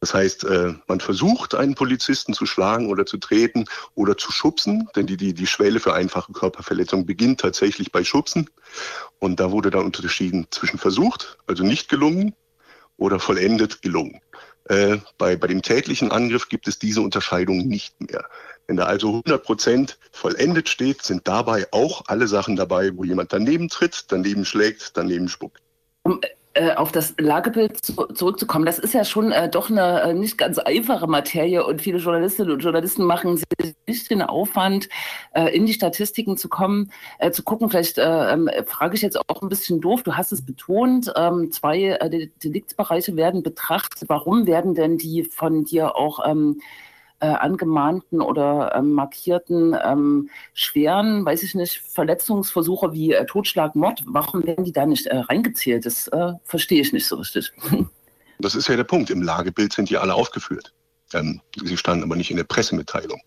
Das 0.00 0.14
heißt, 0.14 0.44
äh, 0.44 0.74
man 0.88 1.00
versucht, 1.00 1.54
einen 1.54 1.74
Polizisten 1.74 2.32
zu 2.32 2.46
schlagen 2.46 2.88
oder 2.88 3.06
zu 3.06 3.18
treten 3.18 3.66
oder 3.94 4.16
zu 4.16 4.32
schubsen, 4.32 4.88
denn 4.96 5.06
die, 5.06 5.16
die, 5.16 5.32
die 5.34 5.46
Schwelle 5.46 5.78
für 5.78 5.94
einfache 5.94 6.32
Körperverletzung 6.32 7.06
beginnt 7.06 7.40
tatsächlich 7.40 7.92
bei 7.92 8.02
Schubsen. 8.02 8.50
Und 9.20 9.38
da 9.38 9.52
wurde 9.52 9.70
dann 9.70 9.84
unterschieden 9.84 10.48
zwischen 10.50 10.78
versucht, 10.78 11.38
also 11.46 11.62
nicht 11.62 11.88
gelungen, 11.88 12.34
oder 12.96 13.18
vollendet 13.18 13.82
gelungen. 13.82 14.20
Äh, 14.66 14.98
bei, 15.18 15.36
bei 15.36 15.48
dem 15.48 15.62
tätlichen 15.62 16.12
Angriff 16.12 16.48
gibt 16.48 16.68
es 16.68 16.78
diese 16.78 17.00
Unterscheidung 17.00 17.66
nicht 17.66 18.00
mehr. 18.00 18.24
Wenn 18.66 18.76
da 18.76 18.84
also 18.84 19.08
100 19.08 19.42
Prozent 19.42 19.98
vollendet 20.10 20.68
steht, 20.68 21.02
sind 21.02 21.26
dabei 21.26 21.66
auch 21.72 22.02
alle 22.06 22.28
Sachen 22.28 22.56
dabei, 22.56 22.96
wo 22.96 23.04
jemand 23.04 23.32
daneben 23.32 23.68
tritt, 23.68 24.06
daneben 24.08 24.44
schlägt, 24.44 24.96
daneben 24.96 25.28
spuckt. 25.28 25.60
Um 26.04 26.20
äh, 26.54 26.74
auf 26.74 26.92
das 26.92 27.14
Lagebild 27.18 27.82
zu, 27.82 27.94
zurückzukommen, 28.08 28.66
das 28.66 28.78
ist 28.78 28.92
ja 28.92 29.06
schon 29.06 29.32
äh, 29.32 29.48
doch 29.48 29.70
eine 29.70 30.02
äh, 30.02 30.12
nicht 30.12 30.36
ganz 30.36 30.58
einfache 30.58 31.06
Materie 31.06 31.64
und 31.64 31.80
viele 31.80 31.96
Journalistinnen 31.96 32.52
und 32.52 32.62
Journalisten 32.62 33.04
machen 33.04 33.38
sich 33.38 33.46
nicht 33.86 34.10
den 34.10 34.20
Aufwand, 34.20 34.90
äh, 35.32 35.48
in 35.56 35.64
die 35.64 35.72
Statistiken 35.72 36.36
zu 36.36 36.50
kommen, 36.50 36.92
äh, 37.18 37.30
zu 37.30 37.42
gucken. 37.42 37.70
Vielleicht 37.70 37.96
äh, 37.96 38.32
ähm, 38.32 38.50
frage 38.66 38.96
ich 38.96 39.00
jetzt 39.00 39.18
auch 39.18 39.40
ein 39.40 39.48
bisschen 39.48 39.80
doof, 39.80 40.02
du 40.02 40.14
hast 40.14 40.30
es 40.30 40.44
betont, 40.44 41.10
ähm, 41.16 41.50
zwei 41.52 41.98
Deliktsbereiche 42.44 43.16
werden 43.16 43.42
betrachtet. 43.42 44.10
Warum 44.10 44.46
werden 44.46 44.74
denn 44.74 44.98
die 44.98 45.24
von 45.24 45.64
dir 45.64 45.96
auch 45.96 46.20
ähm, 46.28 46.60
äh, 47.22 47.26
angemahnten 47.26 48.20
oder 48.20 48.74
ähm, 48.74 48.92
markierten 48.92 49.76
ähm, 49.82 50.28
schweren, 50.54 51.24
weiß 51.24 51.44
ich 51.44 51.54
nicht, 51.54 51.78
Verletzungsversuche 51.78 52.92
wie 52.92 53.12
äh, 53.12 53.24
Totschlag, 53.26 53.76
Mord, 53.76 54.02
warum 54.06 54.44
werden 54.44 54.64
die 54.64 54.72
da 54.72 54.86
nicht 54.86 55.06
äh, 55.06 55.18
reingezählt? 55.18 55.86
Das 55.86 56.08
äh, 56.08 56.32
verstehe 56.44 56.80
ich 56.82 56.92
nicht 56.92 57.06
so 57.06 57.16
richtig. 57.16 57.52
Das 58.38 58.56
ist 58.56 58.66
ja 58.66 58.74
der 58.74 58.82
Punkt. 58.82 59.08
Im 59.10 59.22
Lagebild 59.22 59.72
sind 59.72 59.88
die 59.88 59.96
alle 59.96 60.14
aufgeführt. 60.14 60.72
Sie 61.12 61.76
standen 61.76 62.04
aber 62.04 62.16
nicht 62.16 62.30
in 62.30 62.36
der 62.36 62.44
Pressemitteilung. 62.44 63.20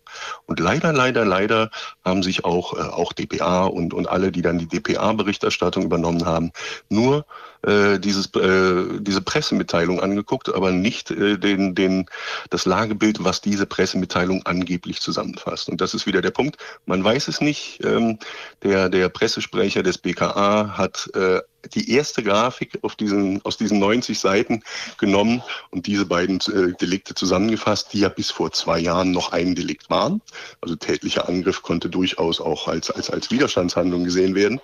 Und 0.46 0.60
leider, 0.60 0.92
leider, 0.92 1.24
leider 1.24 1.70
haben 2.04 2.22
sich 2.22 2.44
auch, 2.44 2.74
äh, 2.74 2.80
auch 2.80 3.12
DPA 3.12 3.64
und, 3.64 3.94
und 3.94 4.08
alle, 4.08 4.32
die 4.32 4.42
dann 4.42 4.58
die 4.58 4.66
DPA-Berichterstattung 4.66 5.84
übernommen 5.84 6.24
haben, 6.24 6.52
nur 6.88 7.26
äh, 7.62 7.98
dieses, 7.98 8.26
äh, 8.34 9.00
diese 9.00 9.20
Pressemitteilung 9.20 10.00
angeguckt, 10.00 10.54
aber 10.54 10.70
nicht 10.70 11.10
äh, 11.10 11.38
den, 11.38 11.74
den, 11.74 12.06
das 12.50 12.64
Lagebild, 12.64 13.24
was 13.24 13.40
diese 13.40 13.66
Pressemitteilung 13.66 14.44
angeblich 14.44 15.00
zusammenfasst. 15.00 15.68
Und 15.68 15.80
das 15.80 15.94
ist 15.94 16.06
wieder 16.06 16.22
der 16.22 16.30
Punkt. 16.30 16.56
Man 16.86 17.02
weiß 17.02 17.28
es 17.28 17.40
nicht. 17.40 17.84
Ähm, 17.84 18.18
der, 18.62 18.88
der 18.88 19.08
Pressesprecher 19.08 19.82
des 19.82 19.98
BKA 19.98 20.76
hat 20.76 21.10
äh, 21.14 21.40
die 21.74 21.90
erste 21.90 22.22
Grafik 22.22 22.78
diesen, 22.98 23.44
aus 23.44 23.56
diesen 23.56 23.78
90 23.78 24.18
Seiten 24.18 24.62
genommen 24.98 25.42
und 25.70 25.86
diese 25.86 26.06
beiden 26.06 26.40
äh, 26.40 26.72
Delikte 26.80 27.14
zusammengefasst, 27.14 27.92
die 27.92 28.00
ja 28.00 28.08
bis 28.08 28.30
vor 28.30 28.52
zwei 28.52 28.78
Jahren 28.78 29.10
noch 29.10 29.32
ein 29.32 29.54
Delikt 29.54 29.90
waren. 29.90 30.20
Also 30.60 30.76
tätlicher 30.76 31.28
Angriff 31.28 31.62
konnte 31.62 31.88
durchaus 31.88 32.40
auch 32.40 32.68
als, 32.68 32.90
als, 32.90 33.10
als 33.10 33.30
Widerstandshandlung 33.30 34.04
gesehen 34.04 34.34
werden. 34.34 34.60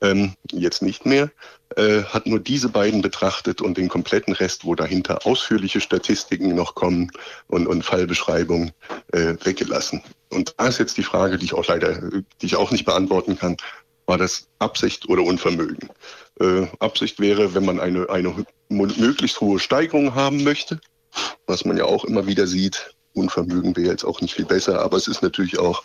Ähm, 0.00 0.34
jetzt 0.52 0.82
nicht 0.82 1.06
mehr, 1.06 1.30
äh, 1.76 2.02
hat 2.02 2.26
nur 2.26 2.38
diese 2.38 2.68
beiden 2.68 3.00
betrachtet 3.00 3.62
und 3.62 3.78
den 3.78 3.88
kompletten 3.88 4.34
Rest, 4.34 4.64
wo 4.64 4.74
dahinter 4.74 5.26
ausführliche 5.26 5.80
Statistiken 5.80 6.54
noch 6.54 6.74
kommen 6.74 7.10
und, 7.46 7.66
und 7.66 7.84
Fallbeschreibungen 7.84 8.72
äh, 9.12 9.34
weggelassen. 9.42 10.02
Und 10.30 10.54
da 10.58 10.66
ist 10.66 10.78
jetzt 10.78 10.96
die 10.96 11.02
Frage, 11.02 11.38
die 11.38 11.46
ich 11.46 11.54
auch 11.54 11.66
leider, 11.66 12.00
die 12.10 12.46
ich 12.46 12.56
auch 12.56 12.70
nicht 12.70 12.84
beantworten 12.84 13.38
kann, 13.38 13.56
war 14.06 14.18
das 14.18 14.48
Absicht 14.58 15.08
oder 15.08 15.22
Unvermögen? 15.22 15.88
Äh, 16.40 16.66
Absicht 16.80 17.20
wäre, 17.20 17.54
wenn 17.54 17.64
man 17.64 17.80
eine, 17.80 18.08
eine 18.10 18.44
möglichst 18.68 19.40
hohe 19.40 19.58
Steigerung 19.58 20.14
haben 20.14 20.42
möchte, 20.44 20.80
was 21.46 21.64
man 21.64 21.76
ja 21.76 21.84
auch 21.84 22.04
immer 22.04 22.26
wieder 22.26 22.46
sieht, 22.46 22.94
Unvermögen 23.14 23.76
wäre 23.76 23.90
jetzt 23.90 24.04
auch 24.04 24.20
nicht 24.20 24.34
viel 24.34 24.44
besser, 24.44 24.80
aber 24.80 24.96
es 24.96 25.06
ist 25.06 25.22
natürlich 25.22 25.58
auch, 25.58 25.84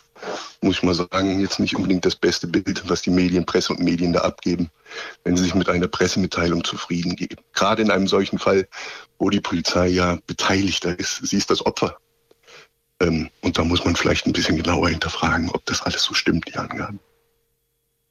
muss 0.61 0.77
ich 0.77 0.83
mal 0.83 0.95
sagen, 0.95 1.39
jetzt 1.39 1.59
nicht 1.59 1.75
unbedingt 1.75 2.03
das 2.03 2.15
beste 2.15 2.47
Bild, 2.47 2.89
was 2.89 3.03
die 3.03 3.11
Medien, 3.11 3.45
Presse 3.45 3.73
und 3.73 3.81
Medien 3.81 4.13
da 4.13 4.21
abgeben, 4.21 4.69
wenn 5.23 5.37
sie 5.37 5.43
sich 5.43 5.53
mit 5.53 5.69
einer 5.69 5.87
Pressemitteilung 5.87 6.63
zufrieden 6.63 7.15
geben. 7.15 7.37
Gerade 7.53 7.83
in 7.83 7.91
einem 7.91 8.07
solchen 8.07 8.39
Fall, 8.39 8.67
wo 9.19 9.29
die 9.29 9.41
Polizei 9.41 9.87
ja 9.89 10.17
beteiligter 10.25 10.97
ist. 10.97 11.17
Sie 11.27 11.37
ist 11.37 11.51
das 11.51 11.63
Opfer. 11.63 11.97
Ähm, 12.99 13.29
und 13.41 13.57
da 13.57 13.63
muss 13.63 13.85
man 13.85 13.95
vielleicht 13.95 14.25
ein 14.25 14.33
bisschen 14.33 14.57
genauer 14.57 14.89
hinterfragen, 14.89 15.51
ob 15.51 15.63
das 15.65 15.83
alles 15.83 16.01
so 16.03 16.15
stimmt, 16.15 16.47
die 16.47 16.57
Angaben. 16.57 16.99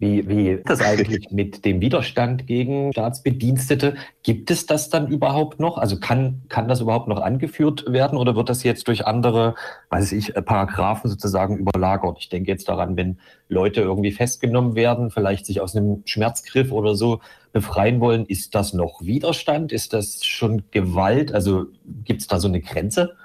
Wie, 0.01 0.29
wie 0.29 0.49
ist 0.51 0.69
das 0.69 0.81
eigentlich 0.81 1.31
mit 1.31 1.65
dem 1.65 1.81
Widerstand 1.81 2.47
gegen 2.47 2.93
Staatsbedienstete? 2.93 3.97
Gibt 4.23 4.51
es 4.51 4.67
das 4.67 4.91
dann 4.91 5.09
überhaupt 5.09 5.59
noch? 5.59 5.77
Also 5.77 5.99
kann, 5.99 6.43
kann 6.49 6.69
das 6.69 6.81
überhaupt 6.81 7.09
noch 7.09 7.21
angeführt 7.21 7.85
werden 7.89 8.17
oder 8.17 8.37
wird 8.37 8.49
das 8.49 8.63
jetzt 8.63 8.87
durch 8.87 9.07
andere, 9.07 9.57
weiß 9.91 10.13
ich, 10.13 10.35
Paragraphen 10.35 11.11
sozusagen 11.11 11.59
überlagert? 11.59 12.19
Ich 12.21 12.29
denke 12.29 12.51
jetzt 12.51 12.69
daran, 12.69 12.97
wenn 12.97 13.19
Leute 13.49 13.81
irgendwie 13.81 14.13
festgenommen 14.13 14.77
werden, 14.77 15.11
vielleicht 15.11 15.47
sich 15.47 15.61
aus 15.61 15.75
einem 15.75 16.03
Schmerzgriff 16.05 16.71
oder 16.71 16.95
so 16.95 17.21
befreien 17.53 18.01
wollen, 18.01 18.25
ist 18.27 18.55
das 18.55 18.75
noch 18.75 19.03
Widerstand? 19.03 19.73
Ist 19.73 19.95
das 19.95 20.25
schon 20.25 20.63
Gewalt? 20.71 21.33
Also 21.33 21.67
gibt 22.05 22.21
es 22.21 22.29
da 22.29 22.39
so 22.39 22.47
eine 22.47 22.61
Grenze? 22.61 23.17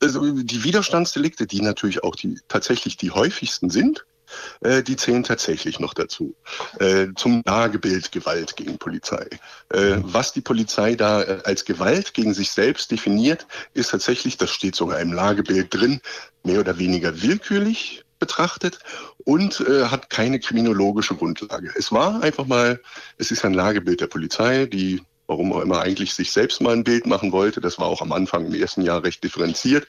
Also 0.00 0.32
die 0.42 0.64
Widerstandsdelikte, 0.64 1.46
die 1.46 1.60
natürlich 1.60 2.02
auch 2.02 2.16
die 2.16 2.38
tatsächlich 2.48 2.96
die 2.96 3.10
häufigsten 3.10 3.70
sind, 3.70 4.04
äh, 4.60 4.82
die 4.82 4.96
zählen 4.96 5.22
tatsächlich 5.22 5.80
noch 5.80 5.94
dazu. 5.94 6.34
Äh, 6.78 7.08
zum 7.16 7.42
Lagebild 7.44 8.12
Gewalt 8.12 8.56
gegen 8.56 8.78
Polizei. 8.78 9.28
Äh, 9.70 9.96
was 10.02 10.32
die 10.32 10.40
Polizei 10.40 10.94
da 10.94 11.22
äh, 11.22 11.40
als 11.44 11.64
Gewalt 11.64 12.14
gegen 12.14 12.34
sich 12.34 12.50
selbst 12.50 12.90
definiert, 12.90 13.46
ist 13.74 13.90
tatsächlich, 13.90 14.36
das 14.36 14.50
steht 14.50 14.74
sogar 14.74 15.00
im 15.00 15.12
Lagebild 15.12 15.72
drin, 15.72 16.00
mehr 16.44 16.60
oder 16.60 16.78
weniger 16.78 17.22
willkürlich 17.22 18.04
betrachtet 18.18 18.78
und 19.24 19.60
äh, 19.60 19.86
hat 19.86 20.08
keine 20.08 20.38
kriminologische 20.38 21.16
Grundlage. 21.16 21.72
Es 21.74 21.90
war 21.90 22.22
einfach 22.22 22.46
mal, 22.46 22.80
es 23.18 23.32
ist 23.32 23.44
ein 23.44 23.52
Lagebild 23.52 24.00
der 24.00 24.06
Polizei, 24.06 24.66
die 24.66 25.02
warum 25.26 25.52
auch 25.52 25.60
immer 25.60 25.80
eigentlich 25.80 26.14
sich 26.14 26.32
selbst 26.32 26.60
mal 26.60 26.72
ein 26.72 26.84
Bild 26.84 27.06
machen 27.06 27.32
wollte, 27.32 27.60
das 27.60 27.78
war 27.78 27.86
auch 27.86 28.02
am 28.02 28.12
Anfang 28.12 28.46
im 28.46 28.54
ersten 28.54 28.82
Jahr 28.82 29.02
recht 29.02 29.22
differenziert, 29.24 29.86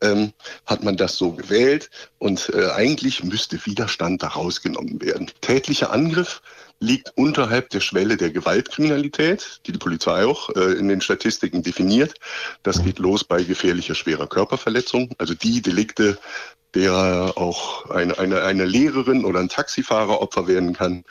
ähm, 0.00 0.32
hat 0.66 0.82
man 0.82 0.96
das 0.96 1.16
so 1.16 1.32
gewählt 1.32 1.90
und 2.18 2.50
äh, 2.54 2.70
eigentlich 2.70 3.22
müsste 3.22 3.64
Widerstand 3.64 4.22
da 4.22 4.28
rausgenommen 4.28 5.00
werden. 5.00 5.30
Tätlicher 5.40 5.92
Angriff 5.92 6.42
liegt 6.82 7.12
unterhalb 7.16 7.70
der 7.70 7.80
Schwelle 7.80 8.16
der 8.16 8.30
Gewaltkriminalität, 8.30 9.60
die 9.66 9.72
die 9.72 9.78
Polizei 9.78 10.24
auch 10.26 10.50
äh, 10.50 10.72
in 10.72 10.88
den 10.88 11.00
Statistiken 11.00 11.62
definiert. 11.62 12.14
Das 12.64 12.82
geht 12.82 12.98
los 12.98 13.22
bei 13.22 13.44
gefährlicher 13.44 13.94
schwerer 13.94 14.26
Körperverletzung, 14.26 15.10
also 15.18 15.34
die 15.34 15.62
Delikte, 15.62 16.18
der 16.74 17.32
auch 17.36 17.90
eine, 17.90 18.18
eine, 18.18 18.42
eine 18.42 18.64
Lehrerin 18.64 19.24
oder 19.24 19.40
ein 19.40 19.48
Taxifahrer 19.48 20.20
Opfer 20.20 20.46
werden 20.46 20.72
kann. 20.72 21.04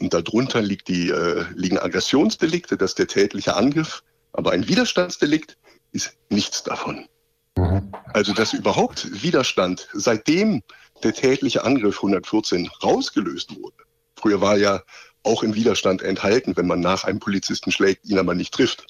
Und 0.00 0.14
darunter 0.14 0.62
liegt 0.62 0.88
die, 0.88 1.10
äh, 1.10 1.44
liegen 1.54 1.78
Aggressionsdelikte, 1.78 2.76
das 2.76 2.92
ist 2.92 2.98
der 2.98 3.08
tätliche 3.08 3.56
Angriff. 3.56 4.02
Aber 4.32 4.52
ein 4.52 4.68
Widerstandsdelikt 4.68 5.56
ist 5.92 6.16
nichts 6.28 6.62
davon. 6.62 7.08
Mhm. 7.56 7.92
Also 8.12 8.32
dass 8.32 8.52
überhaupt 8.52 9.22
Widerstand, 9.22 9.88
seitdem 9.92 10.62
der 11.02 11.14
tätliche 11.14 11.64
Angriff 11.64 11.96
114 11.96 12.70
rausgelöst 12.82 13.56
wurde. 13.56 13.76
Früher 14.16 14.40
war 14.40 14.56
ja 14.56 14.82
auch 15.24 15.42
im 15.42 15.54
Widerstand 15.54 16.02
enthalten, 16.02 16.56
wenn 16.56 16.66
man 16.66 16.80
nach 16.80 17.04
einem 17.04 17.18
Polizisten 17.18 17.70
schlägt, 17.70 18.06
ihn 18.06 18.18
aber 18.18 18.34
nicht 18.34 18.54
trifft. 18.54 18.86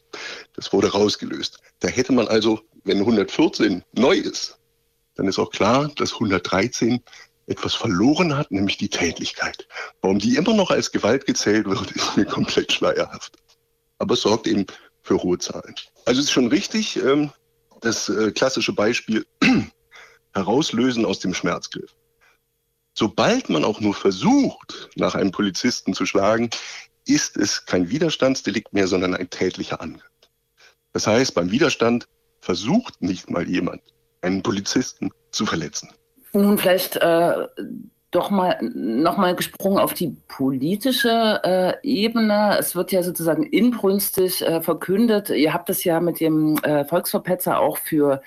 Das 0.55 0.73
wurde 0.73 0.93
rausgelöst. 0.93 1.59
Da 1.81 1.89
hätte 1.89 2.13
man 2.13 2.29
also, 2.29 2.61
wenn 2.85 2.99
114 2.99 3.83
neu 3.93 4.17
ist, 4.17 4.58
dann 5.19 5.27
ist 5.27 5.39
auch 5.39 5.51
klar, 5.51 5.91
dass 5.97 6.15
113 6.15 7.03
etwas 7.47 7.75
verloren 7.75 8.37
hat, 8.37 8.53
nämlich 8.53 8.79
die 8.79 8.89
Tätlichkeit. 8.89 9.67
Warum 10.01 10.21
die 10.21 10.37
immer 10.37 10.55
noch 10.55 10.71
als 10.71 10.93
Gewalt 10.93 11.27
gezählt 11.27 11.67
wird, 11.67 11.91
ist 11.95 12.17
mir 12.17 12.25
komplett 12.25 12.73
schleierhaft. 12.73 13.37
Aber 13.99 14.15
es 14.15 14.21
sorgt 14.21 14.47
eben 14.47 14.65
für 15.03 15.21
hohe 15.21 15.39
Zahlen. 15.39 15.75
Also 16.05 16.21
es 16.21 16.27
ist 16.27 16.33
schon 16.33 16.47
richtig, 16.47 17.03
ähm, 17.03 17.33
das 17.81 18.09
äh, 18.09 18.31
klassische 18.31 18.73
Beispiel 18.73 19.27
herauslösen 20.35 21.05
aus 21.05 21.19
dem 21.19 21.35
Schmerzgriff. 21.35 21.97
Sobald 22.95 23.49
man 23.49 23.65
auch 23.65 23.81
nur 23.81 23.95
versucht, 23.95 24.89
nach 24.95 25.17
einem 25.17 25.33
Polizisten 25.33 25.95
zu 25.95 26.07
schlagen, 26.07 26.51
ist 27.07 27.37
es 27.37 27.67
kein 27.67 27.91
Widerstandsdelikt 27.91 28.73
mehr, 28.73 28.87
sondern 28.87 29.15
ein 29.15 29.31
tätlicher 29.31 29.81
Angriff. 29.81 30.11
Das 30.93 31.09
heißt, 31.09 31.35
beim 31.35 31.51
Widerstand 31.51 32.07
versucht 32.41 33.03
nicht 33.03 33.31
mal 33.31 33.49
jemand, 33.49 33.83
einen 34.29 34.43
Polizisten 34.43 35.11
zu 35.31 35.47
verletzen. 35.47 35.91
Nun 36.33 36.59
vielleicht 36.59 36.97
äh, 36.97 37.47
doch 38.11 38.31
mal 38.31 38.59
nochmal 38.63 39.37
gesprungen 39.37 39.79
auf 39.79 39.93
die 39.93 40.17
politische 40.29 41.41
äh, 41.45 41.75
Ebene. 41.83 42.57
Es 42.59 42.75
wird 42.75 42.91
ja 42.91 43.03
sozusagen 43.03 43.43
inbrünstig 43.45 44.43
äh, 44.43 44.63
verkündet. 44.63 45.29
Ihr 45.31 45.53
habt 45.53 45.69
es 45.69 45.85
ja 45.85 46.01
mit 46.01 46.21
dem 46.21 46.57
äh, 46.63 46.85
Volksverpetzer 46.85 47.59
auch 47.59 47.77
für 47.77 48.23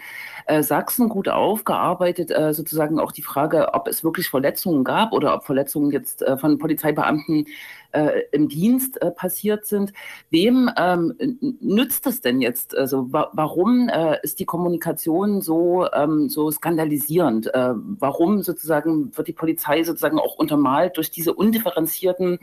äh, 0.46 0.62
Sachsen 0.62 1.10
gut 1.10 1.30
aufgearbeitet, 1.30 2.30
äh, 2.30 2.54
sozusagen 2.54 3.00
auch 3.00 3.12
die 3.12 3.24
Frage, 3.24 3.74
ob 3.74 3.88
es 3.88 4.04
wirklich 4.04 4.30
Verletzungen 4.30 4.84
gab 4.84 5.14
oder 5.14 5.34
ob 5.34 5.46
Verletzungen 5.46 5.92
jetzt 5.92 6.24
von 6.40 6.60
Polizeibeamten 6.60 7.48
äh, 7.92 8.24
im 8.32 8.48
Dienst 8.48 9.02
äh, 9.02 9.12
passiert 9.12 9.66
sind. 9.66 9.94
Wem 10.30 10.70
ähm, 10.78 11.14
nützt 11.60 12.08
es 12.08 12.22
denn 12.22 12.42
jetzt? 12.42 12.76
Also 12.76 13.12
wa 13.12 13.30
warum 13.34 13.90
äh, 13.90 14.18
ist 14.24 14.40
die 14.40 14.46
Kommunikation 14.46 15.42
so, 15.42 15.88
ähm, 15.94 16.30
so 16.30 16.52
skandalisierend? 16.52 17.50
warum 17.54 18.42
sozusagen 18.44 19.16
wird 19.16 19.28
die 19.28 19.34
Polizei 19.34 19.84
sozusagen 19.84 20.20
auch 20.20 20.36
untermalt 20.36 20.98
durch 20.98 21.12
diese 21.12 21.34
undifferenzierten 21.34 22.40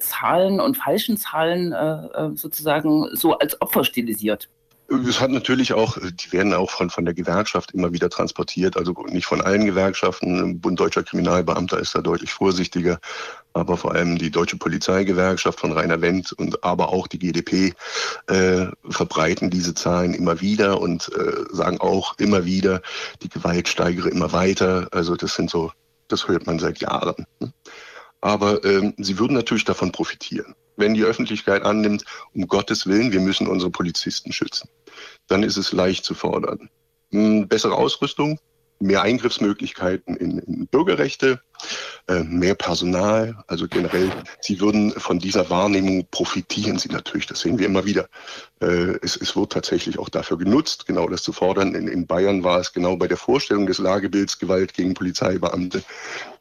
Zahlen 0.00 0.60
und 0.60 0.76
falschen 0.76 1.16
Zahlen 1.16 1.74
sozusagen 2.36 3.08
so 3.14 3.38
als 3.38 3.60
Opfer 3.60 3.84
stilisiert? 3.84 4.48
Es 4.92 5.20
hat 5.20 5.30
natürlich 5.30 5.72
auch, 5.72 5.98
die 5.98 6.32
werden 6.32 6.52
auch 6.52 6.72
von, 6.72 6.90
von 6.90 7.04
der 7.04 7.14
Gewerkschaft 7.14 7.70
immer 7.70 7.92
wieder 7.92 8.10
transportiert, 8.10 8.76
also 8.76 8.92
nicht 9.08 9.24
von 9.24 9.40
allen 9.40 9.64
Gewerkschaften. 9.64 10.60
Bund 10.60 10.80
Deutscher 10.80 11.04
Kriminalbeamter 11.04 11.78
ist 11.78 11.94
da 11.94 12.00
deutlich 12.00 12.32
vorsichtiger, 12.32 12.98
aber 13.52 13.76
vor 13.76 13.94
allem 13.94 14.18
die 14.18 14.32
Deutsche 14.32 14.56
Polizeigewerkschaft 14.56 15.60
von 15.60 15.70
Rainer 15.70 16.00
Wendt 16.00 16.32
und 16.32 16.64
aber 16.64 16.88
auch 16.88 17.06
die 17.06 17.20
GDP 17.20 17.72
äh, 18.26 18.66
verbreiten 18.88 19.48
diese 19.48 19.74
Zahlen 19.74 20.12
immer 20.12 20.40
wieder 20.40 20.80
und 20.80 21.08
äh, 21.14 21.44
sagen 21.52 21.80
auch 21.80 22.18
immer 22.18 22.44
wieder, 22.44 22.82
die 23.22 23.28
Gewalt 23.28 23.68
steigere 23.68 24.08
immer 24.08 24.32
weiter. 24.32 24.88
Also 24.90 25.14
das 25.14 25.36
sind 25.36 25.50
so, 25.50 25.70
das 26.08 26.26
hört 26.26 26.48
man 26.48 26.58
seit 26.58 26.80
Jahren. 26.80 27.26
Aber 28.22 28.64
ähm, 28.64 28.94
sie 28.98 29.20
würden 29.20 29.34
natürlich 29.34 29.64
davon 29.64 29.92
profitieren 29.92 30.56
wenn 30.80 30.94
die 30.94 31.04
Öffentlichkeit 31.04 31.62
annimmt, 31.62 32.04
um 32.32 32.48
Gottes 32.48 32.86
Willen, 32.86 33.12
wir 33.12 33.20
müssen 33.20 33.46
unsere 33.46 33.70
Polizisten 33.70 34.32
schützen 34.32 34.70
dann 35.30 35.42
ist 35.42 35.56
es 35.56 35.72
leicht 35.72 36.04
zu 36.04 36.14
fordern. 36.14 36.68
Hm, 37.10 37.48
bessere 37.48 37.74
Ausrüstung, 37.74 38.38
mehr 38.80 39.02
Eingriffsmöglichkeiten 39.02 40.16
in, 40.16 40.38
in 40.38 40.66
Bürgerrechte, 40.66 41.40
äh, 42.08 42.24
mehr 42.24 42.54
Personal. 42.54 43.36
Also 43.46 43.68
generell, 43.68 44.10
sie 44.40 44.60
würden 44.60 44.92
von 44.92 45.18
dieser 45.18 45.50
Wahrnehmung 45.50 46.06
profitieren 46.10 46.78
sie 46.78 46.88
natürlich. 46.88 47.26
Das 47.26 47.40
sehen 47.40 47.58
wir 47.58 47.66
immer 47.66 47.84
wieder. 47.84 48.08
Äh, 48.60 48.98
es, 49.02 49.16
es 49.16 49.36
wird 49.36 49.52
tatsächlich 49.52 49.98
auch 49.98 50.08
dafür 50.08 50.38
genutzt, 50.38 50.86
genau 50.86 51.08
das 51.08 51.22
zu 51.22 51.32
fordern. 51.32 51.74
In, 51.74 51.88
in 51.88 52.06
Bayern 52.06 52.42
war 52.42 52.58
es 52.58 52.72
genau 52.72 52.96
bei 52.96 53.06
der 53.06 53.18
Vorstellung 53.18 53.66
des 53.66 53.78
Lagebilds 53.78 54.38
Gewalt 54.38 54.74
gegen 54.74 54.94
Polizeibeamte 54.94 55.82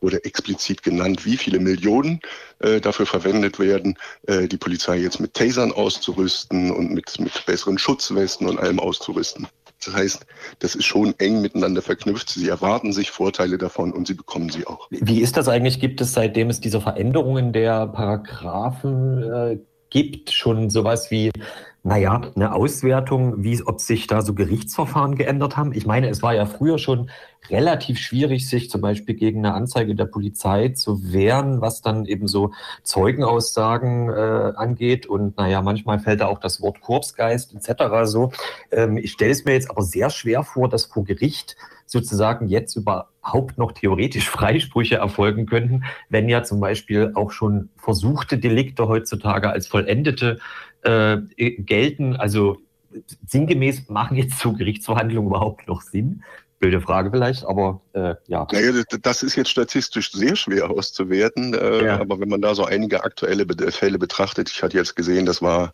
wurde 0.02 0.24
explizit 0.24 0.84
genannt, 0.84 1.26
wie 1.26 1.38
viele 1.38 1.60
Millionen 1.60 2.20
äh, 2.60 2.80
dafür 2.80 3.06
verwendet 3.06 3.60
werden, 3.60 3.98
äh, 4.28 4.48
die 4.48 4.58
Polizei 4.58 4.98
jetzt 4.98 5.20
mit 5.20 5.34
Tasern 5.34 5.72
auszurüsten 5.72 6.72
und 6.72 6.92
mit, 6.92 7.20
mit 7.20 7.46
besseren 7.46 7.78
Schutzwesten 7.78 8.48
und 8.48 8.60
allem 8.60 8.80
auszurüsten. 8.80 9.48
Das 9.86 9.94
heißt, 9.94 10.26
das 10.60 10.76
ist 10.76 10.86
schon 10.86 11.14
eng 11.20 11.42
miteinander 11.42 11.82
verknüpft. 11.82 12.30
Sie 12.30 12.50
erwarten 12.50 12.92
sich 12.94 13.12
Vorteile 13.12 13.58
davon 13.58 13.94
und 13.94 14.08
sie 14.08 14.14
bekommen 14.14 14.50
sie 14.50 14.68
auch. 14.68 14.88
Wie 14.90 15.22
ist 15.22 15.38
das 15.38 15.48
eigentlich? 15.48 15.80
Gibt 15.80 16.02
es, 16.02 16.14
seitdem 16.14 16.50
es 16.50 16.60
diese 16.60 16.82
Veränderungen 16.82 17.54
der 17.54 17.88
Paragraphen 17.88 19.24
äh, 19.24 19.58
gibt, 19.90 20.32
schon 20.32 20.70
sowas 20.70 21.12
wie 21.12 21.32
naja, 21.82 22.22
eine 22.36 22.54
Auswertung, 22.54 23.42
wie, 23.44 23.64
ob 23.64 23.80
sich 23.80 24.06
da 24.06 24.22
so 24.22 24.34
Gerichtsverfahren 24.34 25.16
geändert 25.16 25.56
haben. 25.56 25.74
Ich 25.74 25.86
meine, 25.86 26.10
es 26.10 26.22
war 26.22 26.34
ja 26.34 26.46
früher 26.46 26.78
schon 26.78 27.10
relativ 27.50 28.00
schwierig, 28.00 28.50
sich 28.50 28.70
zum 28.70 28.82
Beispiel 28.82 29.16
gegen 29.16 29.46
eine 29.46 29.54
Anzeige 29.54 29.96
der 29.96 30.06
Polizei 30.06 30.70
zu 30.70 31.14
wehren, 31.14 31.62
was 31.62 31.82
dann 31.82 32.06
eben 32.06 32.28
so 32.28 32.52
Zeugenaussagen 32.84 34.10
äh, 34.10 34.54
angeht. 34.58 35.06
Und 35.06 35.38
naja, 35.38 35.62
manchmal 35.62 36.00
fällt 36.00 36.20
da 36.20 36.28
auch 36.28 36.40
das 36.40 36.62
Wort 36.62 36.82
Korpsgeist 36.82 37.56
etc. 37.56 37.84
so. 38.04 38.32
Ähm, 38.72 38.98
ich 38.98 39.14
stelle 39.14 39.32
es 39.32 39.46
mir 39.46 39.54
jetzt 39.54 39.70
aber 39.70 39.82
sehr 39.82 40.10
schwer 40.10 40.44
vor, 40.44 40.68
dass 40.68 40.86
vor 40.86 41.06
Gericht 41.06 41.56
sozusagen 41.90 42.48
jetzt 42.48 42.76
überhaupt 42.76 43.58
noch 43.58 43.72
theoretisch 43.72 44.30
Freisprüche 44.30 44.96
erfolgen 44.96 45.46
könnten, 45.46 45.84
wenn 46.10 46.30
ja 46.30 46.44
zum 46.44 46.60
Beispiel 46.60 47.12
auch 47.16 47.32
schon 47.32 47.70
versuchte 47.78 48.38
Delikte 48.38 48.88
heutzutage 48.88 49.50
als 49.50 49.68
vollendete 49.68 50.40
äh, 50.84 51.18
gelten. 51.38 52.16
Also 52.16 52.58
sinngemäß 53.28 53.90
machen 53.90 54.18
jetzt 54.18 54.40
so 54.40 54.54
Gerichtsverhandlungen 54.54 55.30
überhaupt 55.30 55.68
noch 55.68 55.82
Sinn? 55.82 56.24
Blöde 56.60 56.82
Frage 56.82 57.10
vielleicht, 57.10 57.46
aber 57.46 57.82
äh, 57.94 58.16
ja. 58.28 58.46
Naja, 58.52 58.84
das 59.02 59.24
ist 59.24 59.38
jetzt 59.38 59.50
statistisch 59.50 60.12
sehr 60.12 60.36
schwer 60.36 60.70
auszuwerten, 60.70 61.54
äh, 61.54 61.86
ja. 61.86 62.02
aber 62.02 62.20
wenn 62.20 62.28
man 62.28 62.42
da 62.42 62.54
so 62.54 62.66
einige 62.66 63.06
aktuelle 63.06 63.46
Fälle 63.72 63.98
betrachtet, 63.98 64.50
ich 64.50 64.62
hatte 64.62 64.76
jetzt 64.76 64.98
gesehen, 64.98 65.26
das 65.26 65.42
war 65.42 65.74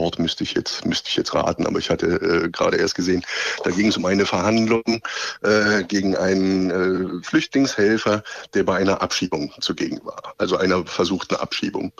Ort 0.00 0.20
müsste 0.20 0.44
ich 0.44 0.54
jetzt, 0.54 0.84
müsste 0.86 1.08
ich 1.08 1.16
jetzt 1.16 1.34
raten, 1.34 1.66
aber 1.66 1.80
ich 1.80 1.90
hatte 1.90 2.06
äh, 2.06 2.48
gerade 2.50 2.76
erst 2.76 2.94
gesehen, 2.94 3.24
da 3.64 3.70
ging 3.70 3.88
es 3.88 3.96
um 3.96 4.04
eine 4.04 4.26
Verhandlung 4.26 5.02
äh, 5.42 5.82
gegen 5.82 6.16
einen 6.16 6.70
äh, 6.70 7.22
Flüchtlingshelfer, 7.24 8.22
der 8.54 8.62
bei 8.62 8.76
einer 8.76 9.02
Abschiebung 9.02 9.52
zugegen 9.60 10.00
war, 10.04 10.34
also 10.38 10.56
einer 10.56 10.86
versuchten 10.86 11.34
Abschiebung. 11.34 11.92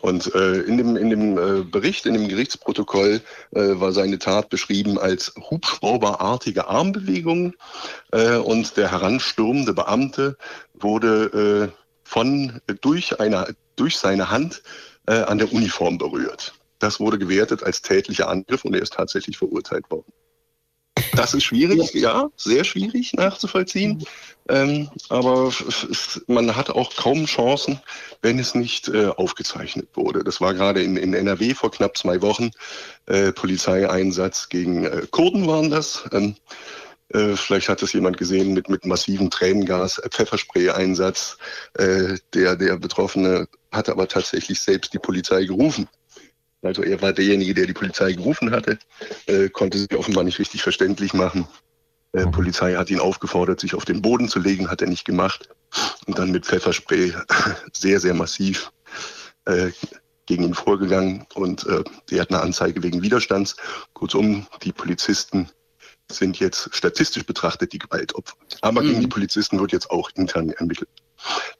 Und 0.00 0.34
äh, 0.34 0.60
in 0.60 0.76
dem, 0.76 0.96
in 0.96 1.08
dem 1.08 1.38
äh, 1.38 1.62
Bericht, 1.62 2.04
in 2.04 2.12
dem 2.12 2.28
Gerichtsprotokoll 2.28 3.22
äh, 3.52 3.60
war 3.80 3.92
seine 3.92 4.18
Tat 4.18 4.50
beschrieben 4.50 4.98
als 4.98 5.32
hubschrauberartige 5.38 6.68
Armbewegung 6.68 7.54
äh, 8.12 8.36
und 8.36 8.76
der 8.76 8.90
heranstürmende 8.90 9.72
Beamte 9.72 10.36
wurde 10.74 11.72
äh, 11.72 11.82
von 12.04 12.60
durch 12.82 13.18
eine 13.18 13.56
durch 13.76 13.96
seine 13.98 14.30
Hand 14.30 14.62
äh, 15.06 15.22
an 15.22 15.38
der 15.38 15.52
Uniform 15.52 15.98
berührt. 15.98 16.54
Das 16.78 17.00
wurde 17.00 17.18
gewertet 17.18 17.62
als 17.62 17.82
tätlicher 17.82 18.28
Angriff 18.28 18.64
und 18.64 18.74
er 18.74 18.82
ist 18.82 18.94
tatsächlich 18.94 19.38
verurteilt 19.38 19.90
worden. 19.90 20.12
Das 21.14 21.34
ist 21.34 21.44
schwierig, 21.44 21.92
ja, 21.94 22.30
sehr 22.36 22.64
schwierig 22.64 23.12
nachzuvollziehen. 23.14 24.04
Ähm, 24.48 24.90
aber 25.08 25.52
man 26.26 26.56
hat 26.56 26.70
auch 26.70 26.94
kaum 26.94 27.26
Chancen, 27.26 27.80
wenn 28.22 28.38
es 28.38 28.54
nicht 28.54 28.88
äh, 28.88 29.08
aufgezeichnet 29.08 29.88
wurde. 29.94 30.24
Das 30.24 30.40
war 30.40 30.54
gerade 30.54 30.82
in, 30.82 30.96
in, 30.96 31.14
NRW 31.14 31.54
vor 31.54 31.70
knapp 31.70 31.96
zwei 31.96 32.22
Wochen. 32.22 32.50
Äh, 33.06 33.32
Polizeieinsatz 33.32 34.48
gegen 34.48 34.84
äh, 34.84 35.02
Kurden 35.10 35.46
waren 35.46 35.70
das. 35.70 36.04
Ähm, 36.12 36.36
äh, 37.12 37.36
vielleicht 37.36 37.68
hat 37.68 37.82
es 37.82 37.92
jemand 37.92 38.18
gesehen 38.18 38.52
mit, 38.52 38.68
mit 38.68 38.84
massiven 38.84 39.30
Tränengas, 39.30 39.98
äh, 39.98 40.08
Pfefferspray-Einsatz. 40.08 41.38
Äh, 41.74 42.18
der, 42.34 42.56
der 42.56 42.76
Betroffene 42.76 43.48
hatte 43.72 43.92
aber 43.92 44.08
tatsächlich 44.08 44.60
selbst 44.60 44.92
die 44.92 44.98
Polizei 44.98 45.44
gerufen. 45.44 45.88
Also 46.66 46.82
er 46.82 47.00
war 47.02 47.12
derjenige, 47.12 47.54
der 47.54 47.66
die 47.66 47.72
Polizei 47.72 48.12
gerufen 48.12 48.50
hatte, 48.50 48.78
äh, 49.26 49.48
konnte 49.48 49.78
sich 49.78 49.94
offenbar 49.94 50.24
nicht 50.24 50.38
richtig 50.38 50.62
verständlich 50.62 51.14
machen. 51.14 51.46
Äh, 52.12 52.26
mhm. 52.26 52.30
Polizei 52.32 52.74
hat 52.74 52.90
ihn 52.90 53.00
aufgefordert, 53.00 53.60
sich 53.60 53.74
auf 53.74 53.84
den 53.84 54.02
Boden 54.02 54.28
zu 54.28 54.38
legen, 54.38 54.70
hat 54.70 54.82
er 54.82 54.88
nicht 54.88 55.04
gemacht. 55.04 55.48
Und 56.06 56.18
dann 56.18 56.30
mit 56.30 56.46
Pfefferspray 56.46 57.12
sehr, 57.72 58.00
sehr 58.00 58.14
massiv 58.14 58.72
äh, 59.44 59.70
gegen 60.26 60.44
ihn 60.44 60.54
vorgegangen. 60.54 61.26
Und 61.34 61.66
äh, 61.66 61.84
er 62.10 62.20
hat 62.22 62.30
eine 62.30 62.40
Anzeige 62.40 62.82
wegen 62.82 63.02
Widerstands. 63.02 63.56
Kurzum, 63.92 64.46
die 64.62 64.72
Polizisten 64.72 65.48
sind 66.10 66.38
jetzt 66.38 66.74
statistisch 66.74 67.24
betrachtet 67.24 67.72
die 67.72 67.78
Gewaltopfer. 67.78 68.36
Aber 68.60 68.82
mhm. 68.82 68.88
gegen 68.88 69.00
die 69.00 69.06
Polizisten 69.08 69.58
wird 69.60 69.72
jetzt 69.72 69.90
auch 69.90 70.10
intern 70.14 70.50
ermittelt. 70.50 70.88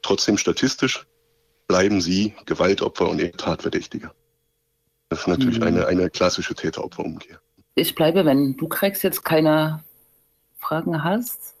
Trotzdem 0.01 0.37
statistisch 0.37 1.05
bleiben 1.67 2.01
sie 2.01 2.33
Gewaltopfer 2.45 3.09
und 3.09 3.19
eher 3.19 3.33
Tatverdächtiger. 3.33 4.13
Das 5.09 5.19
ist 5.19 5.27
natürlich 5.27 5.59
mhm. 5.59 5.67
eine, 5.67 5.87
eine 5.87 6.09
klassische 6.09 6.55
Täteropferumkehr. 6.55 7.39
Ich 7.75 7.95
bleibe, 7.95 8.25
wenn 8.25 8.57
du 8.57 8.67
kriegst 8.67 9.03
jetzt 9.03 9.23
keine 9.23 9.83
Fragen 10.57 11.03
hast, 11.03 11.56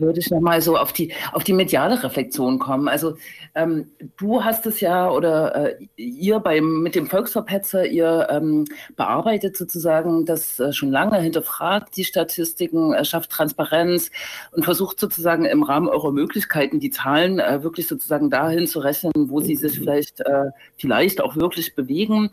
würde 0.00 0.20
ich 0.20 0.30
nochmal 0.30 0.60
so 0.60 0.76
auf 0.76 0.92
die, 0.92 1.12
auf 1.32 1.44
die 1.44 1.52
mediale 1.52 2.02
Reflexion 2.02 2.58
kommen. 2.58 2.88
Also 2.88 3.16
ähm, 3.54 3.90
du 4.16 4.42
hast 4.44 4.64
es 4.66 4.80
ja 4.80 5.10
oder 5.10 5.54
äh, 5.54 5.88
ihr 5.96 6.40
beim, 6.40 6.82
mit 6.82 6.94
dem 6.94 7.06
Volksverpetzer, 7.06 7.86
ihr 7.86 8.28
ähm, 8.30 8.64
bearbeitet 8.96 9.56
sozusagen 9.56 10.24
das 10.24 10.58
äh, 10.58 10.72
schon 10.72 10.90
lange, 10.90 11.18
hinterfragt 11.18 11.96
die 11.96 12.04
Statistiken, 12.04 12.94
äh, 12.94 13.04
schafft 13.04 13.30
Transparenz 13.30 14.10
und 14.52 14.64
versucht 14.64 14.98
sozusagen 14.98 15.44
im 15.44 15.62
Rahmen 15.62 15.88
eurer 15.88 16.12
Möglichkeiten 16.12 16.80
die 16.80 16.90
Zahlen 16.90 17.38
äh, 17.38 17.62
wirklich 17.62 17.88
sozusagen 17.88 18.30
dahin 18.30 18.66
zu 18.66 18.80
rechnen, 18.80 19.12
wo 19.14 19.40
sie 19.40 19.56
sich 19.56 19.78
vielleicht, 19.78 20.20
äh, 20.20 20.50
vielleicht 20.76 21.20
auch 21.20 21.36
wirklich 21.36 21.74
bewegen. 21.74 22.30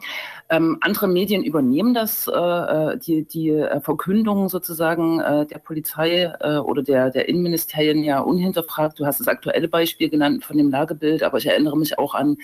Ähm, 0.50 0.78
andere 0.82 1.08
Medien 1.08 1.44
übernehmen 1.44 1.94
das, 1.94 2.28
äh, 2.28 2.98
die, 2.98 3.26
die 3.26 3.50
Verkündung 3.82 4.50
sozusagen 4.50 5.20
der 5.20 5.60
Polizei 5.60 6.32
oder 6.62 6.82
der, 6.82 7.10
der 7.10 7.30
Innenministerien 7.50 8.04
ja 8.04 8.20
unhinterfragt. 8.20 9.00
Du 9.00 9.06
hast 9.06 9.20
das 9.20 9.28
aktuelle 9.28 9.68
Beispiel 9.68 10.10
genannt 10.10 10.46
von 10.46 10.58
dem 10.58 10.70
Lagebild, 10.70 11.24
aber 11.24 11.40
ich 11.40 11.48
erinnere 11.48 11.78
mich 11.78 11.98
auch 11.98 12.14
an 12.14 12.38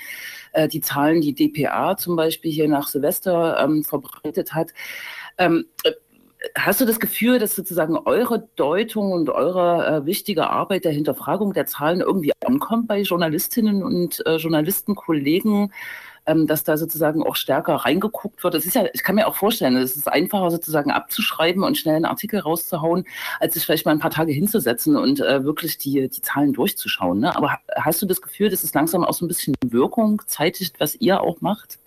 äh, 0.54 0.68
die 0.68 0.82
Zahlen, 0.82 1.22
die 1.22 1.34
DPA 1.34 1.96
zum 1.98 2.16
Beispiel 2.16 2.52
hier 2.52 2.68
nach 2.68 2.88
Silvester 2.88 3.60
ähm, 3.64 3.84
verbreitet 3.84 4.54
hat. 4.54 4.72
Ähm, 5.38 5.66
äh, 5.84 5.92
Hast 6.56 6.80
du 6.80 6.86
das 6.86 7.00
Gefühl, 7.00 7.40
dass 7.40 7.56
sozusagen 7.56 7.98
eure 7.98 8.48
Deutung 8.56 9.14
und 9.14 9.32
eure 9.32 9.88
äh, 9.88 10.06
wichtige 10.06 10.48
Arbeit 10.48 10.86
der 10.86 10.92
Hinterfragung 10.92 11.54
der 11.54 11.66
Zahlen 11.66 12.02
irgendwie 12.02 12.34
ankommt 12.46 12.88
bei 12.88 13.02
Journalistinnen 13.02 13.82
und 13.82 14.24
äh, 14.28 14.36
Journalistenkollegen? 14.36 15.74
Ähm, 16.26 16.48
dass 16.48 16.64
da 16.64 16.78
sozusagen 16.78 17.24
auch 17.24 17.36
stärker 17.36 17.76
reingeguckt 17.76 18.44
wird. 18.44 18.54
Das 18.54 18.66
ist 18.66 18.76
ja, 18.76 18.86
ich 18.94 19.04
kann 19.04 19.16
mir 19.16 19.28
auch 19.28 19.36
vorstellen, 19.36 19.76
es 19.78 19.96
ist 19.96 20.08
einfacher 20.08 20.52
sozusagen 20.52 20.92
abzuschreiben 20.92 21.64
und 21.64 21.78
schnell 21.78 21.96
einen 21.96 22.06
Artikel 22.06 22.40
rauszuhauen, 22.40 23.06
als 23.40 23.54
sich 23.54 23.66
vielleicht 23.66 23.86
mal 23.86 23.92
ein 23.92 24.00
paar 24.00 24.12
Tage 24.12 24.32
hinzusetzen 24.32 24.96
und 24.98 25.20
äh, 25.20 25.44
wirklich 25.44 25.78
die, 25.78 26.10
die 26.10 26.22
Zahlen 26.22 26.54
durchzuschauen. 26.54 27.20
Ne? 27.20 27.36
Aber 27.36 27.58
hast 27.76 28.02
du 28.02 28.06
das 28.06 28.22
Gefühl, 28.22 28.50
dass 28.50 28.64
es 28.64 28.74
langsam 28.74 29.04
auch 29.04 29.14
so 29.14 29.26
ein 29.26 29.28
bisschen 29.28 29.56
Wirkung 29.66 30.22
zeitigt, 30.28 30.80
was 30.80 30.96
ihr 30.96 31.22
auch 31.22 31.42
macht? 31.42 31.80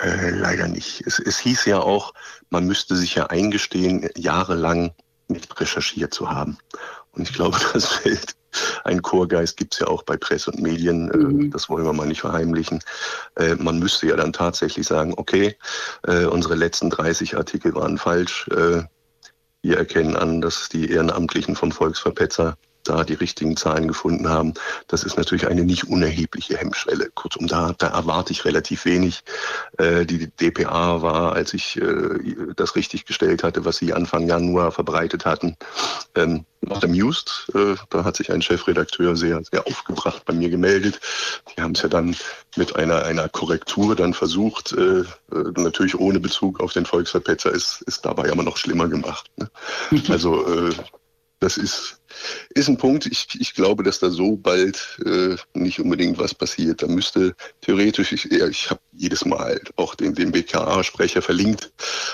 Äh, 0.00 0.30
leider 0.30 0.68
nicht. 0.68 1.02
Es, 1.06 1.18
es 1.18 1.38
hieß 1.38 1.64
ja 1.66 1.80
auch, 1.80 2.12
man 2.50 2.66
müsste 2.66 2.96
sich 2.96 3.14
ja 3.14 3.26
eingestehen, 3.26 4.08
jahrelang 4.16 4.92
nicht 5.28 5.58
recherchiert 5.60 6.12
zu 6.12 6.30
haben. 6.30 6.58
Und 7.12 7.28
ich 7.28 7.34
glaube, 7.34 7.58
das 7.72 7.86
fällt 7.86 8.34
ein 8.84 9.02
Chorgeist 9.02 9.56
gibt 9.56 9.74
es 9.74 9.80
ja 9.80 9.86
auch 9.86 10.02
bei 10.02 10.16
Presse 10.16 10.50
und 10.50 10.60
Medien. 10.60 11.10
Äh, 11.10 11.16
mhm. 11.16 11.50
Das 11.50 11.68
wollen 11.68 11.84
wir 11.84 11.92
mal 11.92 12.06
nicht 12.06 12.20
verheimlichen. 12.20 12.80
Äh, 13.36 13.54
man 13.56 13.78
müsste 13.78 14.06
ja 14.06 14.16
dann 14.16 14.32
tatsächlich 14.32 14.86
sagen, 14.86 15.14
okay, 15.16 15.56
äh, 16.06 16.24
unsere 16.24 16.54
letzten 16.54 16.90
30 16.90 17.36
Artikel 17.36 17.74
waren 17.74 17.98
falsch. 17.98 18.48
Wir 19.62 19.78
erkennen 19.78 20.16
an, 20.16 20.40
dass 20.40 20.68
die 20.68 20.90
Ehrenamtlichen 20.90 21.56
vom 21.56 21.72
Volksverpetzer 21.72 22.56
da 22.84 23.04
die 23.04 23.14
richtigen 23.14 23.56
Zahlen 23.56 23.88
gefunden 23.88 24.28
haben. 24.28 24.54
Das 24.88 25.02
ist 25.04 25.16
natürlich 25.16 25.46
eine 25.48 25.64
nicht 25.64 25.88
unerhebliche 25.88 26.56
Hemmschwelle. 26.56 27.10
Kurzum, 27.14 27.46
da, 27.46 27.74
da 27.76 27.88
erwarte 27.88 28.32
ich 28.32 28.44
relativ 28.44 28.84
wenig. 28.84 29.22
Äh, 29.78 30.06
die 30.06 30.28
DPA 30.28 31.02
war, 31.02 31.32
als 31.32 31.54
ich 31.54 31.80
äh, 31.80 32.54
das 32.56 32.76
richtig 32.76 33.06
gestellt 33.06 33.42
hatte, 33.42 33.64
was 33.64 33.78
sie 33.78 33.92
Anfang 33.92 34.28
Januar 34.28 34.70
verbreitet 34.70 35.24
hatten, 35.24 35.56
ähm, 36.14 36.44
noch 36.60 36.82
amused. 36.82 37.50
Äh, 37.54 37.74
da 37.90 38.04
hat 38.04 38.16
sich 38.16 38.30
ein 38.30 38.42
Chefredakteur 38.42 39.16
sehr, 39.16 39.42
sehr 39.44 39.66
aufgebracht 39.66 40.24
bei 40.24 40.34
mir 40.34 40.50
gemeldet. 40.50 41.00
Die 41.56 41.62
haben 41.62 41.72
es 41.72 41.82
ja 41.82 41.88
dann 41.88 42.14
mit 42.56 42.76
einer, 42.76 43.04
einer 43.04 43.28
Korrektur 43.28 43.96
dann 43.96 44.14
versucht, 44.14 44.76
natürlich 45.56 45.98
ohne 45.98 46.20
Bezug 46.20 46.60
auf 46.60 46.72
den 46.72 46.86
Volksverpetzer, 46.86 47.50
ist, 47.50 47.82
ist 47.82 48.04
dabei 48.06 48.30
aber 48.30 48.42
noch 48.42 48.56
schlimmer 48.56 48.88
gemacht. 48.88 49.30
Ne? 49.36 49.50
Also 50.08 50.70
das 51.44 51.58
ist, 51.58 52.00
ist 52.54 52.68
ein 52.68 52.78
Punkt. 52.78 53.04
Ich, 53.04 53.28
ich 53.38 53.54
glaube, 53.54 53.82
dass 53.82 53.98
da 53.98 54.08
so 54.08 54.36
bald 54.36 54.98
äh, 55.04 55.36
nicht 55.52 55.78
unbedingt 55.78 56.18
was 56.18 56.34
passiert. 56.34 56.82
Da 56.82 56.86
müsste 56.86 57.36
theoretisch, 57.60 58.12
ich, 58.12 58.24
ja, 58.24 58.48
ich 58.48 58.70
habe 58.70 58.80
jedes 58.92 59.26
Mal 59.26 59.60
auch 59.76 59.94
den, 59.94 60.14
den 60.14 60.32
BKA-Sprecher 60.32 61.20
verlinkt, 61.20 61.70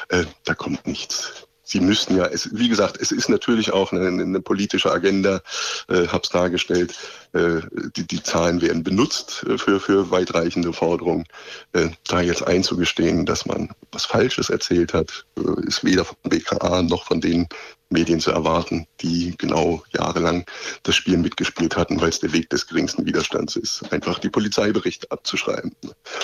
äh, 0.09 0.25
da 0.45 0.55
kommt 0.55 0.85
nichts. 0.87 1.47
Sie 1.63 1.79
müssten 1.79 2.17
ja, 2.17 2.27
es, 2.27 2.49
wie 2.53 2.69
gesagt, 2.69 2.99
es 3.01 3.13
ist 3.13 3.29
natürlich 3.29 3.73
auch 3.73 3.93
eine, 3.93 4.09
eine 4.09 4.41
politische 4.41 4.91
Agenda, 4.91 5.41
äh, 5.89 6.09
habe 6.09 6.25
es 6.25 6.31
dargestellt. 6.31 6.97
Äh, 7.33 7.61
die, 7.95 8.05
die 8.09 8.25
Zahlen 8.25 8.61
werden 8.61 8.83
benutzt 8.83 9.45
äh, 9.49 9.57
für, 9.57 9.79
für 9.79 10.11
weitreichende 10.11 10.73
Forderungen. 10.73 11.25
Äh, 11.73 11.91
da 12.09 12.21
jetzt 12.21 12.45
einzugestehen, 12.45 13.25
dass 13.27 13.47
man 13.47 13.71
was 13.93 14.07
Falsches 14.07 14.51
erzählt 14.51 14.93
hat, 14.93 15.25
äh, 15.39 15.69
ist 15.69 15.85
weder 15.85 16.05
vom 16.05 16.17
BKA 16.25 16.83
noch 16.83 17.05
von 17.05 17.21
den 17.21 17.47
Medien 17.91 18.21
zu 18.21 18.31
erwarten, 18.31 18.87
die 19.01 19.35
genau 19.37 19.83
jahrelang 19.93 20.47
das 20.85 20.95
Spiel 20.95 21.19
mitgespielt 21.19 21.77
hatten, 21.77 22.01
weil 22.01 22.09
es 22.09 22.21
der 22.21 22.33
Weg 22.33 22.49
des 22.51 22.67
geringsten 22.67 23.05
Widerstands 23.05 23.57
ist, 23.57 23.93
einfach 23.93 24.19
die 24.21 24.31
Polizeiberichte 24.31 25.11
abzuschreiben. 25.11 25.75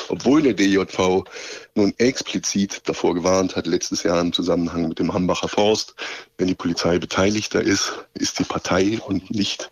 Obwohl 0.09 0.43
der 0.43 0.55
DJV 0.55 1.25
nun 1.75 1.93
explizit 1.99 2.83
davor 2.89 3.15
gewarnt 3.15 3.57
hat, 3.57 3.67
letztes 3.67 4.05
Jahr 4.05 4.21
im 4.21 4.33
Zusammenhang 4.33 4.89
mit 4.89 4.99
dem 5.01 5.13
Hambacher 5.13 5.49
Forst, 5.49 5.95
wenn 6.39 6.47
die 6.47 6.55
Polizei 6.55 6.99
beteiligter 6.99 7.61
ist, 7.61 7.93
ist 8.15 8.39
die 8.39 8.45
Partei 8.45 9.01
und 9.05 9.31
nicht 9.31 9.71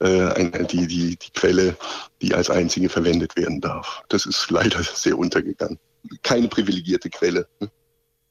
äh, 0.00 0.66
die, 0.66 0.86
die, 0.86 1.16
die 1.16 1.30
Quelle, 1.32 1.76
die 2.20 2.34
als 2.34 2.50
einzige 2.50 2.88
verwendet 2.88 3.36
werden 3.36 3.60
darf. 3.60 4.02
Das 4.08 4.26
ist 4.26 4.50
leider 4.50 4.82
sehr 4.82 5.16
untergegangen. 5.16 5.78
Keine 6.22 6.48
privilegierte 6.48 7.10
Quelle. 7.10 7.48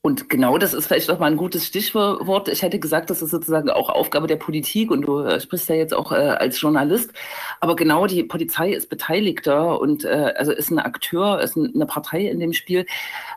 Und 0.07 0.29
genau 0.29 0.57
das 0.57 0.73
ist 0.73 0.87
vielleicht 0.87 1.11
auch 1.11 1.19
mal 1.19 1.29
ein 1.29 1.35
gutes 1.35 1.65
Stichwort. 1.65 2.47
Ich 2.47 2.61
hätte 2.61 2.79
gesagt, 2.79 3.09
das 3.09 3.21
ist 3.21 3.29
sozusagen 3.29 3.69
auch 3.69 3.89
Aufgabe 3.89 4.25
der 4.25 4.37
Politik 4.37 4.89
und 4.89 5.01
du 5.01 5.19
äh, 5.19 5.41
sprichst 5.41 5.67
ja 5.67 5.75
jetzt 5.75 5.93
auch 5.93 6.13
äh, 6.13 6.15
als 6.15 6.61
Journalist. 6.61 7.11
Aber 7.59 7.75
genau 7.75 8.07
die 8.07 8.23
Polizei 8.23 8.71
ist 8.71 8.89
Beteiligter 8.89 9.81
und 9.81 10.05
äh, 10.05 10.33
also 10.37 10.53
ist 10.53 10.71
ein 10.71 10.79
Akteur, 10.79 11.41
ist 11.41 11.57
ein, 11.57 11.73
eine 11.75 11.85
Partei 11.85 12.21
in 12.21 12.39
dem 12.39 12.53
Spiel. 12.53 12.85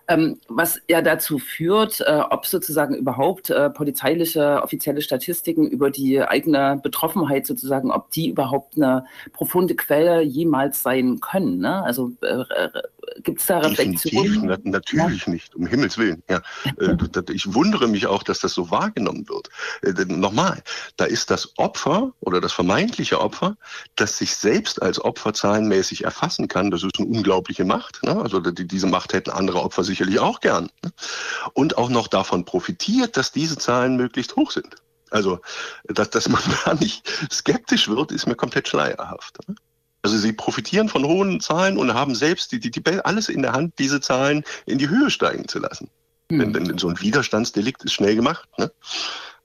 Ähm, 0.07 0.39
was 0.47 0.81
ja 0.89 1.03
dazu 1.03 1.41
führt, 1.41 2.03
äh, 2.03 2.21
ob 2.31 2.47
sozusagen 2.47 2.95
überhaupt 2.95 3.51
äh, 3.51 3.69
polizeiliche 3.69 4.63
offizielle 4.63 5.03
Statistiken 5.03 5.67
über 5.67 5.91
die 5.91 6.23
eigene 6.23 6.79
Betroffenheit 6.81 7.49
sozusagen, 7.49 7.91
ob 7.91 8.13
die 8.13 8.29
überhaupt 8.29 8.77
eine 8.77 9.07
profunde 9.33 9.75
Quelle 9.75 10.23
jemals 10.23 10.85
sein 10.85 11.19
können. 11.19 11.59
Ne? 11.59 11.83
Also 11.83 12.13
äh, 12.21 12.45
gibt 13.23 13.41
es 13.41 13.47
da 13.47 13.59
Reflexionen? 13.59 14.47
Na, 14.47 14.59
natürlich 14.63 15.27
ja. 15.27 15.33
nicht, 15.33 15.55
um 15.55 15.67
Himmels 15.67 15.99
Willen. 15.99 16.23
Ja. 16.29 16.43
Äh, 16.79 16.97
ich 17.33 17.55
wundere 17.55 17.89
mich 17.89 18.07
auch, 18.07 18.23
dass 18.23 18.41
das 18.41 18.53
so 18.53 18.71
wahrgenommen 18.71 19.29
wird. 19.29 19.49
Äh, 19.83 20.05
nochmal, 20.07 20.63
da 20.97 21.05
ist 21.05 21.31
das 21.31 21.57
Opfer 21.59 22.13
oder 22.21 22.41
das 22.41 22.53
vermeintliche 22.53 23.21
Opfer, 23.21 23.57
das 23.97 24.19
sich 24.19 24.37
selbst 24.37 24.83
als 24.83 25.01
Opfer 25.01 25.33
zahlenmäßig 25.33 26.05
erfassen 26.05 26.49
kann. 26.49 26.71
Das 26.71 26.83
ist 26.83 26.99
eine 26.99 27.09
unglaubliche 27.09 27.65
Macht. 27.65 28.03
Ne? 28.03 28.21
Also 28.21 28.41
die, 28.41 28.67
diese 28.67 28.87
Macht 28.87 29.13
hätten 29.13 29.31
andere 29.31 29.63
Opfer 29.63 29.85
sicherlich 29.85 30.19
auch 30.19 30.41
gern. 30.41 30.71
Ne? 30.85 30.93
Und 31.55 31.79
auch 31.79 31.89
noch 31.89 32.09
davon 32.09 32.45
profitiert, 32.45 33.17
dass 33.17 33.33
diese 33.33 33.59
Zahlen 33.59 33.97
möglichst 33.97 34.37
hoch 34.37 34.51
sind. 34.51 34.77
Also, 35.11 35.41
dass, 35.85 36.11
dass 36.11 36.29
man 36.29 36.43
da 36.65 36.75
nicht 36.75 37.09
skeptisch 37.31 37.89
wird, 37.89 38.13
ist 38.13 38.27
mir 38.27 38.37
komplett 38.37 38.69
schleierhaft. 38.69 39.39
Ne? 39.49 39.55
Also 40.03 40.17
sie 40.17 40.33
profitieren 40.33 40.89
von 40.89 41.05
hohen 41.05 41.41
Zahlen 41.41 41.77
und 41.77 41.93
haben 41.93 42.15
selbst 42.15 42.53
die, 42.53 42.61
die, 42.61 42.71
die 42.71 42.83
alles 43.05 43.29
in 43.29 43.43
der 43.43 43.53
Hand, 43.53 43.75
diese 43.79 44.01
Zahlen 44.01 44.45
in 44.67 44.79
die 44.79 44.89
Höhe 44.89 45.11
steigen 45.11 45.47
zu 45.47 45.59
lassen. 45.59 45.91
Hm. 46.31 46.53
Denn, 46.53 46.65
denn 46.65 46.79
so 46.79 46.89
ein 46.89 47.01
Widerstandsdelikt 47.01 47.85
ist 47.85 47.93
schnell 47.93 48.17
gemacht. 48.17 48.49
Ne? 48.59 48.71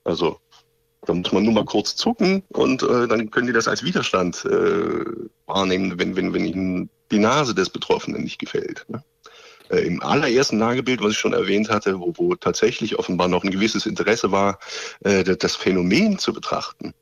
Also 0.04 0.40
da 1.02 1.14
muss 1.14 1.32
man 1.32 1.44
nur 1.44 1.52
mal 1.52 1.64
kurz 1.64 1.94
zucken 1.96 2.42
und 2.48 2.82
äh, 2.82 3.06
dann 3.06 3.30
können 3.30 3.46
die 3.46 3.52
das 3.52 3.68
als 3.68 3.84
Widerstand 3.84 4.44
äh, 4.44 5.04
wahrnehmen, 5.46 5.98
wenn, 5.98 6.16
wenn, 6.16 6.32
wenn 6.32 6.44
ihnen 6.44 6.90
die 7.10 7.18
Nase 7.18 7.54
des 7.54 7.70
Betroffenen 7.70 8.22
nicht 8.22 8.38
gefällt. 8.38 8.84
Ne? 8.88 9.02
Äh, 9.70 9.80
Im 9.80 10.02
allerersten 10.02 10.58
Lagebild, 10.58 11.02
was 11.02 11.12
ich 11.12 11.18
schon 11.18 11.32
erwähnt 11.32 11.68
hatte, 11.68 11.98
wo, 11.98 12.12
wo 12.16 12.34
tatsächlich 12.34 12.98
offenbar 12.98 13.28
noch 13.28 13.44
ein 13.44 13.50
gewisses 13.50 13.86
Interesse 13.86 14.32
war, 14.32 14.58
äh, 15.00 15.24
das 15.24 15.56
Phänomen 15.56 16.18
zu 16.18 16.32
betrachten, 16.32 16.94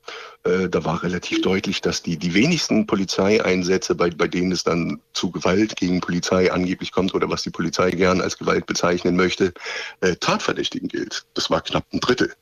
äh, 0.45 0.69
da 0.69 0.85
war 0.85 1.03
relativ 1.03 1.41
deutlich, 1.43 1.81
dass 1.81 2.03
die, 2.03 2.17
die 2.17 2.35
wenigsten 2.35 2.87
Polizeieinsätze, 2.87 3.95
bei, 3.95 4.11
bei 4.11 4.29
denen 4.29 4.53
es 4.53 4.63
dann 4.63 5.01
zu 5.13 5.31
Gewalt 5.31 5.77
gegen 5.77 6.01
Polizei 6.01 6.53
angeblich 6.53 6.93
kommt 6.93 7.15
oder 7.15 7.29
was 7.31 7.43
die 7.43 7.51
Polizei 7.51 7.91
gern 7.91 8.21
als 8.21 8.39
Gewalt 8.39 8.67
bezeichnen 8.67 9.17
möchte, 9.17 9.53
äh, 10.01 10.17
Tatverdächtigen 10.17 10.89
gilt. 10.89 11.25
Das 11.35 11.51
war 11.51 11.63
knapp 11.63 11.85
ein 11.93 12.01
Drittel. 12.01 12.35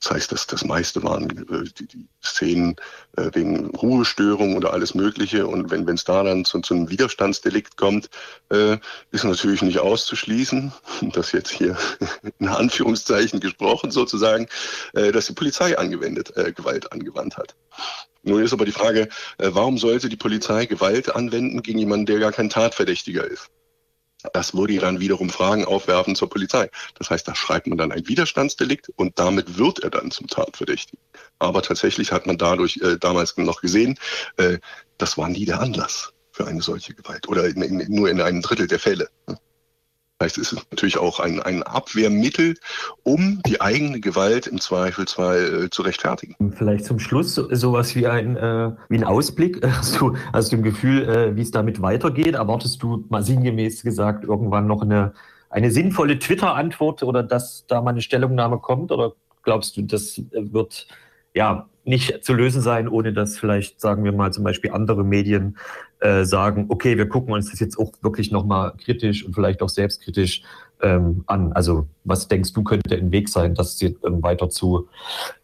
Das 0.00 0.12
heißt, 0.12 0.32
dass 0.32 0.46
das 0.46 0.64
meiste 0.64 1.02
waren 1.02 1.30
äh, 1.30 1.64
die, 1.78 1.86
die 1.86 2.08
Szenen 2.24 2.76
äh, 3.16 3.30
wegen 3.34 3.66
Ruhestörung 3.66 4.56
oder 4.56 4.72
alles 4.72 4.94
Mögliche. 4.94 5.46
Und 5.46 5.70
wenn 5.70 5.86
es 5.88 6.04
da 6.04 6.22
dann 6.22 6.44
zu, 6.44 6.60
zu, 6.60 6.74
einem 6.74 6.88
Widerstandsdelikt 6.88 7.76
kommt, 7.76 8.08
äh, 8.50 8.78
ist 9.10 9.24
natürlich 9.24 9.60
nicht 9.60 9.78
auszuschließen, 9.78 10.72
das 11.12 11.32
jetzt 11.32 11.50
hier 11.50 11.76
in 12.38 12.48
Anführungszeichen 12.48 13.40
gesprochen 13.40 13.90
sozusagen, 13.90 14.48
äh, 14.94 15.12
dass 15.12 15.26
die 15.26 15.34
Polizei 15.34 15.76
angewendet, 15.76 16.34
äh, 16.36 16.52
Gewalt 16.52 16.90
angewandt 16.92 17.36
hat. 17.36 17.54
Nun 18.22 18.42
ist 18.42 18.52
aber 18.52 18.64
die 18.64 18.72
Frage, 18.72 19.08
äh, 19.38 19.50
warum 19.52 19.76
sollte 19.76 20.08
die 20.08 20.16
Polizei 20.16 20.66
Gewalt 20.66 21.14
anwenden 21.14 21.62
gegen 21.62 21.78
jemanden, 21.78 22.06
der 22.06 22.18
gar 22.18 22.32
kein 22.32 22.50
Tatverdächtiger 22.50 23.24
ist? 23.24 23.50
Das 24.32 24.54
würde 24.54 24.78
dann 24.78 25.00
wiederum 25.00 25.30
Fragen 25.30 25.64
aufwerfen 25.64 26.14
zur 26.14 26.28
Polizei. 26.28 26.70
Das 26.98 27.10
heißt, 27.10 27.26
da 27.26 27.34
schreibt 27.34 27.66
man 27.66 27.78
dann 27.78 27.92
ein 27.92 28.06
Widerstandsdelikt 28.06 28.90
und 28.96 29.18
damit 29.18 29.58
wird 29.58 29.80
er 29.80 29.90
dann 29.90 30.10
zum 30.10 30.26
Tatverdächtigen. 30.26 31.02
Aber 31.38 31.62
tatsächlich 31.62 32.12
hat 32.12 32.26
man 32.26 32.38
dadurch 32.38 32.78
äh, 32.82 32.98
damals 32.98 33.36
noch 33.36 33.60
gesehen, 33.60 33.98
äh, 34.36 34.58
das 34.98 35.16
war 35.16 35.28
nie 35.28 35.44
der 35.44 35.60
Anlass 35.60 36.12
für 36.32 36.46
eine 36.46 36.62
solche 36.62 36.94
Gewalt 36.94 37.28
oder 37.28 37.46
in, 37.46 37.62
in, 37.62 37.94
nur 37.94 38.10
in 38.10 38.20
einem 38.20 38.42
Drittel 38.42 38.66
der 38.66 38.78
Fälle. 38.78 39.08
Heißt, 39.28 39.40
es 40.20 40.36
ist 40.36 40.54
natürlich 40.70 40.98
auch 40.98 41.18
ein, 41.18 41.40
ein 41.40 41.62
Abwehrmittel, 41.62 42.56
um 43.02 43.40
die 43.46 43.60
eigene 43.60 44.00
Gewalt 44.00 44.46
im 44.46 44.60
Zweifelsfall 44.60 45.64
äh, 45.64 45.70
zu 45.70 45.82
rechtfertigen. 45.82 46.52
Vielleicht 46.56 46.84
zum 46.84 46.98
Schluss 46.98 47.34
so, 47.34 47.52
sowas 47.54 47.94
wie 47.96 48.06
ein, 48.06 48.36
äh, 48.36 48.72
wie 48.88 48.98
ein 48.98 49.04
Ausblick. 49.04 49.64
Hast 49.80 49.98
du, 49.98 50.16
hast 50.32 50.52
du 50.52 50.56
ein 50.56 50.62
Gefühl, 50.62 51.08
äh, 51.08 51.36
wie 51.36 51.42
es 51.42 51.50
damit 51.50 51.80
weitergeht? 51.80 52.34
Erwartest 52.34 52.82
du 52.82 53.04
mal 53.08 53.22
sinngemäß 53.22 53.82
gesagt 53.82 54.24
irgendwann 54.24 54.66
noch 54.66 54.82
eine, 54.82 55.14
eine 55.48 55.70
sinnvolle 55.70 56.18
Twitter-Antwort 56.18 57.02
oder 57.02 57.22
dass 57.22 57.64
da 57.66 57.80
mal 57.80 57.90
eine 57.90 58.02
Stellungnahme 58.02 58.58
kommt? 58.58 58.92
Oder 58.92 59.14
glaubst 59.42 59.76
du, 59.76 59.82
das 59.82 60.20
wird 60.32 60.86
ja 61.34 61.68
nicht 61.84 62.24
zu 62.24 62.34
lösen 62.34 62.60
sein, 62.60 62.88
ohne 62.88 63.12
dass 63.12 63.38
vielleicht, 63.38 63.80
sagen 63.80 64.04
wir 64.04 64.12
mal, 64.12 64.32
zum 64.32 64.44
Beispiel 64.44 64.70
andere 64.72 65.04
Medien 65.04 65.56
äh, 66.00 66.24
sagen, 66.24 66.66
okay, 66.68 66.96
wir 66.98 67.08
gucken 67.08 67.32
uns 67.32 67.50
das 67.50 67.60
jetzt 67.60 67.78
auch 67.78 67.92
wirklich 68.02 68.30
nochmal 68.30 68.74
kritisch 68.84 69.24
und 69.24 69.34
vielleicht 69.34 69.62
auch 69.62 69.68
selbstkritisch 69.68 70.42
ähm, 70.82 71.24
an. 71.26 71.52
Also 71.52 71.88
was 72.04 72.28
denkst 72.28 72.52
du, 72.52 72.62
könnte 72.62 72.96
ein 72.96 73.12
Weg 73.12 73.28
sein, 73.28 73.54
das 73.54 73.80
ähm, 73.82 74.22
weiter 74.22 74.50
zu 74.50 74.88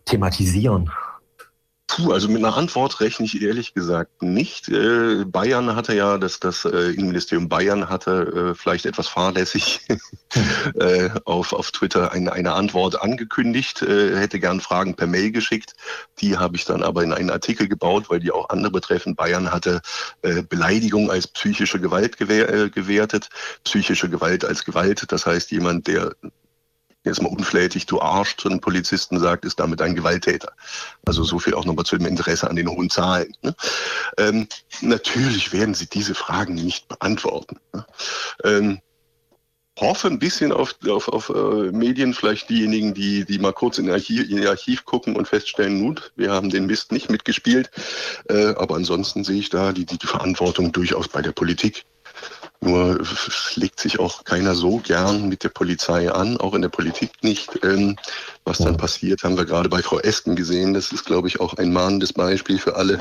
thematisieren? 0.04 0.90
Puh, 1.88 2.12
also 2.12 2.28
mit 2.28 2.38
einer 2.38 2.56
Antwort 2.56 2.98
rechne 3.00 3.26
ich 3.26 3.40
ehrlich 3.40 3.72
gesagt 3.72 4.20
nicht. 4.20 4.68
Äh, 4.68 5.24
Bayern 5.24 5.76
hatte 5.76 5.94
ja, 5.94 6.18
das, 6.18 6.40
das 6.40 6.64
äh, 6.64 6.90
Innenministerium 6.90 7.48
Bayern 7.48 7.88
hatte 7.88 8.50
äh, 8.50 8.54
vielleicht 8.56 8.86
etwas 8.86 9.06
fahrlässig 9.06 9.86
äh, 10.74 11.10
auf, 11.24 11.52
auf 11.52 11.70
Twitter 11.70 12.10
eine, 12.10 12.32
eine 12.32 12.54
Antwort 12.54 13.00
angekündigt, 13.00 13.82
äh, 13.82 14.16
hätte 14.16 14.40
gern 14.40 14.60
Fragen 14.60 14.96
per 14.96 15.06
Mail 15.06 15.30
geschickt. 15.30 15.74
Die 16.18 16.36
habe 16.36 16.56
ich 16.56 16.64
dann 16.64 16.82
aber 16.82 17.04
in 17.04 17.12
einen 17.12 17.30
Artikel 17.30 17.68
gebaut, 17.68 18.10
weil 18.10 18.18
die 18.18 18.32
auch 18.32 18.48
andere 18.48 18.72
betreffen. 18.72 19.14
Bayern 19.14 19.52
hatte 19.52 19.80
äh, 20.22 20.42
Beleidigung 20.42 21.08
als 21.12 21.28
psychische 21.28 21.80
Gewalt 21.80 22.16
gewer 22.16 22.68
gewertet, 22.68 23.28
psychische 23.62 24.10
Gewalt 24.10 24.44
als 24.44 24.64
Gewalt. 24.64 25.04
Das 25.12 25.24
heißt, 25.24 25.52
jemand, 25.52 25.86
der 25.86 26.16
jetzt 27.06 27.22
mal 27.22 27.28
unflätig, 27.28 27.86
du 27.86 28.00
Arsch 28.00 28.36
zu 28.36 28.48
einem 28.48 28.60
Polizisten 28.60 29.18
sagt, 29.18 29.44
ist 29.44 29.60
damit 29.60 29.80
ein 29.80 29.94
Gewalttäter. 29.94 30.52
Also 31.04 31.24
so 31.24 31.38
viel 31.38 31.54
auch 31.54 31.64
nochmal 31.64 31.84
zu 31.84 31.96
dem 31.96 32.06
Interesse 32.06 32.48
an 32.48 32.56
den 32.56 32.68
hohen 32.68 32.90
Zahlen. 32.90 33.32
Ne? 33.42 33.54
Ähm, 34.18 34.48
natürlich 34.80 35.52
werden 35.52 35.74
sie 35.74 35.86
diese 35.86 36.14
Fragen 36.14 36.54
nicht 36.54 36.88
beantworten. 36.88 37.58
Ne? 37.72 37.86
Ähm, 38.44 38.80
hoffe 39.78 40.08
ein 40.08 40.18
bisschen 40.18 40.52
auf, 40.52 40.74
auf, 40.88 41.08
auf 41.08 41.28
äh, 41.28 41.70
Medien, 41.70 42.14
vielleicht 42.14 42.48
diejenigen, 42.48 42.94
die, 42.94 43.24
die 43.24 43.38
mal 43.38 43.52
kurz 43.52 43.78
in 43.78 43.86
ihr, 43.86 44.50
Archiv, 44.50 44.84
gucken 44.84 45.16
und 45.16 45.28
feststellen, 45.28 45.80
gut, 45.80 46.12
wir 46.16 46.32
haben 46.32 46.50
den 46.50 46.66
Mist 46.66 46.92
nicht 46.92 47.10
mitgespielt. 47.10 47.70
Äh, 48.28 48.54
aber 48.54 48.76
ansonsten 48.76 49.24
sehe 49.24 49.38
ich 49.38 49.50
da 49.50 49.72
die, 49.72 49.84
die 49.84 49.98
Verantwortung 50.06 50.72
durchaus 50.72 51.08
bei 51.08 51.22
der 51.22 51.32
Politik. 51.32 51.84
Nur 52.60 53.00
legt 53.54 53.80
sich 53.80 54.00
auch 54.00 54.24
keiner 54.24 54.54
so 54.54 54.78
gern 54.78 55.28
mit 55.28 55.44
der 55.44 55.50
Polizei 55.50 56.10
an, 56.10 56.36
auch 56.38 56.54
in 56.54 56.62
der 56.62 56.68
Politik 56.68 57.10
nicht. 57.22 57.64
Ähm, 57.64 57.96
was 58.44 58.58
dann 58.58 58.76
passiert, 58.76 59.22
haben 59.22 59.36
wir 59.36 59.44
gerade 59.44 59.68
bei 59.68 59.82
Frau 59.82 59.98
Esken 60.00 60.36
gesehen. 60.36 60.74
Das 60.74 60.92
ist, 60.92 61.04
glaube 61.04 61.28
ich, 61.28 61.40
auch 61.40 61.54
ein 61.54 61.72
mahnendes 61.72 62.12
Beispiel 62.12 62.58
für 62.58 62.76
alle, 62.76 62.98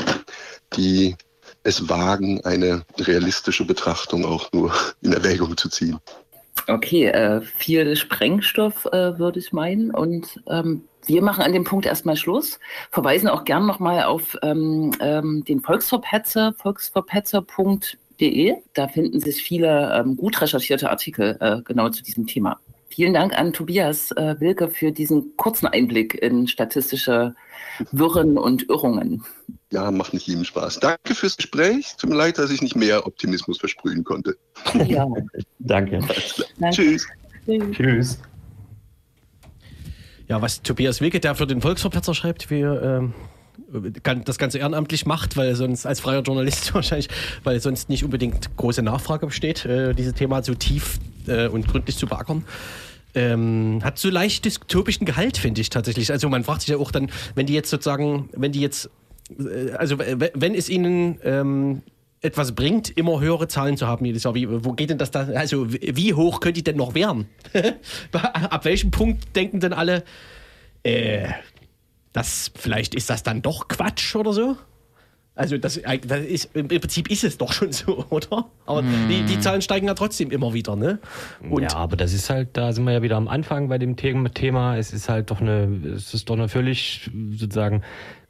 die 0.76 1.16
es 1.64 1.90
wagen, 1.90 2.44
eine 2.46 2.84
realistische 3.00 3.66
Betrachtung 3.66 4.26
auch 4.26 4.52
nur 4.52 4.72
in 5.02 5.14
Erwägung 5.14 5.58
zu 5.58 5.70
ziehen. 5.70 6.00
Okay, 6.68 7.08
äh, 7.08 7.42
viel 7.42 7.96
Sprengstoff 7.96 8.86
äh, 8.86 9.18
würde 9.20 9.40
ich 9.40 9.52
meinen. 9.52 9.92
Und 9.92 10.42
ähm, 10.48 10.84
wir 11.06 11.22
machen 11.22 11.44
an 11.44 11.54
dem 11.54 11.64
Punkt 11.64 11.86
erstmal 11.86 12.18
Schluss. 12.18 12.60
Verweisen 12.92 13.28
auch 13.28 13.46
gern 13.46 13.66
nochmal 13.66 14.04
auf 14.04 14.38
ähm, 14.42 14.92
ähm, 15.00 15.44
den 15.46 15.62
Volksverpetzer, 15.62 16.54
volksverpetzer.de 16.58 17.98
De. 18.20 18.56
Da 18.74 18.88
finden 18.88 19.20
sich 19.20 19.44
viele 19.44 19.94
ähm, 19.98 20.16
gut 20.16 20.42
recherchierte 20.42 20.90
Artikel 20.90 21.38
äh, 21.40 21.62
genau 21.64 21.90
zu 21.90 22.04
diesem 22.04 22.28
Thema. 22.28 22.60
Vielen 22.90 23.14
Dank 23.14 23.38
an 23.38 23.52
Tobias 23.52 24.12
äh, 24.12 24.40
Wilke 24.40 24.70
für 24.70 24.92
diesen 24.92 25.36
kurzen 25.36 25.68
Einblick 25.68 26.14
in 26.22 26.48
statistische 26.48 27.36
Wirren 27.92 28.38
und 28.38 28.70
Irrungen. 28.70 29.24
Ja, 29.72 29.92
macht 29.92 30.14
nicht 30.14 30.28
jedem 30.28 30.46
Spaß. 30.46 30.80
Danke 30.80 31.14
fürs 31.14 31.36
Gespräch. 31.36 31.96
Tut 31.98 32.10
mir 32.10 32.16
leid, 32.16 32.38
dass 32.38 32.52
ich 32.52 32.62
nicht 32.62 32.76
mehr 32.76 33.06
Optimismus 33.06 33.60
versprühen 33.60 34.04
konnte. 34.06 34.38
Ja, 34.88 35.06
danke. 35.60 36.00
danke. 36.58 36.72
Tschüss. 36.72 37.08
Tschüss. 37.72 38.20
Ja, 40.28 40.42
was 40.42 40.62
Tobias 40.62 41.02
Wilke, 41.02 41.20
der 41.20 41.36
für 41.36 41.48
den 41.48 41.62
Volksverpetzer 41.62 42.14
schreibt, 42.14 42.50
wir 42.50 42.82
ähm, 42.82 43.14
das 44.26 44.38
Ganze 44.38 44.60
ehrenamtlich 44.60 45.06
macht, 45.06 45.38
weil 45.38 45.56
sonst 45.56 45.86
als 45.86 46.00
freier 46.00 46.22
Journalist 46.22 46.74
wahrscheinlich, 46.74 47.10
weil 47.44 47.60
sonst 47.60 47.90
nicht 47.90 48.04
unbedingt 48.04 48.56
große 48.58 48.82
Nachfrage 48.82 49.28
besteht, 49.28 49.66
äh, 49.66 49.94
dieses 49.94 50.14
Thema 50.14 50.44
so 50.44 50.54
tief 50.54 51.00
äh, 51.28 51.48
und 51.48 51.68
gründlich 51.68 51.98
zu 51.98 52.08
beackern. 52.08 52.44
Ähm, 53.14 53.80
hat 53.84 53.98
so 53.98 54.10
leicht 54.10 54.44
dystopischen 54.44 55.06
Gehalt, 55.06 55.38
finde 55.38 55.62
ich 55.62 55.70
tatsächlich. 55.70 56.12
Also 56.12 56.28
man 56.28 56.44
fragt 56.44 56.62
sich 56.62 56.70
ja 56.72 56.78
auch 56.78 56.92
dann, 56.92 57.10
wenn 57.34 57.46
die 57.46 57.54
jetzt 57.54 57.70
sozusagen, 57.70 58.30
wenn 58.34 58.52
die 58.52 58.60
jetzt, 58.60 58.90
äh, 59.40 59.72
also 59.72 59.98
wenn 60.00 60.54
es 60.54 60.70
ihnen 60.70 61.20
ähm, 61.24 61.82
etwas 62.26 62.54
bringt, 62.54 62.90
immer 62.98 63.22
höhere 63.22 63.48
Zahlen 63.48 63.78
zu 63.78 63.88
haben 63.88 64.04
jedes 64.04 64.24
Jahr. 64.24 64.36
Wie, 64.36 64.48
wo 64.50 64.74
geht 64.74 64.90
denn 64.90 64.98
das 64.98 65.12
da? 65.12 65.28
Also 65.36 65.72
wie 65.72 66.14
hoch 66.14 66.40
könnte 66.40 66.60
die 66.60 66.64
denn 66.64 66.78
noch 66.78 66.96
werden? 66.96 67.28
Ab 68.12 68.66
welchem 68.66 68.92
Punkt 68.92 69.36
denken 69.36 69.60
denn 69.60 69.74
alle, 69.74 70.04
äh, 70.84 71.30
das, 72.16 72.52
vielleicht 72.56 72.96
ist 72.96 73.10
das 73.10 73.24
dann 73.24 73.42
doch 73.42 73.68
Quatsch 73.68 74.16
oder 74.16 74.34
so? 74.34 74.56
Also 75.38 75.58
das, 75.58 75.82
das 76.08 76.20
ist, 76.22 76.56
im 76.56 76.70
Prinzip 76.70 77.12
ist 77.12 77.26
es 77.26 77.38
doch 77.38 77.52
schon 77.52 77.74
so, 77.74 78.06
oder? 78.10 78.46
Aber 78.66 78.82
die, 79.10 79.24
die 79.24 79.38
Zahlen 79.42 79.62
steigen 79.62 79.88
ja 79.88 79.94
trotzdem 79.94 80.32
immer 80.32 80.54
wieder, 80.54 80.78
ne? 80.78 81.00
Und 81.50 81.64
ja, 81.64 81.74
aber 81.76 81.98
das 81.98 82.14
ist 82.14 82.30
halt, 82.30 82.50
da 82.54 82.72
sind 82.72 82.86
wir 82.86 82.94
ja 82.94 83.02
wieder 83.02 83.18
am 83.18 83.28
Anfang 83.28 83.68
bei 83.68 83.78
dem 83.78 83.98
Thema. 83.98 84.78
Es 84.78 84.94
ist 84.94 85.10
halt 85.10 85.32
doch 85.32 85.42
eine, 85.42 85.66
es 85.94 86.14
ist 86.14 86.30
doch 86.30 86.36
eine 86.38 86.48
völlig 86.48 87.12
sozusagen 87.32 87.82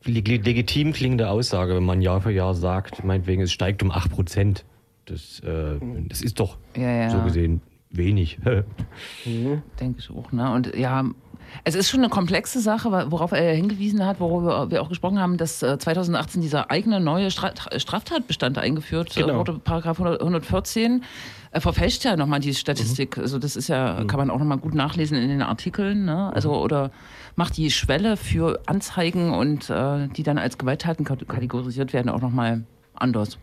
leg- 0.03 0.27
legitim 0.43 0.93
klingende 0.93 1.29
Aussage, 1.29 1.75
wenn 1.75 1.83
man 1.86 2.01
Jahr 2.01 2.21
für 2.21 2.31
Jahr 2.31 2.55
sagt, 2.55 3.03
meinetwegen, 3.03 3.43
es 3.43 3.51
steigt 3.51 3.83
um 3.83 3.91
8 3.91 4.09
Prozent. 4.11 4.65
Das, 5.05 5.41
äh, 5.41 5.77
das 6.09 6.23
ist 6.23 6.39
doch 6.39 6.57
Ja, 6.75 6.89
ja. 6.89 7.09
so 7.11 7.21
gesehen 7.21 7.61
wenig. 7.91 8.39
Denke 9.79 9.99
ich 9.99 10.09
auch, 10.09 10.31
ne? 10.31 10.51
Und 10.51 10.75
ja, 10.75 11.03
es 11.63 11.75
ist 11.75 11.89
schon 11.89 12.01
eine 12.01 12.09
komplexe 12.09 12.59
Sache, 12.59 12.91
worauf 13.11 13.31
er 13.31 13.53
hingewiesen 13.53 14.05
hat, 14.05 14.19
worüber 14.19 14.69
wir 14.69 14.81
auch 14.81 14.89
gesprochen 14.89 15.19
haben, 15.19 15.37
dass 15.37 15.63
äh, 15.63 15.77
2018 15.77 16.41
dieser 16.41 16.69
eigene 16.71 16.99
neue 16.99 17.31
Stra 17.31 17.51
Straftatbestand 17.75 18.57
eingeführt 18.57 19.15
äh, 19.17 19.21
Genau. 19.21 19.37
wurde, 19.39 19.53
Paragraph 19.53 19.99
100 19.99 20.19
114. 20.21 21.03
Er 21.51 21.61
verfälscht 21.61 22.03
ja 22.03 22.17
nochmal 22.17 22.41
die 22.41 22.53
Statistik. 22.53 23.17
Also 23.17 23.39
das 23.39 23.55
ist 23.55 23.69
ja, 23.69 24.03
kann 24.05 24.19
man 24.19 24.29
auch 24.29 24.39
nochmal 24.39 24.57
gut 24.57 24.75
nachlesen 24.75 25.17
in 25.17 25.29
den 25.29 25.41
Artikeln, 25.41 26.03
ne? 26.05 26.31
Also 26.35 26.53
oder 26.53 26.91
macht 27.37 27.55
die 27.57 27.71
Schwelle 27.71 28.17
für 28.17 28.59
Anzeigen 28.65 29.33
und 29.33 29.69
äh, 29.69 30.07
die 30.09 30.23
dann 30.23 30.37
als 30.37 30.57
Gewalttaten 30.57 31.05
kat- 31.05 31.27
kategorisiert 31.27 31.93
werden 31.93 32.09
auch 32.09 32.21
nochmal 32.21 32.63
anders. 32.93 33.37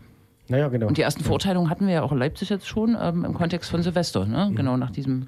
naja, 0.47 0.67
genau. 0.67 0.87
Und 0.87 0.97
die 0.97 1.01
ersten 1.01 1.23
Verurteilungen 1.23 1.69
hatten 1.71 1.87
wir 1.87 1.93
ja 1.95 2.01
auch 2.03 2.11
in 2.11 2.19
Leipzig 2.19 2.49
jetzt 2.49 2.67
schon 2.67 2.95
ähm, 3.01 3.25
im 3.25 3.33
Kontext 3.33 3.71
von 3.71 3.81
Silvester, 3.81 4.25
ne? 4.25 4.51
Genau 4.55 4.77
nach 4.77 4.91
diesem 4.91 5.27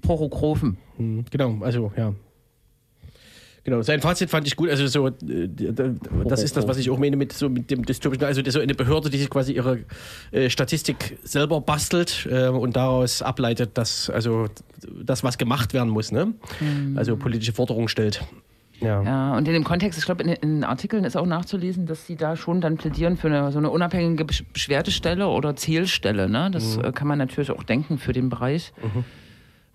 Prorokrofen. 0.00 0.76
Mhm, 0.98 1.24
Genau, 1.30 1.58
also 1.62 1.92
ja. 1.96 2.12
Genau, 3.62 3.82
sein 3.82 4.00
Fazit 4.00 4.30
fand 4.30 4.46
ich 4.46 4.56
gut. 4.56 4.70
Also 4.70 4.86
so, 4.86 5.08
äh, 5.08 5.12
das 6.26 6.42
ist 6.42 6.56
das, 6.56 6.66
was 6.66 6.78
ich 6.78 6.88
auch 6.88 6.98
meine 6.98 7.16
mit 7.16 7.34
so 7.34 7.50
mit 7.50 7.70
dem 7.70 7.84
dystopischen. 7.84 8.24
Also 8.24 8.40
so 8.48 8.58
eine 8.58 8.74
Behörde, 8.74 9.10
die 9.10 9.18
sich 9.18 9.28
quasi 9.28 9.52
ihre 9.52 9.80
äh, 10.32 10.48
Statistik 10.48 11.18
selber 11.24 11.60
bastelt 11.60 12.26
äh, 12.30 12.48
und 12.48 12.74
daraus 12.76 13.20
ableitet, 13.20 13.76
dass 13.76 14.08
also 14.08 14.46
das, 15.04 15.22
was 15.24 15.36
gemacht 15.36 15.74
werden 15.74 15.90
muss, 15.90 16.10
ne? 16.10 16.32
Also 16.96 17.16
politische 17.18 17.52
Forderungen 17.52 17.88
stellt. 17.88 18.24
Ja. 18.80 19.02
Ja, 19.02 19.36
und 19.36 19.46
in 19.46 19.52
dem 19.52 19.62
Kontext, 19.64 19.98
ich 19.98 20.06
glaube, 20.06 20.22
in, 20.22 20.30
in 20.30 20.54
den 20.60 20.64
Artikeln 20.64 21.04
ist 21.04 21.14
auch 21.14 21.26
nachzulesen, 21.26 21.84
dass 21.84 22.06
sie 22.06 22.16
da 22.16 22.34
schon 22.36 22.62
dann 22.62 22.78
plädieren 22.78 23.18
für 23.18 23.26
eine, 23.26 23.52
so 23.52 23.58
eine 23.58 23.68
unabhängige 23.68 24.24
Besch- 24.24 24.44
Beschwerdestelle 24.54 25.28
oder 25.28 25.54
Zählstelle. 25.54 26.30
Ne? 26.30 26.50
Das 26.50 26.78
äh, 26.78 26.90
kann 26.92 27.06
man 27.06 27.18
natürlich 27.18 27.50
auch 27.50 27.62
denken 27.62 27.98
für 27.98 28.14
den 28.14 28.30
Bereich. 28.30 28.72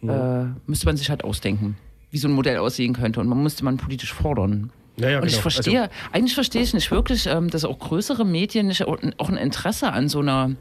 Äh, 0.03 0.45
müsste 0.67 0.85
man 0.85 0.97
sich 0.97 1.09
halt 1.09 1.23
ausdenken, 1.23 1.77
wie 2.11 2.17
so 2.17 2.27
ein 2.27 2.33
Modell 2.33 2.57
aussehen 2.57 2.93
könnte. 2.93 3.19
Und 3.19 3.27
man 3.27 3.41
müsste 3.41 3.63
man 3.65 3.77
politisch 3.77 4.13
fordern. 4.13 4.71
Ja, 4.97 5.09
ja, 5.09 5.17
und 5.19 5.25
ich 5.25 5.33
genau. 5.33 5.41
verstehe, 5.41 5.81
Also- 5.83 5.93
eigentlich 6.13 6.33
verstehe 6.35 6.61
ich 6.61 6.73
nicht 6.73 6.91
wirklich, 6.91 7.27
ähm, 7.27 7.49
dass 7.49 7.65
auch 7.65 7.79
größere 7.79 8.23
Medien 8.25 8.67
nicht 8.67 8.83
auch, 8.85 8.97
ein 9.01 9.37
Interesse 9.37 9.91
an 9.91 10.07
so 10.09 10.19
einer 10.19 10.51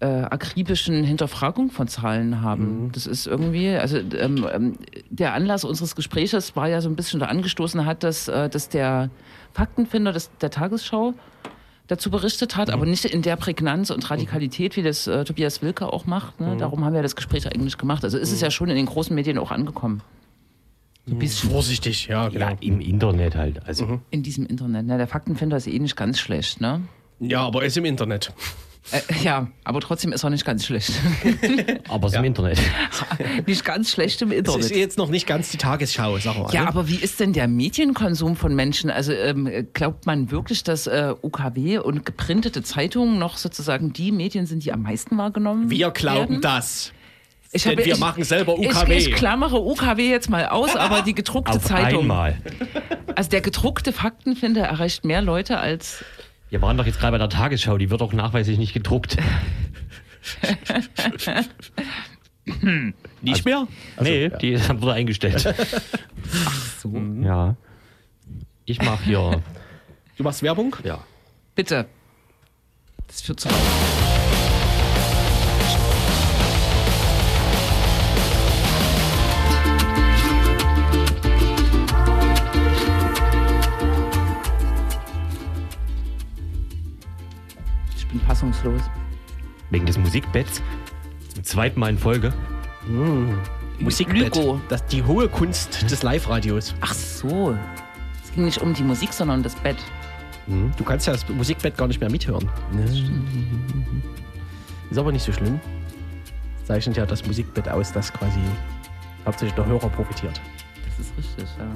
äh, 0.00 0.06
akribischen 0.06 1.04
Hinterfragung 1.04 1.70
von 1.70 1.86
Zahlen 1.86 2.40
haben. 2.42 2.86
Mhm. 2.86 2.92
Das 2.92 3.06
ist 3.06 3.26
irgendwie, 3.28 3.68
also 3.68 3.98
ähm, 3.98 4.46
ähm, 4.52 4.76
der 5.10 5.32
Anlass 5.32 5.64
unseres 5.64 5.94
Gespräches 5.94 6.56
war 6.56 6.68
ja 6.68 6.80
so 6.80 6.88
ein 6.88 6.96
bisschen 6.96 7.20
da 7.20 7.26
angestoßen 7.26 7.86
hat, 7.86 8.02
dass, 8.02 8.26
äh, 8.26 8.48
dass 8.48 8.68
der 8.68 9.10
Faktenfinder 9.52 10.12
des, 10.12 10.30
der 10.40 10.50
Tagesschau 10.50 11.14
dazu 11.88 12.10
berichtet 12.10 12.56
hat, 12.56 12.68
Mhm. 12.68 12.74
aber 12.74 12.86
nicht 12.86 13.04
in 13.04 13.22
der 13.22 13.36
Prägnanz 13.36 13.90
und 13.90 14.08
Radikalität, 14.10 14.76
wie 14.76 14.82
das 14.82 15.06
äh, 15.06 15.24
Tobias 15.24 15.62
Wilke 15.62 15.92
auch 15.92 16.06
macht. 16.06 16.40
Mhm. 16.40 16.46
Ne? 16.50 16.56
Darum 16.58 16.84
haben 16.84 16.94
wir 16.94 17.02
das 17.02 17.16
Gespräch 17.16 17.46
eigentlich 17.46 17.76
gemacht. 17.78 18.04
Also 18.04 18.18
ist 18.18 18.32
es 18.32 18.40
ja 18.40 18.50
schon 18.50 18.68
in 18.70 18.76
den 18.76 18.86
großen 18.86 19.14
Medien 19.14 19.38
auch 19.38 19.50
angekommen. 19.50 20.00
So 21.06 21.14
ein 21.14 21.18
bisschen 21.18 21.50
Vorsichtig, 21.50 22.06
ja, 22.06 22.28
genau. 22.28 22.46
Ja, 22.50 22.56
im 22.60 22.80
Internet 22.80 23.34
halt. 23.34 23.66
Also 23.66 24.00
in 24.10 24.22
diesem 24.22 24.46
Internet. 24.46 24.86
Ne? 24.86 24.98
Der 24.98 25.08
Faktenfinder 25.08 25.56
ist 25.56 25.66
eh 25.66 25.78
nicht 25.80 25.96
ganz 25.96 26.20
schlecht, 26.20 26.60
ne? 26.60 26.82
Ja, 27.18 27.40
aber 27.42 27.62
er 27.62 27.66
ist 27.66 27.76
im 27.76 27.84
Internet. 27.84 28.32
Äh, 28.90 29.00
ja, 29.22 29.46
aber 29.64 29.80
trotzdem 29.80 30.12
ist 30.12 30.24
er 30.24 30.30
nicht 30.30 30.44
ganz 30.44 30.66
schlecht. 30.66 30.90
aber 31.88 32.08
es 32.08 32.12
ist 32.14 32.18
im 32.18 32.24
Internet. 32.24 32.58
nicht 33.46 33.64
ganz 33.64 33.90
schlecht 33.92 34.20
im 34.22 34.30
Das 34.30 34.38
Internet. 34.38 34.60
ist 34.64 34.74
jetzt 34.76 34.98
noch 34.98 35.08
nicht 35.08 35.26
ganz 35.26 35.50
die 35.50 35.56
Tagesschau, 35.56 36.18
sag 36.18 36.36
mal. 36.36 36.52
Ja, 36.52 36.62
ne? 36.62 36.68
aber 36.68 36.88
wie 36.88 36.96
ist 36.96 37.20
denn 37.20 37.32
der 37.32 37.46
Medienkonsum 37.46 38.34
von 38.36 38.54
Menschen? 38.56 38.90
Also 38.90 39.12
ähm, 39.12 39.48
glaubt 39.72 40.04
man 40.06 40.30
wirklich, 40.32 40.64
dass 40.64 40.88
äh, 40.88 41.14
UKW 41.22 41.78
und 41.78 42.04
geprintete 42.04 42.62
Zeitungen 42.64 43.18
noch 43.18 43.36
sozusagen 43.36 43.92
die 43.92 44.10
Medien 44.10 44.46
sind, 44.46 44.64
die 44.64 44.72
am 44.72 44.82
meisten 44.82 45.16
wahrgenommen 45.16 45.70
Wir 45.70 45.90
glauben 45.92 46.18
werden? 46.30 46.40
das. 46.42 46.92
Ich 47.54 47.62
Denn 47.62 47.72
habe- 47.72 47.84
wir 47.84 47.92
ich- 47.94 48.00
machen 48.00 48.24
selber 48.24 48.56
Ich, 48.58 48.66
UKW. 48.70 48.96
ich 48.96 49.12
klammere 49.12 49.60
UKW 49.62 50.10
jetzt 50.10 50.28
mal 50.28 50.46
aus, 50.48 50.74
aber 50.74 51.02
die 51.02 51.14
gedruckte 51.14 51.52
Auf 51.52 51.64
Zeitung. 51.64 52.00
einmal. 52.02 52.36
Also 53.14 53.30
der 53.30 53.42
gedruckte 53.42 53.92
Faktenfinder 53.92 54.62
erreicht 54.62 55.04
mehr 55.04 55.22
Leute 55.22 55.58
als. 55.58 56.02
Wir 56.52 56.60
waren 56.60 56.76
doch 56.76 56.84
jetzt 56.84 57.00
gerade 57.00 57.12
bei 57.12 57.18
der 57.18 57.30
Tagesschau, 57.30 57.78
die 57.78 57.88
wird 57.88 58.02
doch 58.02 58.12
nachweislich 58.12 58.58
nicht 58.58 58.74
gedruckt. 58.74 59.16
Nicht 63.22 63.46
mehr? 63.46 63.66
nee, 63.98 64.28
die 64.28 64.60
wurde 64.82 64.92
eingestellt. 64.92 65.54
Ach 66.44 66.78
so. 66.78 66.94
Ja. 67.22 67.56
Ich 68.66 68.82
mache 68.82 69.02
hier. 69.04 69.42
Du 70.18 70.24
machst 70.24 70.42
Werbung? 70.42 70.76
Ja. 70.84 71.02
Bitte. 71.54 71.86
Das 73.06 73.22
führt 73.22 73.40
zu. 73.40 73.48
Ich 73.48 74.01
bin 88.12 88.20
fassungslos. 88.20 88.82
Wegen 89.70 89.86
des 89.86 89.98
Musikbetts. 89.98 90.62
Zum 91.34 91.44
zweiten 91.44 91.80
Mal 91.80 91.90
in 91.90 91.98
Folge. 91.98 92.32
Musikbett. 93.78 94.36
Lügo. 94.36 94.60
Das, 94.68 94.84
die 94.86 95.02
hohe 95.02 95.28
Kunst 95.28 95.90
des 95.90 96.02
Live-Radios. 96.02 96.74
Ach 96.80 96.94
so. 96.94 97.56
Es 98.22 98.32
ging 98.32 98.44
nicht 98.44 98.60
um 98.60 98.74
die 98.74 98.82
Musik, 98.82 99.12
sondern 99.12 99.38
um 99.38 99.42
das 99.42 99.54
Bett. 99.56 99.76
Du 100.76 100.84
kannst 100.84 101.06
ja 101.06 101.12
das 101.12 101.28
Musikbett 101.28 101.76
gar 101.76 101.86
nicht 101.88 102.00
mehr 102.00 102.10
mithören. 102.10 102.48
Ist 104.90 104.98
aber 104.98 105.12
nicht 105.12 105.24
so 105.24 105.32
schlimm. 105.32 105.60
Zeichnet 106.64 106.96
ja 106.96 107.06
das 107.06 107.24
Musikbett 107.26 107.68
aus, 107.68 107.92
das 107.92 108.12
quasi 108.12 108.40
hauptsächlich 109.24 109.54
der 109.54 109.66
Hörer 109.66 109.88
profitiert. 109.88 110.40
Das 110.84 111.06
ist 111.06 111.16
richtig, 111.16 111.48
ja. 111.58 111.66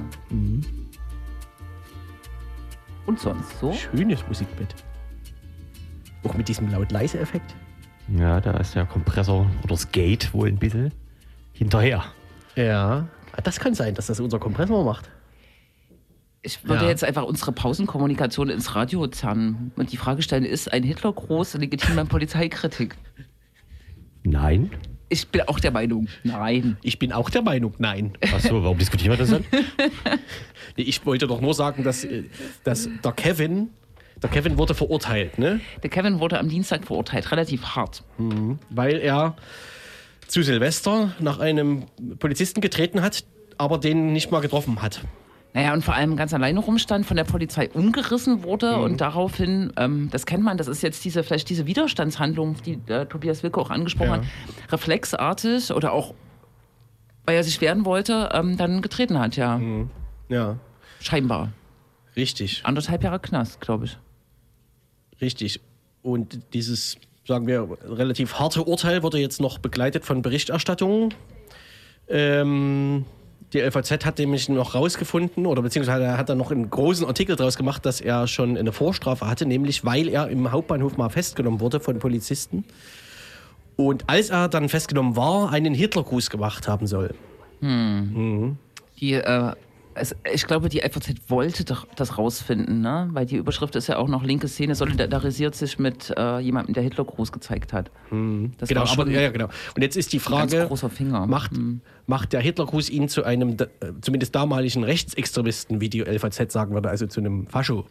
Und 3.05 3.19
sonst 3.19 3.59
so? 3.59 3.73
Schönes 3.73 4.27
Musikbett. 4.27 4.75
Auch 6.27 6.33
mit 6.33 6.47
diesem 6.49 6.69
laut-leise-Effekt. 6.71 7.55
Ja, 8.17 8.39
da 8.41 8.51
ist 8.57 8.75
der 8.75 8.85
Kompressor 8.85 9.49
oder 9.63 9.69
das 9.69 9.91
Gate 9.91 10.33
wohl 10.33 10.47
ein 10.49 10.57
bisschen 10.57 10.91
hinterher. 11.53 12.03
Ja. 12.55 13.07
Ah, 13.33 13.41
Das 13.41 13.59
kann 13.59 13.73
sein, 13.75 13.93
dass 13.95 14.07
das 14.07 14.19
unser 14.19 14.39
Kompressor 14.39 14.83
macht. 14.83 15.09
Ich 16.41 16.63
würde 16.67 16.83
Ja. 16.83 16.89
jetzt 16.89 17.03
einfach 17.03 17.23
unsere 17.23 17.51
Pausenkommunikation 17.51 18.49
ins 18.49 18.75
Radio 18.75 19.07
zerren 19.07 19.71
und 19.75 19.91
die 19.91 19.97
Frage 19.97 20.21
stellen, 20.21 20.45
ist 20.45 20.71
ein 20.71 20.83
Hitler 20.83 21.11
groß 21.13 21.55
legitime 21.55 22.05
Polizeikritik? 22.05 22.95
Nein. 24.23 24.71
Ich 25.09 25.27
bin 25.29 25.41
auch 25.47 25.59
der 25.59 25.71
Meinung, 25.71 26.07
nein. 26.23 26.77
Ich 26.83 26.99
bin 26.99 27.13
auch 27.13 27.29
der 27.29 27.41
Meinung, 27.41 27.73
nein. 27.77 28.11
Achso, 28.33 28.61
warum 28.63 28.77
diskutieren 28.77 29.11
wir 29.11 29.17
das 29.17 29.29
dann? 29.29 29.45
Nee, 30.75 30.83
Ich 30.83 31.05
wollte 31.05 31.27
doch 31.27 31.39
nur 31.41 31.53
sagen, 31.53 31.83
dass, 31.83 32.03
äh, 32.03 32.23
dass 32.65 32.89
der 33.03 33.11
Kevin, 33.13 33.69
der 34.21 34.29
Kevin 34.29 34.57
wurde 34.57 34.73
verurteilt, 34.73 35.37
ne? 35.39 35.59
Der 35.83 35.89
Kevin 35.89 36.19
wurde 36.19 36.39
am 36.39 36.49
Dienstag 36.49 36.85
verurteilt, 36.85 37.31
relativ 37.31 37.63
hart. 37.75 38.03
Weil 38.69 38.97
er 38.97 39.35
zu 40.27 40.41
Silvester 40.43 41.11
nach 41.19 41.39
einem 41.39 41.85
Polizisten 42.19 42.61
getreten 42.61 43.01
hat, 43.01 43.23
aber 43.57 43.77
den 43.77 44.13
nicht 44.13 44.31
mal 44.31 44.41
getroffen 44.41 44.81
hat. 44.81 45.01
Naja, 45.53 45.73
und 45.73 45.83
vor 45.83 45.95
allem 45.95 46.17
ganz 46.17 46.33
alleine 46.33 46.59
rumstand, 46.59 47.05
von 47.05 47.17
der 47.17 47.23
Polizei 47.23 47.69
umgerissen 47.71 48.43
wurde 48.43 48.77
und 48.77 49.01
daraufhin, 49.01 49.71
ähm, 49.77 50.09
das 50.11 50.25
kennt 50.25 50.43
man, 50.43 50.57
das 50.57 50.67
ist 50.67 50.83
jetzt 50.83 51.03
diese, 51.05 51.23
vielleicht 51.23 51.49
diese 51.49 51.65
Widerstandshandlung, 51.65 52.57
die 52.63 52.79
äh, 52.91 53.05
Tobias 53.05 53.41
Wilke 53.41 53.59
auch 53.59 53.69
angesprochen 53.71 54.09
Ja. 54.09 54.17
hat, 54.17 54.71
reflexartig 54.71 55.71
oder 55.71 55.93
auch, 55.93 56.13
weil 57.25 57.37
er 57.37 57.43
sich 57.43 57.59
wehren 57.61 57.85
wollte, 57.85 58.29
ähm, 58.33 58.57
dann 58.57 58.81
getreten 58.81 59.17
hat, 59.17 59.35
ja. 59.37 59.59
Ja, 60.29 60.57
Scheinbar. 60.99 61.53
richtig, 62.15 62.61
Anderthalb 62.65 63.03
Jahre 63.03 63.19
Knast, 63.19 63.59
glaube 63.61 63.85
ich. 63.85 63.97
Richtig. 65.21 65.59
Und 66.01 66.39
dieses, 66.53 66.97
sagen 67.25 67.47
wir, 67.47 67.67
relativ 67.83 68.35
harte 68.35 68.63
Urteil 68.63 69.03
wurde 69.03 69.19
jetzt 69.19 69.41
noch 69.41 69.57
begleitet 69.57 70.05
von 70.05 70.21
Berichterstattungen. 70.21 71.13
Ähm, 72.07 73.05
die 73.53 73.59
LVZ 73.59 74.05
hat 74.05 74.19
nämlich 74.19 74.49
noch 74.49 74.75
rausgefunden, 74.75 75.45
oder 75.45 75.61
beziehungsweise 75.61 76.17
hat 76.17 76.29
er 76.29 76.35
noch 76.35 76.51
einen 76.51 76.69
großen 76.69 77.05
Artikel 77.05 77.35
daraus 77.35 77.55
gemacht, 77.55 77.85
dass 77.85 78.01
er 78.01 78.27
schon 78.27 78.57
eine 78.57 78.73
Vorstrafe 78.73 79.27
hatte, 79.27 79.45
nämlich 79.45 79.85
weil 79.85 80.09
er 80.09 80.27
im 80.27 80.51
Hauptbahnhof 80.51 80.97
mal 80.97 81.09
festgenommen 81.09 81.61
wurde 81.61 81.79
von 81.79 81.99
Polizisten. 81.99 82.65
Und 83.77 84.03
als 84.07 84.31
er 84.31 84.49
dann 84.49 84.69
festgenommen 84.69 85.15
war, 85.15 85.51
einen 85.51 85.73
Hitlergruß 85.73 86.29
gemacht 86.29 86.67
haben 86.67 86.87
soll. 86.87 87.13
Die 88.99 89.13
äh, 89.13 89.51
es, 89.97 90.15
ich 90.33 90.45
glaube, 90.47 90.69
die 90.69 90.79
FAZ 90.79 91.09
wollte 91.27 91.65
doch 91.65 91.87
das 91.95 92.17
rausfinden, 92.17 92.81
ne? 92.81 93.09
weil 93.11 93.25
die 93.25 93.35
Überschrift 93.35 93.75
ist 93.75 93.87
ja 93.87 93.97
auch 93.97 94.07
noch 94.07 94.23
linke 94.23 94.47
Szene 94.47 94.75
solidarisiert 94.75 95.55
sich 95.55 95.79
mit 95.79 96.13
äh, 96.17 96.39
jemandem, 96.39 96.73
der 96.73 96.83
Hitlergruß 96.83 97.31
gezeigt 97.31 97.73
hat. 97.73 97.91
Das 98.57 98.69
Genau, 98.69 98.85
aber 98.85 99.09
ja, 99.09 99.29
genau. 99.29 99.47
Und 99.75 99.81
jetzt 99.81 99.97
ist 99.97 100.13
die 100.13 100.19
Frage, 100.19 100.55
ganz 100.57 100.67
großer 100.69 100.89
Finger. 100.89 101.25
macht, 101.27 101.53
Mhm. 101.57 101.81
macht 102.05 102.33
der 102.33 102.41
Hitlergruß 102.41 102.89
ihn 102.89 103.09
zu 103.09 103.23
einem, 103.23 103.57
äh, 103.59 103.65
zumindest 104.01 104.33
damaligen 104.35 104.83
Rechtsextremisten, 104.83 105.81
wie 105.81 105.89
die 105.89 106.01
LVZ 106.01 106.51
sagen 106.51 106.73
würde, 106.73 106.89
also 106.89 107.07
zu 107.07 107.19
einem 107.19 107.47
Fascho? 107.47 107.85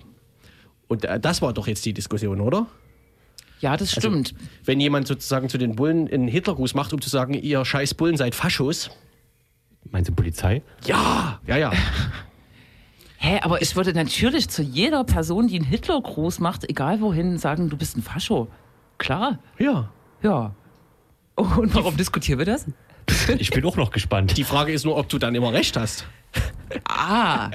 Und 0.89 1.05
äh, 1.05 1.19
das 1.21 1.43
war 1.43 1.53
doch 1.53 1.67
jetzt 1.67 1.85
die 1.85 1.93
Diskussion, 1.93 2.41
oder? 2.41 2.67
Ja, 3.61 3.77
das 3.77 3.95
Also, 3.97 4.09
stimmt. 4.09 4.35
Wenn 4.65 4.81
jemand 4.81 5.07
sozusagen 5.07 5.49
zu 5.49 5.57
den 5.59 5.77
Bullen 5.77 6.09
einen 6.13 6.29
Hitlergruß 6.29 6.75
macht, 6.75 6.93
um 6.93 7.01
zu 7.01 7.09
sagen, 7.09 7.35
ihr 7.35 7.65
scheiß 7.65 7.95
Bullen 7.95 8.17
seid 8.17 8.35
Faschos. 8.35 8.91
Meinst 9.91 10.11
du 10.11 10.15
Polizei? 10.15 10.63
Ja, 10.85 11.41
ja, 11.47 11.57
ja. 11.57 11.73
Hä, 13.19 13.41
aber 13.43 13.63
ich 13.63 13.75
würde 13.77 13.93
natürlich 13.95 14.49
zu 14.49 14.63
jeder 14.63 15.03
Person, 15.05 15.49
die 15.49 15.57
einen 15.57 15.65
Hitlergruß 15.65 16.39
macht, 16.41 16.69
egal 16.69 17.01
wohin, 17.01 17.39
sagen, 17.39 17.71
du 17.71 17.77
bist 17.77 17.97
ein 17.97 18.03
Fascho. 18.03 18.49
Klar, 18.99 19.39
Ja. 19.59 19.91
ja. 20.23 20.55
Und 21.35 21.75
warum 21.75 21.97
diskutieren 21.97 22.39
wir 22.39 22.47
das? 22.47 22.67
Ich 23.39 23.51
bin 23.51 23.65
auch 23.65 23.77
noch 23.77 23.91
gespannt. 23.91 24.37
Die 24.37 24.45
Frage 24.45 24.73
ist 24.73 24.85
nur, 24.85 24.97
ob 24.97 25.09
du 25.09 25.19
dann 25.19 25.35
immer 25.35 25.53
recht 25.53 25.77
hast. 25.77 26.07
Ah, 26.89 27.51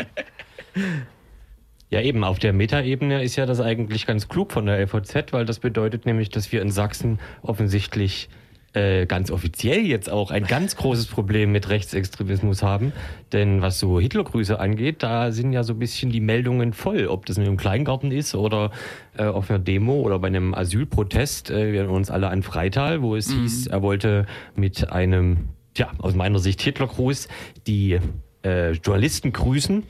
Ja, 1.89 1.99
eben, 2.01 2.23
auf 2.23 2.39
der 2.39 2.53
Metaebene 2.53 3.21
ist 3.21 3.35
ja 3.35 3.45
das 3.45 3.59
eigentlich 3.59 4.05
ganz 4.05 4.29
klug 4.29 4.53
von 4.53 4.65
der 4.65 4.79
LVZ, 4.79 5.33
weil 5.33 5.45
das 5.45 5.59
bedeutet 5.59 6.05
nämlich, 6.05 6.29
dass 6.29 6.51
wir 6.53 6.61
in 6.61 6.71
Sachsen 6.71 7.19
offensichtlich 7.41 8.29
äh, 8.73 9.05
ganz 9.05 9.31
offiziell 9.31 9.81
jetzt 9.81 10.09
auch 10.09 10.31
ein 10.31 10.45
ganz 10.45 10.75
großes 10.75 11.07
Problem 11.07 11.51
mit 11.51 11.69
Rechtsextremismus 11.69 12.63
haben. 12.63 12.93
Denn 13.33 13.61
was 13.61 13.79
so 13.79 13.99
Hitlergrüße 13.99 14.59
angeht, 14.59 15.03
da 15.03 15.31
sind 15.31 15.51
ja 15.51 15.63
so 15.63 15.73
ein 15.73 15.79
bisschen 15.79 16.09
die 16.09 16.21
Meldungen 16.21 16.73
voll, 16.73 17.07
ob 17.07 17.25
das 17.25 17.37
in 17.37 17.43
einem 17.43 17.57
Kleingarten 17.57 18.11
ist 18.11 18.33
oder 18.33 18.71
äh, 19.17 19.25
auf 19.25 19.49
einer 19.49 19.59
Demo 19.59 19.99
oder 20.01 20.19
bei 20.19 20.27
einem 20.27 20.53
Asylprotest. 20.53 21.51
Äh, 21.51 21.73
wir 21.73 21.79
erinnern 21.79 21.95
uns 21.95 22.09
alle 22.09 22.29
an 22.29 22.43
Freital, 22.43 23.01
wo 23.01 23.15
es 23.15 23.29
hieß, 23.31 23.67
er 23.67 23.81
wollte 23.81 24.25
mit 24.55 24.89
einem, 24.91 25.49
ja, 25.75 25.91
aus 25.97 26.15
meiner 26.15 26.39
Sicht 26.39 26.61
Hitlergruß 26.61 27.27
die 27.67 27.99
äh, 28.43 28.71
Journalisten 28.71 29.33
grüßen. 29.33 29.83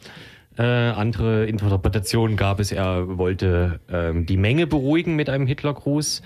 Äh, 0.57 0.63
andere 0.63 1.45
Interpretationen 1.45 2.35
gab 2.35 2.59
es, 2.59 2.71
er 2.71 3.17
wollte 3.17 3.79
ähm, 3.89 4.25
die 4.25 4.37
Menge 4.37 4.67
beruhigen 4.67 5.15
mit 5.15 5.29
einem 5.29 5.47
Hitlergruß. 5.47 6.21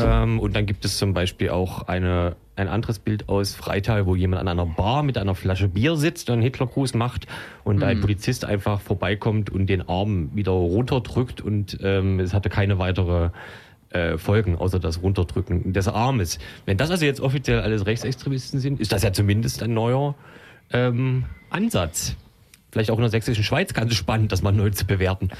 Ähm, 0.00 0.40
und 0.40 0.56
dann 0.56 0.66
gibt 0.66 0.84
es 0.84 0.98
zum 0.98 1.14
Beispiel 1.14 1.50
auch 1.50 1.82
eine, 1.88 2.36
ein 2.56 2.68
anderes 2.68 2.98
Bild 2.98 3.28
aus 3.28 3.54
Freital, 3.54 4.06
wo 4.06 4.16
jemand 4.16 4.40
an 4.40 4.48
einer 4.48 4.66
Bar 4.66 5.02
mit 5.02 5.18
einer 5.18 5.34
Flasche 5.34 5.68
Bier 5.68 5.96
sitzt 5.96 6.28
und 6.28 6.34
einen 6.34 6.42
Hitlergruß 6.42 6.94
macht 6.94 7.26
und 7.64 7.82
ein 7.82 8.00
Polizist 8.00 8.44
einfach 8.44 8.80
vorbeikommt 8.80 9.50
und 9.50 9.66
den 9.66 9.88
Arm 9.88 10.30
wieder 10.34 10.52
runterdrückt 10.52 11.40
und 11.40 11.78
ähm, 11.82 12.20
es 12.20 12.34
hatte 12.34 12.48
keine 12.48 12.78
weitere 12.78 13.30
äh, 13.90 14.18
Folgen, 14.18 14.56
außer 14.56 14.80
das 14.80 15.02
Runterdrücken 15.02 15.72
des 15.72 15.88
Armes. 15.88 16.38
Wenn 16.64 16.76
das 16.76 16.90
also 16.90 17.04
jetzt 17.04 17.20
offiziell 17.20 17.60
alles 17.60 17.86
Rechtsextremisten 17.86 18.60
sind, 18.60 18.80
ist 18.80 18.92
das 18.92 19.02
ja 19.02 19.12
zumindest 19.12 19.62
ein 19.62 19.74
neuer 19.74 20.14
ähm, 20.72 21.24
Ansatz. 21.50 22.16
Vielleicht 22.76 22.90
auch 22.90 22.96
in 22.96 23.04
der 23.04 23.10
sächsischen 23.10 23.42
Schweiz 23.42 23.72
ganz 23.72 23.94
spannend, 23.94 24.32
das 24.32 24.42
mal 24.42 24.52
neu 24.52 24.68
zu 24.68 24.84
bewerten. 24.84 25.30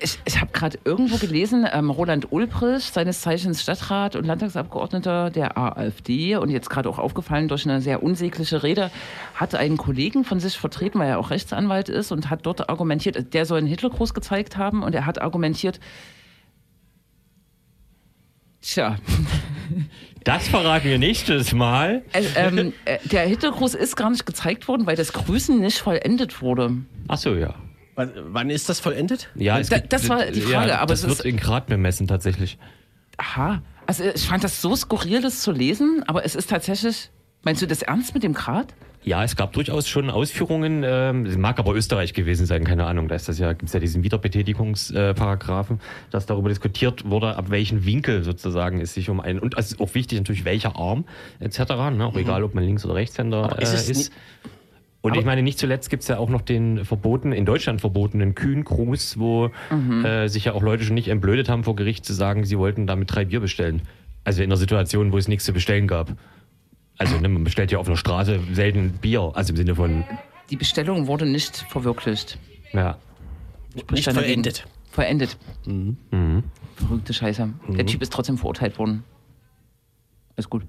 ich, 0.00 0.18
ich 0.24 0.40
habe 0.40 0.50
gerade 0.50 0.78
irgendwo 0.82 1.18
gelesen, 1.18 1.66
ähm, 1.70 1.90
Roland 1.90 2.32
Ulbrich, 2.32 2.84
seines 2.84 3.20
Zeichens 3.20 3.60
Stadtrat 3.60 4.16
und 4.16 4.24
Landtagsabgeordneter 4.24 5.28
der 5.28 5.58
AfD 5.58 6.36
und 6.36 6.48
jetzt 6.48 6.70
gerade 6.70 6.88
auch 6.88 6.98
aufgefallen 6.98 7.48
durch 7.48 7.68
eine 7.68 7.82
sehr 7.82 8.02
unsägliche 8.02 8.62
Rede, 8.62 8.90
hat 9.34 9.54
einen 9.54 9.76
Kollegen 9.76 10.24
von 10.24 10.40
sich 10.40 10.56
vertreten, 10.56 11.00
weil 11.00 11.10
er 11.10 11.18
auch 11.18 11.28
Rechtsanwalt 11.28 11.90
ist 11.90 12.12
und 12.12 12.30
hat 12.30 12.46
dort 12.46 12.70
argumentiert, 12.70 13.34
der 13.34 13.44
soll 13.44 13.58
einen 13.58 13.66
Hitlergruß 13.66 14.14
gezeigt 14.14 14.56
haben 14.56 14.82
und 14.82 14.94
er 14.94 15.04
hat 15.04 15.20
argumentiert, 15.20 15.80
tja, 18.62 18.96
Das 20.24 20.48
verraten 20.48 20.88
wir 20.88 20.98
nächstes 20.98 21.52
Mal. 21.52 22.02
äh, 22.12 22.22
ähm, 22.36 22.72
äh, 22.84 22.98
der 23.04 23.22
Hitlergruß 23.26 23.74
ist 23.74 23.96
gar 23.96 24.10
nicht 24.10 24.26
gezeigt 24.26 24.68
worden, 24.68 24.86
weil 24.86 24.96
das 24.96 25.12
Grüßen 25.12 25.60
nicht 25.60 25.78
vollendet 25.78 26.42
wurde. 26.42 26.72
Ach 27.08 27.18
so, 27.18 27.34
ja. 27.34 27.54
Wann, 27.94 28.12
wann 28.28 28.50
ist 28.50 28.68
das 28.68 28.80
vollendet? 28.80 29.28
Ja, 29.34 29.58
es 29.58 29.68
Da- 29.68 29.78
gibt- 29.78 29.92
das 29.92 30.08
war 30.08 30.26
die 30.26 30.40
Frage, 30.40 30.70
ja, 30.70 30.78
aber 30.78 30.86
das 30.94 31.00
es 31.02 31.08
wird 31.08 31.18
ist- 31.20 31.24
in 31.26 31.36
Grad 31.36 31.66
bemessen 31.66 32.06
tatsächlich. 32.06 32.58
Aha. 33.16 33.62
Also 33.86 34.04
ich 34.04 34.26
fand 34.26 34.44
das 34.44 34.62
so 34.62 34.74
skurril, 34.76 35.20
das 35.20 35.42
zu 35.42 35.52
lesen, 35.52 36.02
aber 36.06 36.24
es 36.24 36.34
ist 36.34 36.48
tatsächlich. 36.50 37.10
Meinst 37.42 37.60
du 37.62 37.66
das 37.66 37.82
ernst 37.82 38.14
mit 38.14 38.22
dem 38.22 38.34
Grad? 38.34 38.74
Ja, 39.02 39.24
es 39.24 39.34
gab 39.34 39.54
durchaus 39.54 39.88
schon 39.88 40.10
Ausführungen. 40.10 40.82
Ähm, 40.84 41.24
es 41.24 41.38
mag 41.38 41.58
aber 41.58 41.74
Österreich 41.74 42.12
gewesen 42.12 42.44
sein, 42.44 42.64
keine 42.64 42.84
Ahnung. 42.84 43.08
Da 43.08 43.14
ist 43.14 43.28
das 43.28 43.38
ja, 43.38 43.54
gibt's 43.54 43.72
ja 43.72 43.80
diesen 43.80 44.02
Wiederbetätigungsparagraphen, 44.02 45.80
dass 46.10 46.26
darüber 46.26 46.48
diskutiert 46.50 47.08
wurde, 47.08 47.36
ab 47.36 47.50
welchen 47.50 47.86
Winkel 47.86 48.22
sozusagen 48.24 48.80
es 48.80 48.92
sich 48.94 49.08
um 49.08 49.20
einen 49.20 49.38
und 49.38 49.56
es 49.56 49.72
ist 49.72 49.80
auch 49.80 49.94
wichtig 49.94 50.18
natürlich 50.18 50.44
welcher 50.44 50.76
Arm 50.76 51.04
etc. 51.38 51.58
Ne? 51.96 52.04
Auch 52.04 52.16
egal, 52.16 52.44
ob 52.44 52.54
man 52.54 52.64
Links- 52.64 52.84
oder 52.84 52.94
Rechtshänder 52.94 53.56
äh, 53.58 53.62
ist 53.62 53.72
es 53.72 53.88
ist. 53.88 54.12
Und 55.02 55.12
Aber- 55.12 55.20
ich 55.20 55.24
meine, 55.26 55.42
nicht 55.42 55.58
zuletzt 55.58 55.88
gibt's 55.88 56.08
ja 56.08 56.18
auch 56.18 56.28
noch 56.28 56.42
den 56.42 56.84
verboten, 56.84 57.32
in 57.32 57.46
Deutschland 57.46 57.80
verbotenen 57.80 58.34
Kühngruß, 58.34 59.18
wo 59.18 59.50
äh, 60.04 60.28
sich 60.28 60.44
ja 60.44 60.52
auch 60.52 60.62
Leute 60.62 60.84
schon 60.84 60.94
nicht 60.94 61.08
entblödet 61.08 61.48
haben, 61.48 61.64
vor 61.64 61.74
Gericht 61.74 62.04
zu 62.04 62.12
sagen, 62.12 62.44
sie 62.44 62.58
wollten 62.58 62.86
damit 62.86 63.14
drei 63.14 63.24
Bier 63.24 63.40
bestellen. 63.40 63.80
Also 64.24 64.42
in 64.42 64.50
einer 64.50 64.58
Situation, 64.58 65.10
wo 65.12 65.16
es 65.16 65.26
nichts 65.26 65.46
zu 65.46 65.54
bestellen 65.54 65.86
gab. 65.86 66.12
Also 67.00 67.18
ne, 67.18 67.30
man 67.30 67.44
bestellt 67.44 67.72
ja 67.72 67.78
auf 67.78 67.86
einer 67.86 67.96
Straße 67.96 68.40
selten 68.52 68.92
Bier, 68.92 69.32
also 69.34 69.52
im 69.52 69.56
Sinne 69.56 69.74
von, 69.74 70.04
Die 70.50 70.56
Bestellung 70.56 71.06
wurde 71.06 71.24
nicht 71.24 71.56
verwirklicht. 71.70 72.38
ja. 72.74 72.98
Nicht 73.90 74.06
dagegen. 74.06 74.20
vollendet. 74.20 74.66
Verendet. 74.90 75.36
Mhm. 75.64 76.42
Verrückte 76.74 77.14
Scheiße. 77.14 77.48
Der 77.68 77.86
Typ 77.86 78.02
ist 78.02 78.12
trotzdem 78.12 78.36
verurteilt 78.36 78.78
worden. 78.78 79.04
Ist 80.36 80.50
gut. 80.50 80.64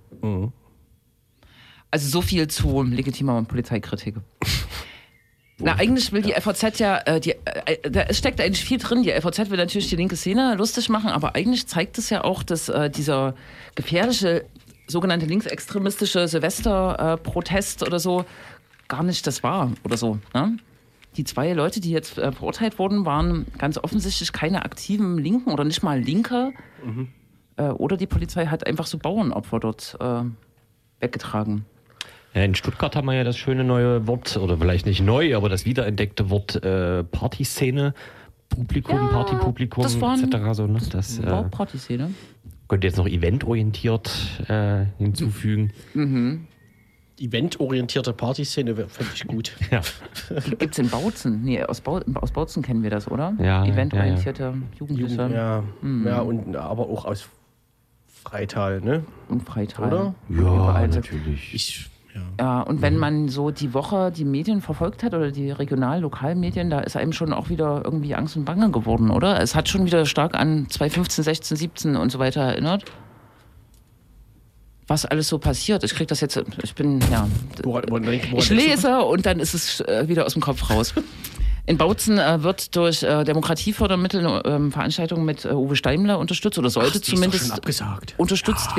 Also 1.89 2.07
so 2.07 2.21
viel 2.21 2.47
zu 2.47 2.83
legitimer 2.83 3.41
Polizeikritik. 3.43 4.15
Na, 5.57 5.75
eigentlich 5.75 6.11
will 6.11 6.21
die 6.21 6.33
FAZ 6.33 6.79
ja, 6.79 6.97
äh, 7.05 7.19
die, 7.19 7.31
äh, 7.31 7.89
da 7.89 8.11
steckt 8.13 8.39
eigentlich 8.39 8.63
viel 8.63 8.77
drin. 8.77 9.03
Die 9.03 9.11
FAZ 9.11 9.49
will 9.49 9.57
natürlich 9.57 9.89
die 9.89 9.95
linke 9.95 10.15
Szene 10.15 10.55
lustig 10.55 10.89
machen, 10.89 11.09
aber 11.09 11.35
eigentlich 11.35 11.67
zeigt 11.67 11.97
es 11.97 12.09
ja 12.09 12.23
auch, 12.23 12.43
dass 12.43 12.69
äh, 12.69 12.89
dieser 12.89 13.35
gefährliche 13.75 14.45
sogenannte 14.91 15.25
linksextremistische 15.25 16.27
Silvester-Protest 16.27 17.83
oder 17.83 17.99
so 17.99 18.25
gar 18.87 19.03
nicht 19.03 19.25
das 19.25 19.41
war 19.41 19.71
oder 19.83 19.97
so. 19.97 20.19
Ne? 20.33 20.57
Die 21.17 21.23
zwei 21.23 21.53
Leute, 21.53 21.79
die 21.79 21.91
jetzt 21.91 22.17
äh, 22.17 22.31
verurteilt 22.31 22.77
wurden, 22.77 23.05
waren 23.05 23.45
ganz 23.57 23.77
offensichtlich 23.77 24.31
keine 24.31 24.63
aktiven 24.63 25.17
Linken 25.17 25.51
oder 25.51 25.63
nicht 25.63 25.81
mal 25.83 25.99
Linke. 25.99 26.53
Äh, 27.57 27.63
oder 27.63 27.97
die 27.97 28.07
Polizei 28.07 28.45
hat 28.45 28.67
einfach 28.67 28.85
so 28.85 28.97
Bauernopfer 28.97 29.59
dort 29.59 29.97
äh, 29.99 30.23
weggetragen. 30.99 31.65
Ja, 32.33 32.43
in 32.43 32.55
Stuttgart 32.55 32.95
haben 32.95 33.07
wir 33.07 33.13
ja 33.13 33.23
das 33.25 33.37
schöne 33.37 33.63
neue 33.63 34.07
Wort, 34.07 34.37
oder 34.37 34.57
vielleicht 34.57 34.85
nicht 34.85 35.01
neu, 35.01 35.35
aber 35.35 35.49
das 35.49 35.65
wiederentdeckte 35.65 36.29
Wort 36.29 36.63
äh, 36.63 37.03
Partyszene, 37.03 37.93
Publikum, 38.47 38.95
Ja, 38.95 39.07
Partypublikum 39.07 39.83
das 39.83 39.95
etc. 39.95 40.37
So, 40.53 40.67
ne? 40.67 40.79
Das 40.91 41.19
äh, 41.19 41.25
War 41.25 41.43
Partyszene. 41.43 42.13
Könnte 42.71 42.87
jetzt 42.87 42.95
noch 42.95 43.05
eventorientiert 43.07 44.09
äh, 44.47 44.85
hinzufügen. 44.97 45.73
Eventorientierte 47.19 48.13
Partyszene 48.13 48.73
fände 48.87 49.11
ich 49.13 49.27
gut. 49.27 49.51
Ja. 49.71 49.81
Die 50.47 50.55
gibt's 50.55 50.79
in 50.79 50.89
Bautzen. 50.89 51.41
Nee, 51.43 51.61
aus, 51.63 51.81
Bau, 51.81 51.99
aus 52.15 52.31
Bautzen 52.31 52.63
kennen 52.63 52.81
wir 52.81 52.89
das, 52.89 53.11
oder? 53.11 53.33
Ja, 53.39 53.65
Eventorientierte 53.65 54.53
Jugendliche 54.79 55.15
Jugend, 55.15 55.33
ja, 55.33 55.63
Mhm. 55.81 56.07
ja, 56.07 56.19
und 56.21 56.55
aber 56.55 56.87
auch 56.87 57.03
aus 57.03 57.27
Freital, 58.07 58.79
ne? 58.79 59.03
und 59.27 59.43
Freital. 59.43 59.87
Oder? 59.87 60.15
Ja, 60.29 60.35
Überall. 60.37 60.87
natürlich. 60.87 61.53
Ich, 61.53 61.89
ja. 62.13 62.21
Ja, 62.39 62.61
und 62.61 62.81
wenn 62.81 62.97
man 62.97 63.29
so 63.29 63.51
die 63.51 63.73
Woche 63.73 64.11
die 64.11 64.25
Medien 64.25 64.61
verfolgt 64.61 65.03
hat 65.03 65.13
oder 65.13 65.31
die 65.31 65.51
Regional-, 65.51 66.01
Lokalmedien, 66.01 66.69
da 66.69 66.79
ist 66.79 66.97
einem 66.97 67.13
schon 67.13 67.33
auch 67.33 67.49
wieder 67.49 67.81
irgendwie 67.83 68.15
Angst 68.15 68.35
und 68.35 68.45
Bange 68.45 68.71
geworden, 68.71 69.11
oder? 69.11 69.39
Es 69.41 69.55
hat 69.55 69.69
schon 69.69 69.85
wieder 69.85 70.05
stark 70.05 70.35
an 70.35 70.67
2015, 70.69 71.23
16, 71.23 71.57
17 71.57 71.95
und 71.95 72.11
so 72.11 72.19
weiter 72.19 72.41
erinnert. 72.41 72.85
Was 74.87 75.05
alles 75.05 75.27
so 75.29 75.37
passiert. 75.37 75.83
Ich 75.83 75.95
krieg 75.95 76.07
das 76.07 76.19
jetzt, 76.19 76.41
ich 76.63 76.75
bin, 76.75 76.99
ja. 77.11 77.27
Ich 78.35 78.49
lese 78.49 79.01
und 79.01 79.25
dann 79.25 79.39
ist 79.39 79.53
es 79.53 79.79
äh, 79.81 80.07
wieder 80.07 80.25
aus 80.25 80.33
dem 80.33 80.41
Kopf 80.41 80.69
raus. 80.69 80.93
In 81.67 81.77
Bautzen 81.77 82.17
äh, 82.17 82.43
wird 82.43 82.75
durch 82.75 83.03
äh, 83.03 83.23
Demokratiefördermittel 83.23 84.41
ähm, 84.45 84.71
Veranstaltungen 84.71 85.23
mit 85.23 85.45
äh, 85.45 85.53
Uwe 85.53 85.75
Steimler 85.75 86.17
unterstützt 86.19 86.57
oder 86.57 86.69
sollte 86.69 86.97
Ach, 86.97 87.01
zumindest 87.01 87.47
schon 87.47 87.55
abgesagt. 87.55 88.15
unterstützt 88.17 88.75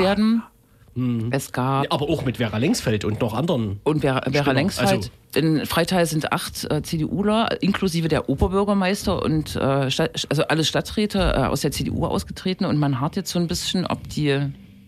werden. 0.95 1.29
Es 1.31 1.51
gab 1.51 1.91
Aber 1.93 2.09
auch 2.09 2.25
mit 2.25 2.37
Vera 2.37 2.57
Lengsfeld 2.57 3.05
und 3.05 3.19
noch 3.21 3.33
anderen. 3.33 3.79
und 3.83 4.01
Vera, 4.01 4.21
Vera 4.31 4.51
Lengsfeld. 4.51 4.89
also- 4.91 5.09
in 5.35 5.65
Freital 5.65 6.05
sind 6.05 6.31
acht 6.31 6.69
äh, 6.71 6.83
CDUler, 6.83 7.61
inklusive 7.63 8.07
der 8.07 8.29
Oberbürgermeister 8.29 9.23
und 9.23 9.55
äh, 9.55 9.89
Stadt, 9.89 10.27
also 10.29 10.43
alle 10.43 10.63
Stadträte 10.63 11.17
äh, 11.35 11.39
aus 11.45 11.61
der 11.61 11.71
CDU 11.71 12.05
ausgetreten. 12.05 12.65
Und 12.65 12.77
man 12.77 12.99
harrt 12.99 13.15
jetzt 13.15 13.31
so 13.31 13.39
ein 13.39 13.47
bisschen, 13.47 13.87
ob 13.87 14.07
die 14.09 14.39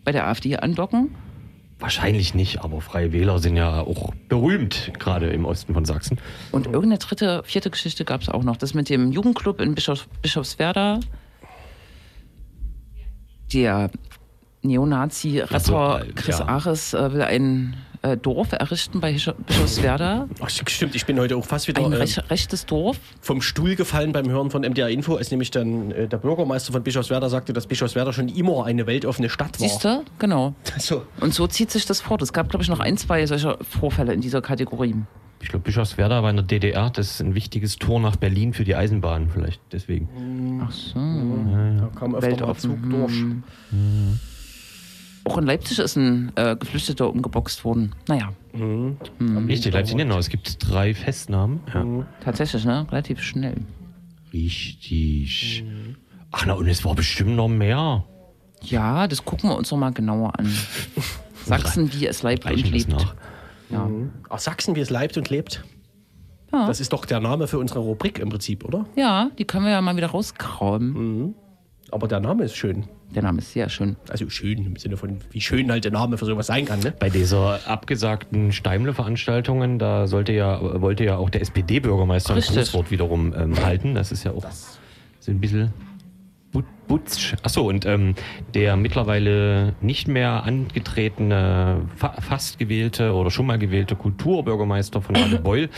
bei 0.04 0.12
der 0.12 0.28
AfD 0.28 0.56
andocken. 0.58 1.16
Wahrscheinlich 1.80 2.36
nicht, 2.36 2.62
aber 2.64 2.80
Freie 2.80 3.12
Wähler 3.12 3.40
sind 3.40 3.58
ja 3.58 3.82
auch 3.82 4.14
berühmt, 4.30 4.92
gerade 5.00 5.30
im 5.32 5.46
Osten 5.46 5.74
von 5.74 5.84
Sachsen. 5.84 6.20
Und 6.52 6.68
irgendeine 6.68 7.00
dritte, 7.00 7.42
vierte 7.44 7.72
Geschichte 7.72 8.06
gab 8.06 8.22
es 8.22 8.30
auch 8.30 8.44
noch. 8.44 8.56
Das 8.56 8.76
mit 8.76 8.88
dem 8.90 9.12
Jugendclub 9.12 9.60
in 9.60 9.74
Bischofs 9.74 10.06
Bischofswerda. 10.22 11.00
Der 13.52 13.90
Neonazi-Retter 14.66 15.56
Ach 15.56 16.02
so, 16.02 16.12
Chris 16.16 16.40
ja. 16.40 16.46
Ares 16.48 16.94
äh, 16.94 17.14
will 17.14 17.22
ein 17.22 17.76
äh, 18.02 18.18
Dorf 18.18 18.52
errichten 18.52 19.00
bei 19.00 19.12
Bischo- 19.14 19.34
Bischofswerda. 19.48 20.28
Ach, 20.42 20.50
stimmt, 20.50 20.94
ich 20.96 21.06
bin 21.06 21.20
heute 21.20 21.36
auch 21.38 21.46
fast 21.46 21.68
wieder 21.68 21.84
Ein 21.84 21.92
äh, 21.94 21.98
rech 21.98 22.20
rechtes 22.30 22.66
Dorf. 22.66 23.00
vom 23.22 23.42
Stuhl 23.42 23.76
gefallen 23.76 24.12
beim 24.12 24.30
Hören 24.30 24.52
von 24.52 24.62
MDR 24.62 24.90
Info, 24.90 25.16
als 25.16 25.32
nämlich 25.32 25.50
dann 25.52 25.92
äh, 25.92 26.08
der 26.08 26.18
Bürgermeister 26.18 26.72
von 26.72 26.84
Bischofswerda 26.84 27.30
sagte, 27.30 27.54
dass 27.54 27.66
Bischofswerda 27.68 28.14
schon 28.14 28.30
immer 28.30 28.66
eine 28.66 28.86
weltoffene 28.86 29.30
Stadt 29.30 29.60
war. 29.60 29.68
Siehst 29.68 29.84
du? 29.84 30.04
Genau. 30.20 30.54
So. 30.78 31.04
Und 31.20 31.34
so 31.34 31.48
zieht 31.48 31.72
sich 31.72 31.86
das 31.86 32.02
fort. 32.02 32.22
Es 32.22 32.32
gab, 32.34 32.50
glaube 32.50 32.62
ich, 32.64 32.70
noch 32.70 32.80
ein, 32.80 32.98
zwei 32.98 33.26
solcher 33.26 33.58
Vorfälle 33.68 34.14
in 34.14 34.22
dieser 34.22 34.42
Kategorie. 34.42 34.94
Ich 35.42 35.50
glaube, 35.50 35.64
Bischofswerda 35.64 36.22
war 36.24 36.30
in 36.30 36.38
der 36.38 36.46
DDR, 36.46 36.90
das 36.90 37.12
ist 37.12 37.22
ein 37.22 37.36
wichtiges 37.36 37.78
Tor 37.78 38.00
nach 38.00 38.16
Berlin 38.16 38.54
für 38.54 38.64
die 38.64 38.76
Eisenbahn, 38.76 39.30
vielleicht 39.30 39.62
deswegen. 39.72 40.62
Ach 40.64 40.72
so. 40.72 40.96
Da 41.00 41.90
kam 42.00 42.16
öfter 42.16 42.20
mal 42.20 42.22
Weltoffen. 42.22 42.70
Zug 42.72 42.90
durch. 42.90 43.14
Hm. 43.72 44.20
Auch 45.26 45.38
in 45.38 45.46
Leipzig 45.46 45.80
ist 45.80 45.96
ein 45.96 46.32
äh, 46.36 46.56
Geflüchteter 46.56 47.10
umgeboxt 47.10 47.66
worden. 47.66 47.94
Naja, 48.08 48.32
Richtig, 49.48 49.74
Leipzig-Nenau, 49.74 50.18
es 50.18 50.30
gibt 50.30 50.58
drei 50.70 50.94
Festnahmen. 50.94 51.62
Ja. 51.74 52.06
tatsächlich, 52.24 52.64
ne? 52.64 52.88
Relativ 52.90 53.22
schnell. 53.22 53.58
Richtig. 54.32 55.64
Ach 56.32 56.46
na, 56.46 56.54
und 56.54 56.68
es 56.68 56.86
war 56.86 56.96
bestimmt 56.96 57.36
noch 57.36 57.48
mehr. 57.48 58.04
Ja, 58.62 59.08
das 59.08 59.26
gucken 59.26 59.50
wir 59.50 59.58
uns 59.58 59.72
noch 59.72 59.78
mal 59.78 59.92
genauer 59.92 60.38
an. 60.40 60.52
Sachsen, 61.46 61.92
wie 61.94 62.08
es 62.08 62.24
leibt 62.24 62.46
und 62.46 62.52
Reichen 62.52 62.72
lebt. 62.72 63.16
Ja. 63.70 63.90
Ach, 64.30 64.40
Sachsen, 64.40 64.76
wie 64.76 64.80
es 64.80 64.90
leibt 64.90 65.18
und 65.18 65.30
lebt. 65.30 65.64
Ja. 66.52 66.68
Das 66.68 66.80
ist 66.80 66.94
doch 66.94 67.06
der 67.06 67.20
Name 67.20 67.48
für 67.48 67.60
unsere 67.60 67.80
Rubrik 67.80 68.20
im 68.20 68.30
Prinzip, 68.30 68.64
oder? 68.64 68.86
ja, 68.96 69.30
die 69.38 69.46
können 69.46 69.66
wir 69.66 69.72
ja 69.72 69.82
mal 69.82 69.98
wieder 69.98 70.08
rauskramen. 70.08 71.36
Aber 71.92 72.08
der 72.08 72.20
Name 72.20 72.44
ist 72.44 72.56
schön. 72.56 72.86
Der 73.14 73.24
Name 73.24 73.40
ist 73.40 73.54
sehr 73.54 73.70
schön. 73.70 73.96
Also 74.10 74.30
schön 74.30 74.66
im 74.66 74.76
Sinne 74.76 74.98
von, 74.98 75.20
wie 75.32 75.40
schön 75.40 75.72
halt 75.72 75.86
der 75.86 75.92
Name 75.92 76.18
für 76.18 76.26
sowas 76.26 76.48
sein 76.48 76.66
kann, 76.66 76.80
ne? 76.80 76.94
Bei 77.00 77.10
dieser 77.10 77.60
abgesagten 77.68 78.52
Steimle-Veranstaltungen, 78.52 79.80
da 79.80 80.08
sollte 80.08 80.34
ja, 80.34 80.82
wollte 80.82 81.04
ja 81.06 81.18
auch 81.18 81.30
der 81.30 81.42
SPD-Bürgermeister 81.42 82.34
ein. 82.34 82.42
Grußwort 82.42 82.92
wiederum 82.92 83.34
ähm, 83.34 83.64
halten. 83.64 83.96
Das 83.96 84.12
ist 84.12 84.24
ja 84.24 84.32
auch 84.32 84.46
so 85.20 85.32
ein 85.32 85.40
bisschen 85.40 85.74
but- 86.88 87.06
butsch. 87.06 87.36
Achso, 87.44 87.68
und 87.68 87.86
ähm, 87.86 88.16
der 88.54 88.76
mittlerweile 88.76 89.76
nicht 89.82 90.08
mehr 90.08 90.44
angetretene, 90.44 91.82
fa 91.96 92.16
fast 92.22 92.60
gewählte 92.60 93.14
oder 93.14 93.32
schon 93.32 93.46
mal 93.46 93.60
gewählte 93.60 93.96
Kulturbürgermeister 93.96 95.02
von 95.02 95.16
Radebeul, 95.16 95.70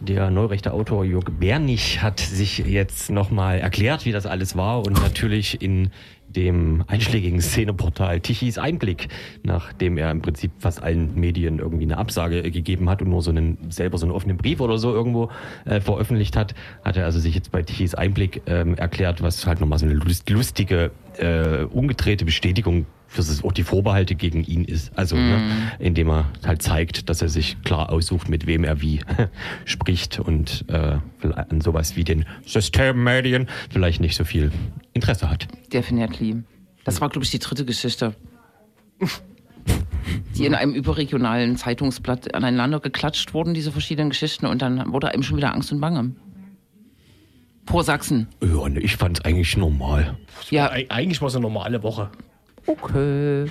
der 0.00 0.30
neurechte 0.30 0.72
Autor 0.72 1.04
Jörg 1.04 1.24
Bernich, 1.38 2.02
hat 2.02 2.20
sich 2.20 2.58
jetzt 2.58 3.10
nochmal 3.10 3.58
erklärt, 3.58 4.04
wie 4.04 4.12
das 4.12 4.26
alles 4.26 4.56
war 4.56 4.86
und 4.86 5.00
natürlich 5.02 5.62
in 5.62 5.90
dem 6.36 6.84
einschlägigen 6.86 7.40
Szeneportal 7.40 8.20
Tichys 8.20 8.58
Einblick, 8.58 9.08
nachdem 9.42 9.98
er 9.98 10.10
im 10.10 10.22
Prinzip 10.22 10.52
fast 10.58 10.82
allen 10.82 11.14
Medien 11.14 11.58
irgendwie 11.58 11.84
eine 11.84 11.98
Absage 11.98 12.42
gegeben 12.50 12.88
hat 12.88 13.02
und 13.02 13.10
nur 13.10 13.22
so 13.22 13.30
einen 13.30 13.58
selber 13.70 13.98
so 13.98 14.06
einen 14.06 14.14
offenen 14.14 14.36
Brief 14.36 14.60
oder 14.60 14.78
so 14.78 14.92
irgendwo 14.92 15.30
äh, 15.64 15.80
veröffentlicht 15.80 16.36
hat, 16.36 16.54
hat 16.84 16.96
er 16.96 17.04
also 17.04 17.18
sich 17.18 17.34
jetzt 17.34 17.50
bei 17.52 17.62
Tichys 17.62 17.94
Einblick 17.94 18.42
ähm, 18.46 18.74
erklärt, 18.74 19.22
was 19.22 19.46
halt 19.46 19.60
nochmal 19.60 19.78
so 19.78 19.86
eine 19.86 19.94
lust- 19.94 20.28
lustige, 20.30 20.90
äh, 21.18 21.64
umgedrehte 21.64 22.24
Bestätigung 22.24 22.86
für 23.12 23.16
das, 23.22 23.42
auch 23.42 23.50
die 23.52 23.64
Vorbehalte 23.64 24.14
gegen 24.14 24.44
ihn 24.44 24.64
ist. 24.64 24.96
Also, 24.96 25.16
ne, 25.16 25.42
indem 25.80 26.10
er 26.10 26.30
halt 26.46 26.62
zeigt, 26.62 27.08
dass 27.10 27.20
er 27.22 27.28
sich 27.28 27.60
klar 27.64 27.90
aussucht, 27.90 28.28
mit 28.28 28.46
wem 28.46 28.62
er 28.62 28.80
wie 28.80 29.00
spricht 29.64 30.20
und 30.20 30.64
äh, 30.68 30.98
vielleicht 31.18 31.38
an 31.50 31.60
sowas 31.60 31.96
wie 31.96 32.04
den 32.04 32.24
Systemmedien 32.46 33.48
vielleicht 33.68 34.00
nicht 34.00 34.16
so 34.16 34.22
viel 34.24 34.52
Interesse 34.92 35.28
hat. 35.28 35.48
Definitiv. 35.72 36.36
Das 36.84 37.00
war, 37.00 37.08
glaube 37.08 37.24
ich, 37.24 37.30
die 37.32 37.40
dritte 37.40 37.64
Geschichte. 37.64 38.14
Die 40.36 40.46
in 40.46 40.54
einem 40.54 40.72
überregionalen 40.74 41.56
Zeitungsblatt 41.56 42.34
aneinander 42.34 42.80
geklatscht 42.80 43.34
wurden, 43.34 43.52
diese 43.52 43.70
verschiedenen 43.72 44.08
Geschichten, 44.10 44.46
und 44.46 44.62
dann 44.62 44.90
wurde 44.92 45.08
einem 45.08 45.22
schon 45.22 45.36
wieder 45.36 45.52
Angst 45.52 45.70
und 45.72 45.80
Bange. 45.80 46.12
Vor 47.66 47.84
Sachsen. 47.84 48.26
Ja, 48.42 48.68
ne, 48.68 48.80
ich 48.80 48.96
fand's 48.96 49.20
eigentlich 49.20 49.56
normal. 49.56 50.16
Ja, 50.50 50.72
Eig- 50.72 50.90
Eigentlich 50.90 51.20
war 51.20 51.28
es 51.28 51.34
eine 51.36 51.42
normale 51.42 51.82
Woche. 51.82 52.10
Okay. 52.66 53.46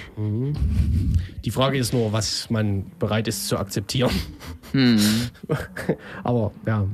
Die 1.45 1.51
Frage 1.51 1.77
ist 1.77 1.93
nur, 1.93 2.11
was 2.13 2.49
man 2.49 2.85
bereit 2.99 3.27
ist 3.27 3.47
zu 3.47 3.57
akzeptieren. 3.57 4.11
Aber 6.23 6.51
ja, 6.65 6.85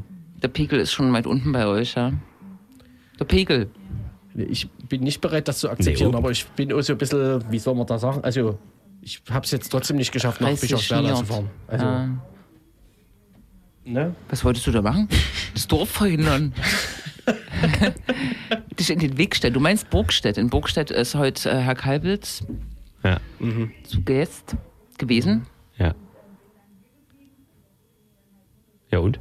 Der 0.41 0.47
Pegel 0.47 0.79
ist 0.79 0.91
schon 0.93 1.11
weit 1.13 1.27
unten 1.27 1.51
bei 1.51 1.65
euch, 1.65 1.95
ja. 1.95 2.13
Der 3.19 3.25
Pegel. 3.25 3.69
ich 4.35 4.69
bin 4.89 5.01
nicht 5.03 5.21
bereit, 5.21 5.47
das 5.47 5.59
zu 5.59 5.69
akzeptieren, 5.69 6.11
Nee, 6.11 6.17
aber 6.17 6.31
ich 6.31 6.45
bin 6.49 6.71
auch 6.73 6.81
so 6.81 6.93
ein 6.93 6.97
bisschen, 6.97 7.43
wie 7.49 7.59
soll 7.59 7.75
man 7.75 7.87
da 7.87 7.97
sagen? 7.97 8.21
Also, 8.23 8.57
ich 9.01 9.21
habe 9.29 9.45
es 9.45 9.51
jetzt 9.51 9.69
trotzdem 9.69 9.95
nicht 9.97 10.11
geschafft, 10.11 10.41
nach 10.41 10.49
Bischofswerda 10.59 11.15
zu 11.15 11.25
fahren. 11.25 11.49
Also, 11.67 11.85
Ja. 11.85 12.09
Ne? 13.85 14.15
Was 14.29 14.43
wolltest 14.43 14.67
du 14.67 14.71
da 14.71 14.81
machen? 14.81 15.07
Das 15.53 15.67
Dorf 15.67 15.89
verhindern. 15.89 16.53
Dich 18.79 18.89
in 18.91 18.99
den 18.99 19.17
Weg 19.17 19.35
stellen. 19.35 19.53
Du 19.53 19.59
meinst 19.59 19.89
Burgstedt. 19.89 20.37
In 20.37 20.49
Burgstedt 20.49 20.91
ist 20.91 21.15
heute 21.15 21.49
äh, 21.49 21.57
Herr 21.59 21.75
Kalbitz 21.75 22.43
Ja, 23.03 23.19
zu 23.83 24.01
Gast 24.03 24.55
gewesen. 24.97 25.45
ja. 25.77 25.93
Ja 28.91 28.99
und? 28.99 29.19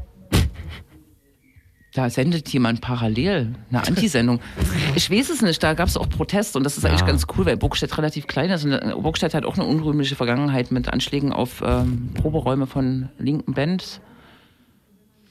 Da 1.94 2.10
sendet 2.10 2.48
jemand 2.48 2.80
parallel 2.80 3.54
eine 3.70 3.86
Antisendung. 3.86 4.40
Ich 4.96 5.10
weiß 5.10 5.30
es 5.30 5.42
nicht, 5.42 5.60
da 5.62 5.74
gab 5.74 5.88
es 5.88 5.96
auch 5.96 6.08
Protest 6.08 6.54
und 6.56 6.62
das 6.64 6.76
ist 6.78 6.84
eigentlich 6.84 7.00
Ja. 7.00 7.06
ganz 7.06 7.26
cool, 7.36 7.46
weil 7.46 7.56
Burgstedt 7.56 7.96
relativ 7.98 8.26
klein 8.28 8.50
ist 8.50 8.64
und 8.64 8.72
äh, 8.72 8.92
Burgstedt 9.00 9.34
hat 9.34 9.44
auch 9.44 9.54
eine 9.56 9.64
unrühmliche 9.64 10.14
Vergangenheit 10.16 10.70
mit 10.70 10.88
Anschlägen 10.92 11.32
auf 11.32 11.62
ähm, 11.66 12.10
Proberäume 12.14 12.66
von 12.66 13.08
linken 13.18 13.54
Bands. 13.54 14.00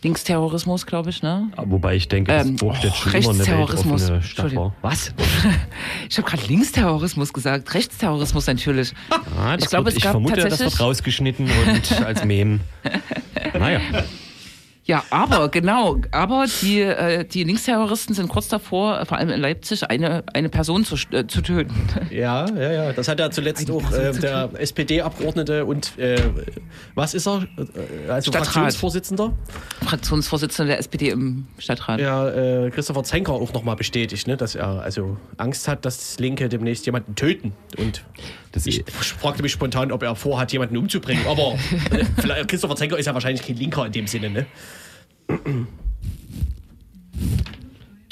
Linksterrorismus, 0.03 0.85
glaube 0.85 1.09
ich, 1.09 1.23
ne? 1.23 1.49
Wobei 1.57 1.95
ich 1.95 2.07
denke, 2.07 2.31
dass 2.31 2.47
Ähm, 2.47 2.55
Burgstedt 2.57 2.93
schon 2.95 3.13
immer 3.13 3.29
eine 3.31 3.47
weltoffene 3.47 3.97
Stadt 3.97 4.11
Entschuldigung. 4.13 4.73
war. 4.81 4.91
Was? 4.91 5.13
Ich 6.09 6.17
habe 6.17 6.29
gerade 6.29 6.43
Linksterrorismus 6.47 7.33
gesagt, 7.33 7.73
Rechtsterrorismus 7.73 8.45
natürlich. 8.47 8.93
Ah, 9.09 9.55
das 9.55 9.63
Ich 9.65 9.69
glaube, 9.69 9.89
es 9.89 9.95
ich 9.95 10.03
gab 10.03 10.11
vermute, 10.11 10.35
das 10.35 10.43
tatsächlich- 10.49 10.73
wird 10.73 10.79
rausgeschnitten 10.81 11.49
und 11.67 12.01
als 12.03 12.23
Mem. 12.25 12.59
Naja. 13.59 13.79
Ja, 14.85 15.01
aber 15.11 15.47
genau, 15.47 15.97
aber 16.11 16.45
die, 16.61 16.81
äh, 16.81 17.23
die 17.23 17.45
Linksterroristen 17.45 18.13
sind 18.15 18.27
kurz 18.27 18.49
davor, 18.49 18.99
äh, 18.99 19.05
vor 19.05 19.17
allem 19.17 19.29
in 19.29 19.39
Leipzig, 19.39 19.89
eine, 19.89 20.25
eine 20.33 20.49
Person 20.49 20.83
zu, 20.83 20.95
äh, 21.11 21.25
zu 21.25 21.41
töten. 21.41 21.73
Ja, 22.11 22.45
ja, 22.49 22.71
ja. 22.71 22.93
Das 22.93 23.07
hat 23.07 23.19
ja 23.19 23.31
zuletzt 23.31 23.67
Eine 23.69 23.77
auch 23.77 23.91
äh, 23.93 24.11
zu 24.11 24.19
der 24.19 24.49
SPD-Abgeordnete 24.57 25.63
und 25.65 25.97
äh, 25.97 26.21
was 26.95 27.13
ist 27.13 27.27
er? 27.27 27.47
Also 28.09 28.31
Stadtrat. 28.31 28.47
Fraktionsvorsitzender? 28.53 29.31
Fraktionsvorsitzender 29.85 30.67
der 30.71 30.79
SPD 30.79 31.09
im 31.09 31.47
Stadtrat. 31.57 31.99
Ja, 32.01 32.27
äh, 32.29 32.69
Christopher 32.69 33.03
Zenker 33.03 33.33
auch 33.33 33.53
nochmal 33.53 33.75
bestätigt, 33.77 34.27
ne, 34.27 34.35
dass 34.37 34.53
er 34.55 34.81
also 34.81 35.17
Angst 35.37 35.67
hat, 35.67 35.85
dass 35.85 36.19
Linke 36.19 36.49
demnächst 36.49 36.85
jemanden 36.85 37.15
töten. 37.15 37.53
Und 37.77 38.03
Das 38.51 38.65
ich 38.65 38.83
fragte 39.19 39.41
mich 39.43 39.51
spontan, 39.53 39.91
ob 39.91 40.03
er 40.03 40.15
vorhat, 40.15 40.51
jemanden 40.51 40.75
umzubringen. 40.77 41.25
Aber 41.27 41.55
vielleicht- 42.19 42.47
Christopher 42.49 42.75
Zenker 42.75 42.97
ist 42.97 43.05
ja 43.05 43.13
wahrscheinlich 43.13 43.45
kein 43.45 43.55
Linker 43.55 43.85
in 43.85 43.91
dem 43.93 44.07
Sinne, 44.07 44.29
ne? 44.29 44.45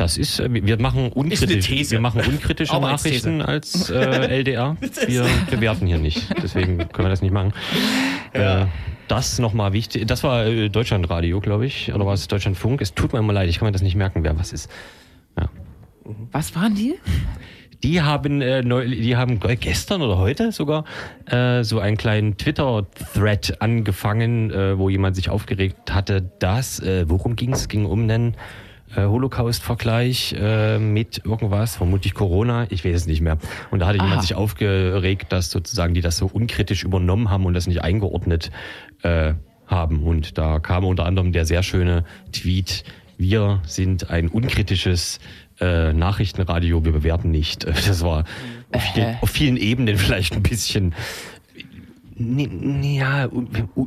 Das 0.01 0.17
ist, 0.17 0.39
äh, 0.39 0.49
wir 0.51 0.79
machen 0.79 1.11
unkritisch, 1.11 1.67
These. 1.67 1.91
wir 1.91 1.99
machen 2.01 2.21
unkritische 2.21 2.73
Aber 2.75 2.91
Nachrichten 2.91 3.41
als 3.41 3.89
äh, 3.91 4.39
LDR. 4.39 4.75
Wir 5.05 5.25
bewerten 5.49 5.85
hier 5.85 5.99
nicht. 5.99 6.27
Deswegen 6.41 6.77
können 6.77 7.05
wir 7.05 7.09
das 7.09 7.21
nicht 7.21 7.33
machen. 7.33 7.53
Äh, 8.33 8.67
das 9.09 9.39
nochmal 9.39 9.73
wichtig. 9.73 10.07
Das 10.07 10.23
war 10.23 10.45
äh, 10.45 10.69
Deutschlandradio, 10.69 11.41
glaube 11.41 11.65
ich. 11.65 11.93
Oder 11.93 12.05
war 12.05 12.13
es 12.13 12.29
Deutschlandfunk? 12.29 12.79
Es 12.79 12.93
tut 12.93 13.11
mir 13.11 13.19
immer 13.19 13.33
leid, 13.33 13.49
ich 13.49 13.59
kann 13.59 13.65
mir 13.65 13.73
das 13.73 13.81
nicht 13.81 13.95
merken, 13.95 14.23
wer 14.23 14.39
was 14.39 14.53
ist. 14.53 14.69
Was 16.31 16.55
waren 16.55 16.73
die? 16.73 16.95
Die 17.83 18.01
haben, 18.01 18.41
äh, 18.41 18.61
neu, 18.61 18.87
die 18.87 19.15
haben 19.15 19.39
gestern 19.59 20.01
oder 20.01 20.17
heute 20.17 20.51
sogar 20.51 20.85
äh, 21.25 21.63
so 21.63 21.79
einen 21.79 21.97
kleinen 21.97 22.37
Twitter-Thread 22.37 23.61
angefangen, 23.61 24.51
äh, 24.51 24.77
wo 24.77 24.89
jemand 24.89 25.15
sich 25.15 25.29
aufgeregt 25.29 25.93
hatte, 25.93 26.21
dass, 26.39 26.79
äh, 26.79 27.09
worum 27.09 27.35
ging 27.35 27.53
es? 27.53 27.67
ging 27.67 27.85
um 27.85 28.03
einen 28.03 28.35
äh, 28.95 29.05
Holocaust-Vergleich 29.05 30.35
äh, 30.37 30.77
mit 30.77 31.25
irgendwas, 31.25 31.75
vermutlich 31.75 32.13
Corona, 32.13 32.67
ich 32.69 32.85
weiß 32.85 32.95
es 32.95 33.07
nicht 33.07 33.21
mehr. 33.21 33.37
Und 33.71 33.79
da 33.79 33.87
hatte 33.87 33.99
Aha. 33.99 34.05
jemand 34.05 34.21
sich 34.21 34.35
aufgeregt, 34.35 35.31
dass 35.31 35.49
sozusagen 35.49 35.93
die 35.93 36.01
das 36.01 36.17
so 36.17 36.29
unkritisch 36.31 36.83
übernommen 36.83 37.29
haben 37.29 37.45
und 37.45 37.53
das 37.53 37.67
nicht 37.67 37.83
eingeordnet 37.83 38.51
äh, 39.01 39.33
haben. 39.65 40.03
Und 40.03 40.37
da 40.37 40.59
kam 40.59 40.85
unter 40.85 41.05
anderem 41.05 41.31
der 41.31 41.45
sehr 41.45 41.63
schöne 41.63 42.03
Tweet, 42.31 42.83
wir 43.17 43.61
sind 43.65 44.09
ein 44.09 44.27
unkritisches 44.29 45.19
äh, 45.61 45.93
Nachrichtenradio, 45.93 46.83
wir 46.83 46.91
bewerten 46.91 47.31
nicht. 47.31 47.65
Das 47.87 48.03
war 48.03 48.25
auf, 48.73 48.97
Äh. 48.97 49.15
auf 49.21 49.29
vielen 49.29 49.57
Ebenen 49.57 49.97
vielleicht 49.97 50.33
ein 50.33 50.43
bisschen 50.43 50.93
ja, 52.17 53.27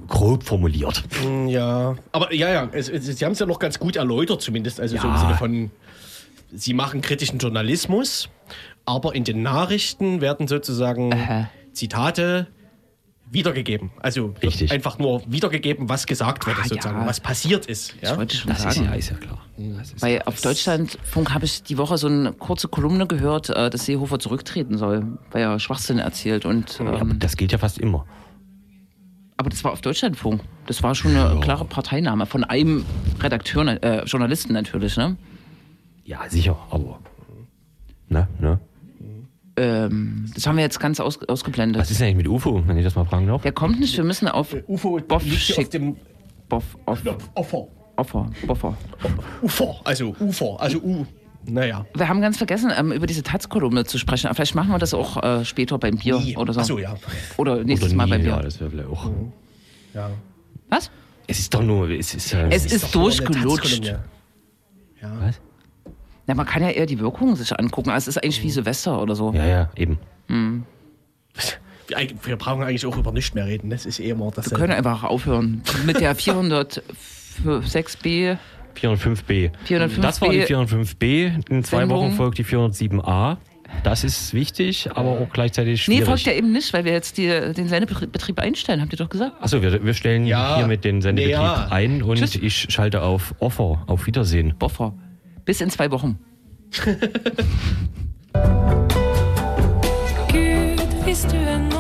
grob 0.09 0.43
formuliert. 0.43 1.05
Ja, 1.47 1.95
aber 2.11 2.33
ja, 2.35 2.53
ja, 2.53 2.69
es, 2.73 2.89
es, 2.89 3.07
Sie 3.07 3.25
haben 3.25 3.33
es 3.33 3.39
ja 3.39 3.47
noch 3.47 3.59
ganz 3.61 3.79
gut 3.79 3.97
erläutert, 3.97 4.43
zumindest. 4.43 4.81
Also 4.81 4.97
so 4.97 5.07
im 5.07 5.15
Ja. 5.15 5.21
Sinne 5.21 5.35
von, 5.37 5.71
Sie 6.53 6.75
machen 6.75 7.01
kritischen 7.01 7.39
Journalismus, 7.39 8.29
aber 8.87 9.15
in 9.15 9.25
den 9.25 9.43
Nachrichten 9.43 10.21
werden 10.21 10.49
sozusagen 10.49 11.13
Aha. 11.13 11.49
Zitate 11.73 12.49
wiedergegeben. 13.35 13.91
Also 14.01 14.35
Richtig. 14.43 14.71
einfach 14.73 14.99
nur 14.99 15.23
wiedergegeben, 15.27 15.89
was 15.89 16.07
gesagt 16.07 16.47
wurde, 16.47 16.57
Ah, 16.63 16.69
sozusagen, 16.69 17.01
ja. 17.01 17.07
was 17.07 17.21
passiert 17.21 17.67
ist. 17.67 17.95
Das 18.01 18.11
Ja? 18.13 18.17
wollte 18.17 18.35
ich 18.35 18.41
schon 18.41 18.51
Das 18.51 18.65
ist 18.65 18.75
sagen. 18.75 18.87
ja, 18.87 18.95
ist 18.95 19.11
ja 19.11 19.17
klar. 19.17 19.39
Ist 19.83 20.01
Weil 20.03 20.23
auf 20.25 20.41
Deutschlandfunk 20.41 21.33
habe 21.35 21.45
ich 21.45 21.63
die 21.63 21.77
Woche 21.79 21.99
so 21.99 22.07
eine 22.09 22.33
kurze 22.33 22.69
Kolumne 22.69 23.07
gehört, 23.07 23.51
äh, 23.51 23.69
dass 23.71 23.85
Seehofer 23.85 24.19
zurücktreten 24.19 24.79
soll, 24.79 25.19
weil 25.31 25.43
er 25.43 25.59
Schwachsinn 25.61 25.99
erzählt. 25.99 26.45
Und, 26.47 26.79
ja, 26.79 26.87
aber 26.87 27.01
ähm, 27.03 27.19
das 27.19 27.37
gilt 27.37 27.53
ja 27.53 27.59
fast 27.59 27.79
immer. 27.79 28.07
aber 29.37 29.51
das 29.51 29.63
war 29.65 29.73
auf 29.73 29.81
Deutschlandfunk. 29.81 30.41
Das 30.67 30.83
war 30.83 30.95
schon 30.95 31.15
eine 31.17 31.39
klare 31.41 31.65
Parteinahme 31.65 32.25
von 32.27 32.43
einem 32.45 32.85
Redakteur, 33.21 33.67
äh, 33.83 34.05
Journalisten 34.05 34.53
natürlich. 34.55 34.97
Ne? 34.97 35.17
Ja, 36.05 36.21
sicher, 36.29 36.57
aber. 36.71 37.01
Ne, 38.09 38.29
ne? 38.41 38.59
Ähm, 39.57 40.31
das 40.35 40.47
haben 40.47 40.57
wir 40.57 40.65
jetzt 40.65 40.81
ganz 40.81 40.99
aus, 41.01 41.19
ausgeblendet. 41.29 41.81
Was 41.81 41.91
ist 41.91 42.01
denn 42.01 42.09
eigentlich 42.09 42.27
mit 42.27 42.29
UFO, 42.29 42.63
wenn 42.67 42.77
ich 42.77 42.85
das 42.85 42.97
mal 42.97 43.05
fragen 43.05 43.27
darf? 43.27 43.43
Der 43.43 43.53
kommt 43.53 43.79
nicht, 43.79 43.97
wir 43.97 44.05
müssen 44.05 44.27
auf 44.29 44.55
UFO 44.67 44.99
Boff 45.07 45.23
hier 45.23 45.59
auf 45.59 45.69
dem 45.69 45.97
Boff, 46.49 46.65
auf, 46.87 47.01
Offer. 47.35 47.69
Offer, 47.97 48.31
Boffer. 48.47 48.77
Ufer, 49.43 49.77
also 49.85 50.15
Ufer, 50.19 50.57
also 50.61 50.79
U. 50.79 51.07
Naja. 51.47 51.87
Wir 51.95 52.09
haben 52.09 52.21
ganz 52.21 52.39
vergessen, 52.39 52.73
ähm, 52.77 52.91
über 52.91 53.07
diese 53.07 53.23
Taz-Kolumne 53.23 53.85
zu 53.85 53.99
sprechen. 53.99 54.27
Aber 54.29 54.35
vielleicht 54.35 54.55
machen 54.55 54.71
wir 54.71 54.79
das 54.79 54.95
auch 54.95 55.23
äh, 55.23 55.45
später 55.45 55.79
beim 55.79 55.99
Bier 55.99 56.19
Nie. 56.19 56.37
oder 56.37 56.53
so. 56.55 56.61
Achso, 56.61 56.79
ja. 56.79 56.97
Oder 57.37 57.63
nächstes 57.63 57.91
Oder 57.91 57.97
Mal 57.99 58.09
beim 58.09 58.23
Bier. 58.23 58.31
ja, 58.31 58.43
das 58.43 58.59
wäre 58.61 58.71
vielleicht 58.71 58.89
auch. 58.89 59.11
ja. 59.93 60.11
Was? 60.71 60.91
Es 61.27 61.39
ist 61.39 61.55
doch 61.55 61.63
nur, 61.63 61.89
es 61.91 62.15
ist, 62.15 62.33
äh, 62.35 62.49
Es 62.51 62.67
ist 62.67 62.95
Doch 62.95 63.03
nur 63.03 63.11
eine 63.13 63.43
durchgelutscht. 63.43 63.85
Ja. 63.85 64.01
Was? 65.21 65.41
Na, 66.27 66.35
man 66.35 66.47
kann 66.47 66.63
ja 66.63 66.71
eher 66.71 66.87
die 66.87 66.99
Wirkungen 67.01 67.37
sich 67.37 67.53
angucken. 67.59 67.91
Also 67.91 68.09
es 68.11 68.17
ist 68.17 68.23
eigentlich 68.25 68.43
wie 68.43 68.51
Silvester 68.51 69.01
oder 69.03 69.15
so. 69.15 69.33
Ja, 69.35 69.45
ja, 69.47 69.71
eben. 69.77 69.99
Wir, 71.89 71.99
eig- 71.99 72.15
wir 72.23 72.37
brauchen 72.37 72.63
eigentlich 72.63 72.87
auch 72.87 72.97
über 72.97 73.13
nichts 73.13 73.35
mehr 73.35 73.47
reden. 73.47 73.69
Das 73.71 73.85
ist 73.85 74.01
eh 74.01 74.09
immer 74.11 74.31
das. 74.31 74.51
Wir 74.51 74.57
können 74.57 74.73
einfach 74.73 75.03
aufhören 75.05 75.63
mit 75.85 76.01
der 76.01 76.17
406b. 76.17 78.39
405b. 78.81 79.51
405b. 79.69 80.01
Das 80.01 80.21
war 80.21 80.29
die 80.31 80.43
405b. 80.43 81.49
In 81.51 81.65
zwei 81.65 81.79
Sendung. 81.81 81.99
Wochen 81.99 82.13
folgt 82.13 82.39
die 82.39 82.45
407a. 82.45 83.37
Das 83.83 84.05
ist 84.05 84.35
wichtig, 84.35 84.89
aber 84.95 85.11
auch 85.11 85.29
gleichzeitig 85.33 85.89
Nee, 85.89 85.97
schwierig. 85.97 86.09
folgt 86.09 86.27
ja 86.27 86.33
eben 86.33 86.53
nicht, 86.53 86.73
weil 86.73 86.85
wir 86.85 86.93
jetzt 86.93 87.19
die, 87.19 87.27
den 87.29 87.67
Sendebetrieb 87.69 88.39
einstellen, 88.39 88.81
habt 88.81 88.93
ihr 88.93 88.99
doch 88.99 89.09
gesagt. 89.09 89.33
Achso, 89.43 89.63
wir, 89.63 89.85
wir 89.85 89.95
stellen 89.95 90.27
Ja. 90.27 90.57
hiermit 90.59 90.85
den 90.85 91.03
Sendebetrieb 91.03 91.37
Nee, 91.39 91.43
ja. 91.43 91.67
ein 91.71 92.03
und 92.03 92.19
Tschüss. 92.19 92.37
ich 92.37 92.67
schalte 92.73 93.03
auf 93.03 93.35
Offer. 93.41 93.83
Auf 93.87 94.07
Wiedersehen. 94.07 94.55
Boffer. 94.59 94.95
Bis 95.45 95.61
in 95.61 95.71
zwei 95.71 95.91
Wochen. 95.91 96.19
Gud, 100.29 100.89
visst 101.05 101.31
du 101.31 101.37
ennå 101.37 101.74